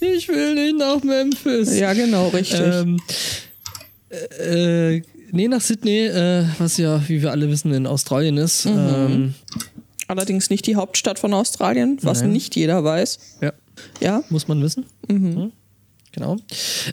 [0.00, 1.78] Ich will nicht nach Memphis.
[1.78, 2.60] Ja, genau, richtig.
[2.60, 3.00] Ähm,
[4.10, 5.02] äh, äh,
[5.32, 8.66] nee, nach Sydney, äh, was ja, wie wir alle wissen, in Australien ist.
[8.66, 8.72] Mhm.
[8.78, 9.34] Ähm,
[10.06, 12.32] Allerdings nicht die Hauptstadt von Australien, was Nein.
[12.32, 13.18] nicht jeder weiß.
[13.40, 13.52] ja,
[14.00, 14.84] Ja, muss man wissen.
[15.08, 15.52] Mhm.
[16.12, 16.36] Genau.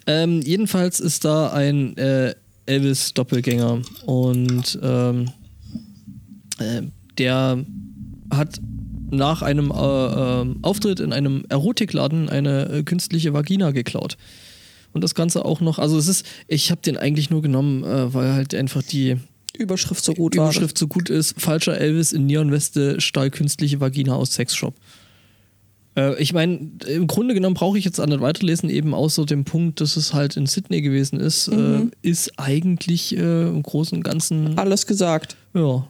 [0.07, 2.33] Ähm, jedenfalls ist da ein äh,
[2.65, 5.29] Elvis-Doppelgänger und ähm,
[6.59, 6.81] äh,
[7.17, 7.63] der
[8.33, 8.59] hat
[9.11, 14.17] nach einem äh, ähm, Auftritt in einem Erotikladen eine äh, künstliche Vagina geklaut.
[14.93, 18.13] Und das Ganze auch noch, also es ist, ich habe den eigentlich nur genommen, äh,
[18.13, 19.17] weil halt einfach die
[19.57, 20.45] Überschrift so gut war.
[20.45, 24.75] Überschrift so gut ist, falscher Elvis in Neonweste, stahlkünstliche Vagina aus Sexshop.
[25.95, 29.43] Äh, ich meine, im Grunde genommen brauche ich jetzt auch nicht weiterlesen, eben außer dem
[29.43, 34.03] Punkt, dass es halt in Sydney gewesen ist, äh, ist eigentlich äh, im Großen und
[34.03, 35.35] Ganzen, Alles gesagt.
[35.53, 35.87] ja.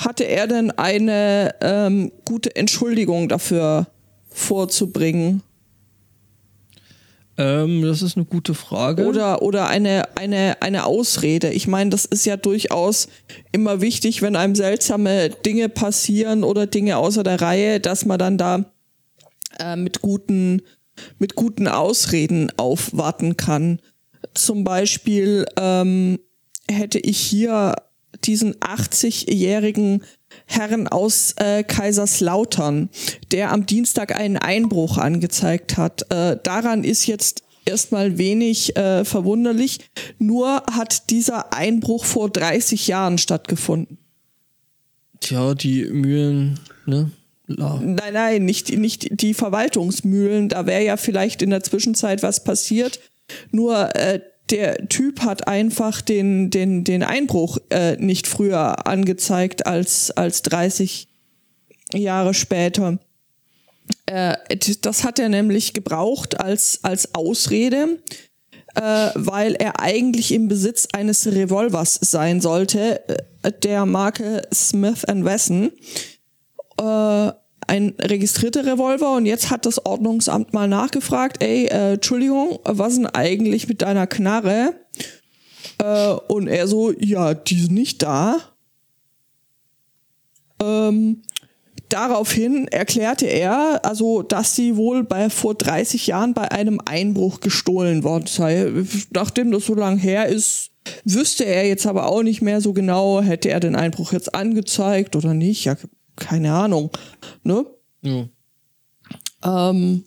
[0.00, 3.86] Hatte er denn eine ähm, gute Entschuldigung dafür
[4.30, 5.42] vorzubringen?
[7.36, 9.06] Ähm, das ist eine gute Frage.
[9.06, 11.50] Oder, oder eine, eine, eine Ausrede.
[11.50, 13.08] Ich meine, das ist ja durchaus
[13.52, 18.38] immer wichtig, wenn einem seltsame Dinge passieren oder Dinge außer der Reihe, dass man dann
[18.38, 18.72] da
[19.58, 20.62] äh, mit, guten,
[21.18, 23.80] mit guten Ausreden aufwarten kann.
[24.32, 26.18] Zum Beispiel ähm,
[26.70, 27.74] hätte ich hier
[28.26, 30.02] diesen 80-jährigen
[30.46, 32.88] Herrn aus äh, Kaiserslautern,
[33.32, 36.10] der am Dienstag einen Einbruch angezeigt hat.
[36.10, 39.80] Äh, daran ist jetzt erstmal wenig äh, verwunderlich.
[40.18, 43.98] Nur hat dieser Einbruch vor 30 Jahren stattgefunden.
[45.20, 47.10] Tja, die Mühlen, ne?
[47.46, 47.80] La.
[47.82, 50.48] Nein, nein, nicht, nicht die Verwaltungsmühlen.
[50.48, 53.00] Da wäre ja vielleicht in der Zwischenzeit was passiert.
[53.50, 54.20] Nur äh,
[54.50, 61.08] der Typ hat einfach den, den, den Einbruch äh, nicht früher angezeigt als, als 30
[61.94, 62.98] Jahre später.
[64.06, 64.36] Äh,
[64.82, 67.98] das hat er nämlich gebraucht als, als Ausrede,
[68.74, 73.08] äh, weil er eigentlich im Besitz eines Revolvers sein sollte,
[73.42, 75.72] äh, der Marke Smith Wesson.
[76.78, 77.32] Äh,
[77.70, 83.06] ein registrierter Revolver und jetzt hat das Ordnungsamt mal nachgefragt, ey, äh, Entschuldigung, was denn
[83.06, 84.74] eigentlich mit deiner Knarre?
[85.78, 88.40] Äh, und er so, ja, die ist nicht da.
[90.60, 91.22] Ähm,
[91.88, 98.02] daraufhin erklärte er, also, dass sie wohl bei vor 30 Jahren bei einem Einbruch gestohlen
[98.02, 98.72] worden sei.
[99.12, 100.70] Nachdem das so lang her ist,
[101.04, 105.14] wüsste er jetzt aber auch nicht mehr so genau, hätte er den Einbruch jetzt angezeigt
[105.14, 105.66] oder nicht.
[105.66, 105.76] Ja,
[106.20, 106.90] keine Ahnung.
[107.42, 107.66] Ne?
[108.02, 108.28] Ja.
[109.42, 110.04] Ähm,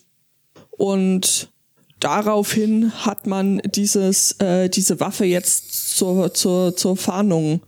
[0.72, 1.52] und
[1.99, 7.61] daraufhin hat man dieses, äh, diese Waffe jetzt zur, zur, zur Fahndung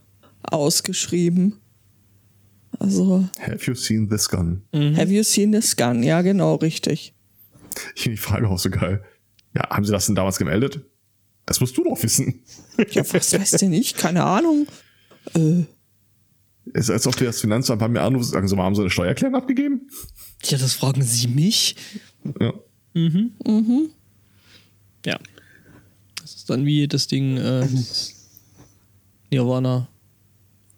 [0.43, 1.59] ausgeschrieben.
[2.79, 4.61] Also, Have you seen this gun?
[4.73, 6.03] have you seen this gun?
[6.03, 7.13] Ja, genau, richtig.
[7.95, 9.03] Ich finde die Frage auch so geil.
[9.53, 10.81] Ja, haben Sie das denn damals gemeldet?
[11.45, 12.43] Das musst du doch wissen.
[12.91, 13.97] Ja, was weißt du nicht?
[13.97, 14.67] Keine Ahnung.
[15.35, 15.63] Äh,
[16.73, 18.89] ist, als ob die das Finanzamt bei mir anrufen und sagen, so, haben Sie eine
[18.89, 19.87] Steuererklärung abgegeben?
[20.41, 21.75] Tja, das fragen Sie mich?
[22.39, 22.53] Ja.
[25.05, 25.19] Ja.
[26.21, 27.67] Das ist dann wie das Ding äh,
[29.31, 29.87] Nirvana.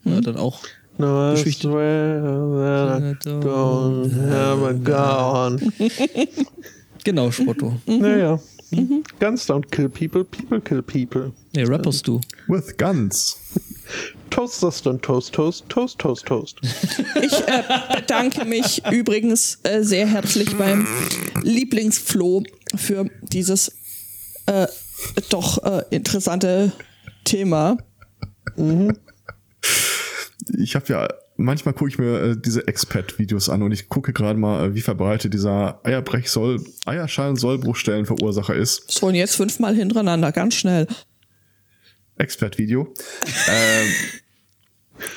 [0.03, 0.64] Ja, dann auch.
[0.97, 1.68] No, I Geschichte.
[1.69, 5.72] swear that I don't have a gun.
[7.03, 7.80] Genau, Spotto.
[7.85, 8.38] Naja.
[9.19, 11.31] Guns don't kill people, people kill people.
[11.55, 12.19] Nee, Rappers du.
[12.49, 13.38] With guns.
[14.29, 16.57] Toasters don't toast, toast, toast, toast, toast.
[17.21, 17.63] Ich äh,
[17.95, 20.87] bedanke mich übrigens äh, sehr herzlich beim
[21.43, 22.43] Lieblingsflo
[22.75, 23.71] für dieses
[24.45, 24.67] äh,
[25.29, 26.71] doch äh, interessante
[27.23, 27.77] Thema.
[30.57, 34.39] Ich habe ja, manchmal gucke ich mir äh, diese Expat-Videos an und ich gucke gerade
[34.39, 38.89] mal, äh, wie verbreitet dieser Eierbrech-Soll, Eierschalen-Sollbruchstellen-Verursacher ist.
[38.91, 40.87] So, und jetzt fünfmal hintereinander, ganz schnell.
[42.18, 42.94] Expert-Video.
[43.49, 43.88] ähm,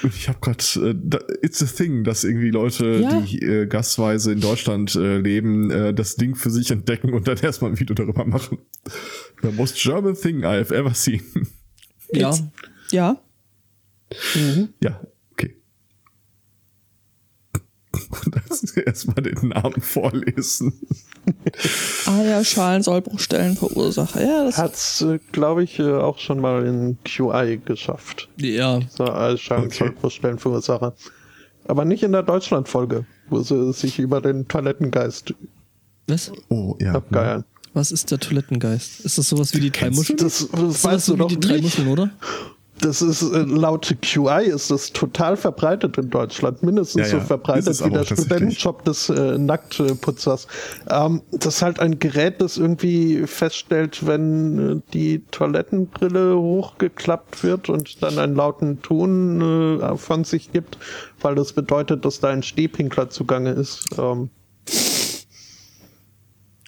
[0.02, 3.20] und ich habe gerade, äh, it's a thing, dass irgendwie Leute, Ja.
[3.22, 7.38] die äh, gastweise in Deutschland äh, leben, äh, das Ding für sich entdecken und dann
[7.42, 8.58] erstmal ein Video darüber machen.
[9.42, 11.22] The most German thing I've ever seen.
[12.12, 12.34] Ja.
[12.90, 13.22] Ja.
[14.82, 15.06] ja, okay.
[17.92, 20.72] Und das ist erstmal den Namen vorlesen.
[22.06, 24.22] Eierschalen, Sollbruchstellen, Verursacher.
[24.22, 28.28] Ja, das Hat's, äh, glaube ich, äh, auch schon mal in QI geschafft.
[28.36, 28.80] Ja.
[28.90, 29.92] So als Okay.
[30.08, 30.94] Stellenverursacher.
[31.66, 35.34] Aber nicht in der Deutschland-Folge, wo sie sich über den Toilettengeist
[36.06, 36.32] Was?
[36.48, 36.92] Oh, ja.
[36.94, 37.44] abgeiern.
[37.74, 39.00] Was ist der Toilettengeist?
[39.00, 40.16] Ist das sowas wie die drei Muscheln?
[40.18, 41.62] Das, das Sowas weißt du wie doch die drei nicht.
[41.64, 42.10] Muscheln, oder?
[42.80, 47.22] Das ist äh, laut QI ist das total verbreitet in Deutschland, mindestens Ja, so ja,
[47.22, 48.04] ist verbreitet wie der.
[48.04, 50.46] Studentenjob des äh, Nacktputzers.
[50.88, 57.68] Ähm, das ist halt ein Gerät, das irgendwie feststellt, wenn äh, die Toilettenbrille hochgeklappt wird
[57.68, 60.78] und dann einen lauten Ton äh, von sich gibt,
[61.20, 63.84] weil das bedeutet, dass da ein Stehpinkler zugange ist.
[63.98, 64.30] Ähm,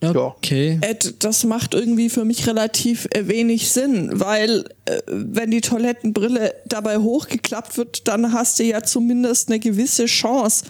[0.03, 0.81] Okay.
[1.21, 6.99] Das macht irgendwie für mich relativ äh, wenig Sinn, weil äh, wenn die Toilettenbrille dabei
[6.99, 10.65] hochgeklappt wird, dann hast du ja zumindest eine gewisse Chance,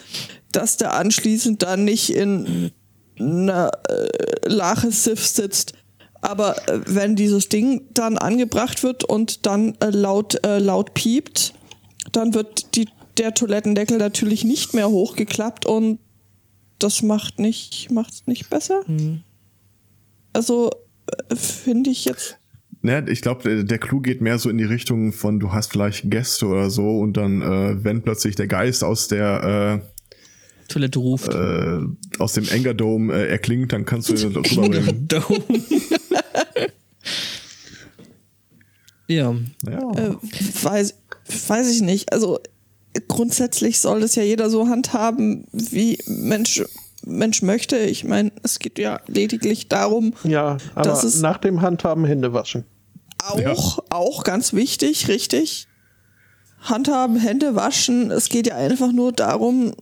[0.53, 2.73] dass der anschließend dann nicht in
[3.19, 5.73] einer äh, Lache Sif sitzt.
[6.21, 6.55] Aber
[6.87, 11.53] wenn dieses Ding dann angebracht wird und dann laut, laut piept,
[12.13, 12.87] dann wird die,
[13.19, 15.99] der Toilettendeckel natürlich nicht mehr hochgeklappt und
[16.83, 18.83] das macht nicht, macht's nicht besser.
[20.33, 20.71] Also
[21.29, 22.39] äh, finde ich jetzt.
[22.81, 26.11] Ne, ich glaube, der, Clou geht mehr so in die Richtung von, du hast vielleicht
[26.11, 29.83] Gäste oder so und dann, äh, wenn plötzlich der Geist aus der
[30.73, 31.33] Toilette ruft.
[31.33, 31.87] äh, äh,
[32.19, 35.09] aus dem Engerdome äh, erklingt, dann kannst du drüber reden.
[39.09, 39.35] ja.
[39.69, 39.93] Ja.
[39.93, 40.17] Äh,
[40.63, 40.95] weiß,
[41.49, 42.13] weiß ich nicht.
[42.13, 42.41] Also
[43.09, 46.63] grundsätzlich soll es ja jeder so handhaben, wie Mensch,
[47.05, 47.77] Mensch möchte.
[47.79, 52.33] Ich meine, es geht ja lediglich darum, Ja, aber Das ist- nach dem Handhaben Hände
[52.33, 52.65] waschen.
[53.25, 55.67] auch, auch ganz wichtig, richtig.
[56.61, 58.11] Handhaben, Hände waschen.
[58.11, 59.73] Es geht ja einfach nur darum,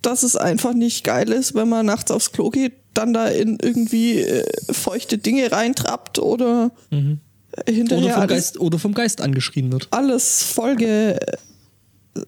[0.00, 3.58] dass es einfach nicht geil ist, wenn man nachts aufs Klo geht, dann da in
[3.62, 9.20] irgendwie äh, feuchte Dinge reintrappt oder äh, hinterher Oder vom, alles, Geist, oder vom Geist
[9.20, 9.86] angeschrien wird.
[9.92, 11.18] alles Folge,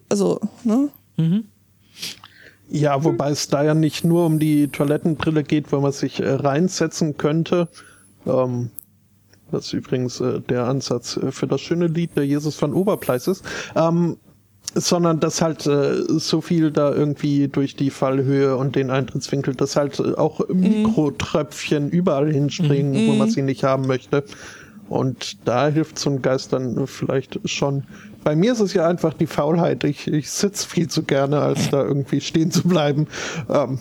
[0.09, 0.89] also, ne?
[2.69, 6.29] Ja, wobei es da ja nicht nur um die Toilettenbrille geht, wo man sich äh,
[6.29, 7.67] reinsetzen könnte.
[8.25, 8.71] Ähm,
[9.51, 13.27] das ist übrigens äh, der Ansatz äh, für das schöne Lied der Jesus von Oberpleis
[13.27, 13.43] ist.
[13.75, 14.17] Ähm,
[14.73, 19.75] sondern dass halt äh, so viel da irgendwie durch die Fallhöhe und den Eintrittswinkel, dass
[19.75, 24.23] halt äh, auch Mikrotröpfchen überall hinspringen, wo man sie nicht haben möchte.
[24.89, 27.83] Und da hilft so ein Geist dann vielleicht schon.
[28.25, 29.83] Bei mir ist es ja einfach die Faulheit.
[29.83, 33.05] Ich, ich sitze viel zu gerne, als da irgendwie stehen zu bleiben.
[33.47, 33.77] Ähm,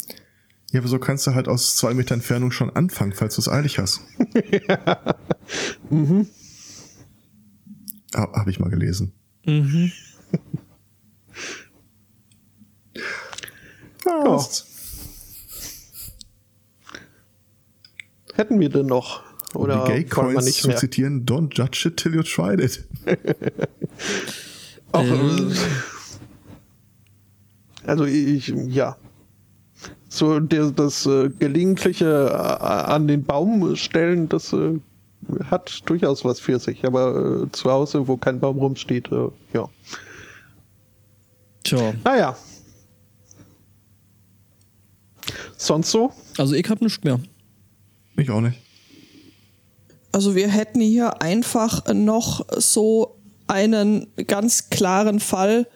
[0.71, 3.49] ja, aber so kannst du halt aus zwei Meter Entfernung schon anfangen, falls du es
[3.49, 4.03] eilig hast.
[5.91, 6.29] mhm.
[8.15, 9.15] Habe ich mal gelesen.
[9.47, 9.91] ja.
[18.35, 19.24] Hätten wir denn noch?
[19.55, 20.77] Oder um die Gay Coins nicht zu mehr?
[20.77, 22.85] zitieren, don't judge it till you tried it.
[24.93, 25.53] Auch, Ähm.
[25.53, 25.55] äh,
[27.87, 28.97] also ich, ja.
[30.09, 34.79] So der, das äh, gelegentliche äh, an den Baum stellen, das äh,
[35.51, 36.85] hat durchaus was für sich.
[36.85, 39.69] Aber äh, zu Hause, wo kein Baum rumsteht, äh, ja.
[41.65, 41.95] Tja.
[42.05, 42.37] Naja.
[45.57, 46.13] Sonst so?
[46.39, 47.19] Also ich hab nichts mehr.
[48.17, 48.61] Ich auch nicht.
[50.15, 55.67] Also wir hätten hier einfach noch so einen ganz klaren Fall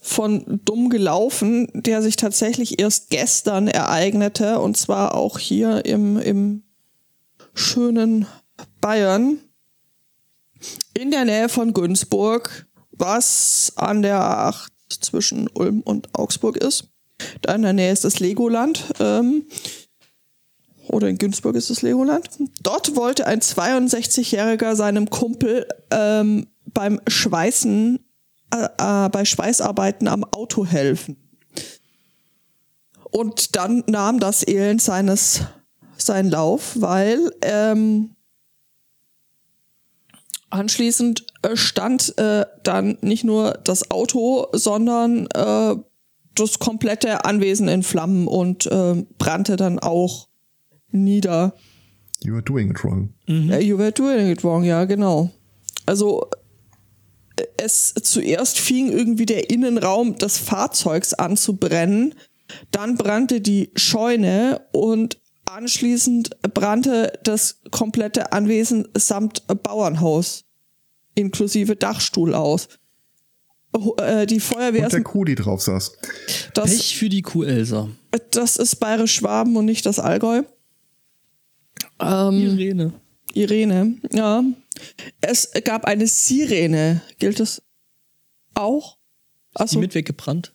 [0.00, 6.62] von dumm gelaufen, der sich tatsächlich erst gestern ereignete und zwar auch hier im, im
[7.52, 8.24] schönen
[8.80, 9.40] Bayern
[10.94, 16.88] in der Nähe von Günzburg, was an der A8 zwischen Ulm und Augsburg ist.
[17.42, 18.86] Da in der Nähe ist das Legoland.
[19.00, 19.44] Ähm,
[20.92, 22.28] oder in Günzburg ist das Legoland.
[22.62, 27.98] Dort wollte ein 62-Jähriger seinem Kumpel ähm, beim Schweißen,
[28.54, 31.16] äh, äh, bei Schweißarbeiten am Auto helfen.
[33.10, 35.42] Und dann nahm das Elend seines
[35.96, 38.16] seinen Lauf, weil ähm,
[40.50, 45.76] anschließend äh, stand äh, dann nicht nur das Auto, sondern äh,
[46.34, 50.28] das komplette Anwesen in Flammen und äh, brannte dann auch
[50.92, 51.54] nieder.
[52.22, 53.12] You are doing it wrong.
[53.26, 55.30] Ja, you were doing it wrong, ja, genau.
[55.86, 56.28] Also
[57.56, 62.14] es zuerst fing irgendwie der Innenraum des Fahrzeugs an zu brennen,
[62.70, 70.44] dann brannte die Scheune und anschließend brannte das komplette Anwesen samt Bauernhaus
[71.14, 72.68] inklusive Dachstuhl aus.
[73.98, 75.92] Äh, Die Feuerwehr, Und der Kuh, die drauf saß.
[76.54, 77.88] das, Pech für die Kuh Elsa.
[78.30, 80.42] das ist Bayerisch-Schwaben und nicht das Allgäu.
[82.00, 82.92] Ähm, Irene.
[83.34, 84.44] Irene, ja.
[85.20, 87.02] Es gab eine Sirene.
[87.18, 87.62] Gilt das
[88.54, 88.96] auch?
[89.54, 90.52] Die Also mit weggebrannt.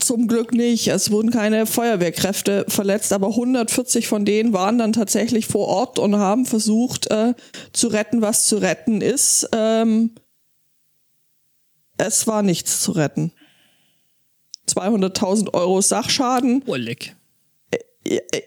[0.00, 0.88] zum Glück nicht.
[0.88, 6.16] Es wurden keine Feuerwehrkräfte verletzt, aber 140 von denen waren dann tatsächlich vor Ort und
[6.16, 7.34] haben versucht äh,
[7.72, 9.48] zu retten, was zu retten ist.
[9.52, 10.12] Ähm,
[11.96, 13.32] es war nichts zu retten.
[14.68, 16.62] 200.000 Euro Sachschaden.
[16.66, 17.16] Oh, leck.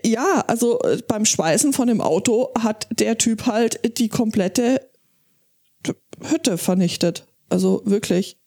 [0.03, 4.89] Ja, also äh, beim Schweißen von dem Auto hat der Typ halt die komplette
[6.21, 7.27] Hütte vernichtet.
[7.49, 8.38] Also wirklich.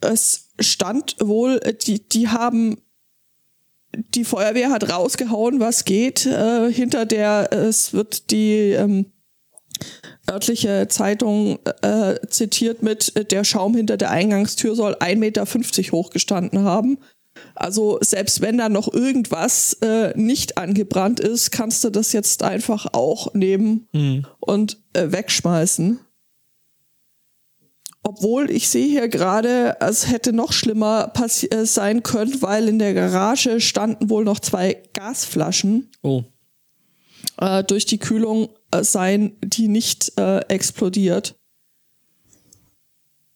[0.00, 2.80] Es stand wohl, die, die haben,
[3.96, 6.26] die Feuerwehr hat rausgehauen, was geht.
[6.26, 9.12] Äh, hinter der, es wird die ähm,
[10.30, 15.44] örtliche Zeitung äh, zitiert mit, äh, der Schaum hinter der Eingangstür soll 1,50 Meter
[15.92, 16.98] hochgestanden haben.
[17.54, 22.86] Also selbst wenn da noch irgendwas äh, nicht angebrannt ist, kannst du das jetzt einfach
[22.92, 24.26] auch nehmen Mhm.
[24.40, 26.00] und äh, wegschmeißen.
[28.06, 31.10] Obwohl ich sehe hier gerade, es hätte noch schlimmer
[31.50, 36.24] äh, sein können, weil in der Garage standen wohl noch zwei Gasflaschen Oh.
[37.40, 41.34] äh, durch die Kühlung äh, seien die nicht äh, explodiert.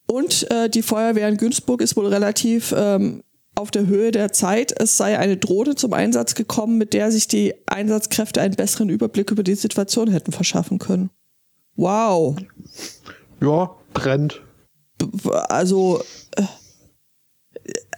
[0.06, 3.22] Und äh, die Feuerwehr in Günzburg ist wohl relativ ähm,
[3.58, 4.72] auf der Höhe der Zeit.
[4.80, 9.30] Es sei eine Drohne zum Einsatz gekommen, mit der sich die Einsatzkräfte einen besseren Überblick
[9.30, 11.10] über die Situation hätten verschaffen können.
[11.76, 12.36] Wow.
[13.40, 14.40] Ja, brennt.
[15.48, 16.02] Also,
[16.36, 16.42] äh,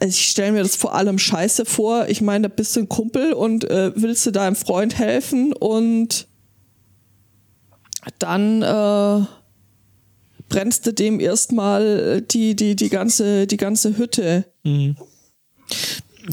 [0.07, 2.09] ich stelle mir das vor allem scheiße vor.
[2.09, 6.27] Ich meine, da bist du ein Kumpel und äh, willst du deinem Freund helfen und
[8.19, 9.27] dann äh,
[10.49, 14.47] brennst du dem erstmal die, die, die, ganze, die ganze Hütte.
[14.65, 14.97] Mhm.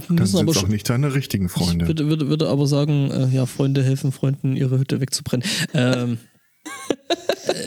[0.09, 1.87] Müssen sind aber es auch schon, nicht deine richtigen ich Freunde.
[1.87, 5.47] würde, würde, würde aber sagen, äh, ja, Freunde helfen Freunden, ihre Hütte wegzubrennen.
[5.73, 6.17] Ähm,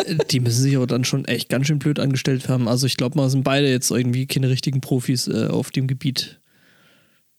[0.07, 2.69] äh, die müssen sich aber dann schon echt ganz schön blöd angestellt haben.
[2.69, 6.41] Also ich glaube mal, sind beide jetzt irgendwie keine richtigen Profis äh, auf dem Gebiet.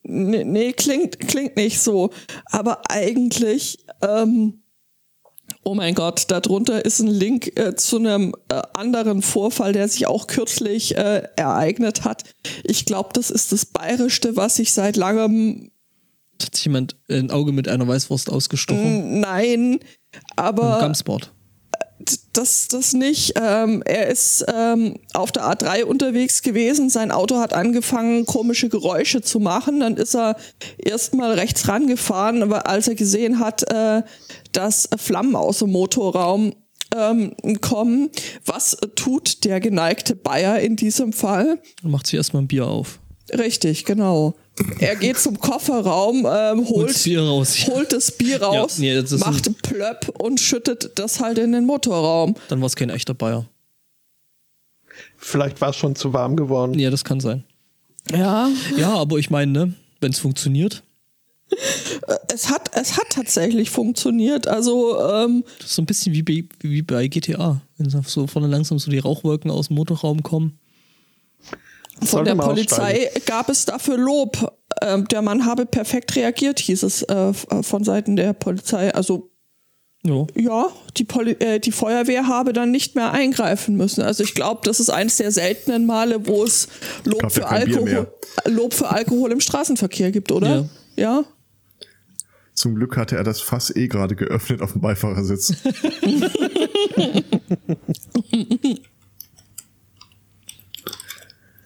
[0.04, 2.12] Nee, nee klingt, klingt nicht so.
[2.46, 4.62] Aber eigentlich, ähm,
[5.64, 10.08] oh mein Gott, darunter ist ein Link äh, zu einem äh, anderen Vorfall, der sich
[10.08, 12.24] auch kürzlich äh, ereignet hat.
[12.64, 15.72] Ich glaube, das ist das Bayerischste, was ich seit langem
[16.42, 19.20] Hat sich jemand ein Auge mit einer Weißwurst ausgestochen?
[19.20, 19.80] Nein, Im
[20.36, 21.32] aber Gamsport.
[22.34, 23.34] Das, das nicht.
[23.42, 26.90] Ähm, er ist ähm, auf der A3 unterwegs gewesen.
[26.90, 29.80] Sein Auto hat angefangen, komische Geräusche zu machen.
[29.82, 30.36] Dann ist er
[30.78, 34.04] erstmal rechts rangefahren, aber als er gesehen hat, äh,
[34.52, 36.54] dass Flammen aus dem Motorraum
[36.96, 38.10] ähm, kommen,
[38.46, 41.62] was tut der geneigte Bayer in diesem Fall?
[41.82, 43.00] Dann macht sich erstmal ein Bier auf.
[43.38, 44.36] Richtig, genau.
[44.80, 47.68] Er geht zum Kofferraum, ähm, Holt holt, Bier raus.
[47.68, 51.66] holt das Bier raus, nee, das ist macht Plöpp und schüttet das halt in den
[51.66, 52.36] Motorraum.
[52.50, 53.46] Dann war es kein echter Bayer.
[55.18, 56.78] Vielleicht war es schon zu warm geworden.
[56.78, 57.44] Ja, das kann sein.
[58.12, 60.84] Ja, Ja, aber ich meine, ne, wenn es funktioniert,
[62.34, 64.48] es hat, es hat tatsächlich funktioniert.
[64.48, 67.62] Also, ähm, das ist so ein bisschen wie bei, wie bei GTA.
[67.78, 70.58] Wenn so vorne langsam so die Rauchwolken aus dem Motorraum kommen.
[72.04, 74.54] Von der Polizei gab es dafür Lob.
[74.82, 78.94] Ähm, der Mann habe perfekt reagiert, hieß es äh, f- von Seiten der Polizei.
[78.94, 79.30] Also,
[80.04, 80.26] Ja.
[80.36, 80.66] ja,
[80.98, 84.02] die, Poli äh, die Feuerwehr habe dann nicht mehr eingreifen müssen.
[84.02, 86.68] Also, ich glaube, das ist eines der seltenen Male, wo es
[87.04, 88.08] Lob, ja für, Alkohol,
[88.46, 90.68] Lob für Alkohol im Straßenverkehr gibt, oder?
[90.96, 91.24] Ja.
[92.54, 95.54] Zum Glück hatte er das Fass eh gerade geöffnet auf dem Beifahrersitz.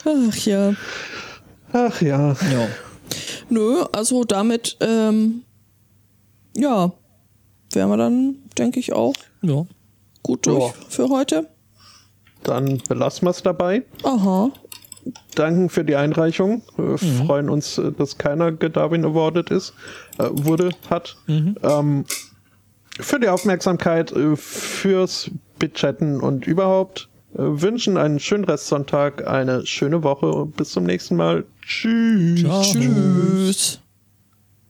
[0.06, 0.73] Ach ja.
[1.73, 2.30] Ach ja.
[2.52, 2.68] Ja.
[3.49, 5.44] Nö, also damit, ähm,
[6.56, 6.91] ja,
[7.73, 9.65] wären wir dann, denke ich, auch Ja.
[10.23, 10.73] gut durch Ja.
[10.90, 11.49] für heute.
[12.44, 13.84] Dann belassen wir es dabei.
[14.03, 14.52] Aha.
[15.36, 16.64] Danken für die Einreichung.
[16.77, 19.73] Wir freuen uns, äh, dass keiner Darwin Awarded ist,
[20.18, 21.15] äh, wurde, hat.
[21.27, 22.06] Ähm,
[22.99, 25.30] für die Aufmerksamkeit, äh, fürs
[25.60, 27.10] Bitchatten und überhaupt.
[27.36, 31.45] Äh, wünschen einen schönen Restsonntag, eine schöne Woche und bis zum nächsten Mal.
[31.62, 32.41] Tschüss.
[32.41, 32.62] Ciao.
[32.62, 33.80] Tschüss.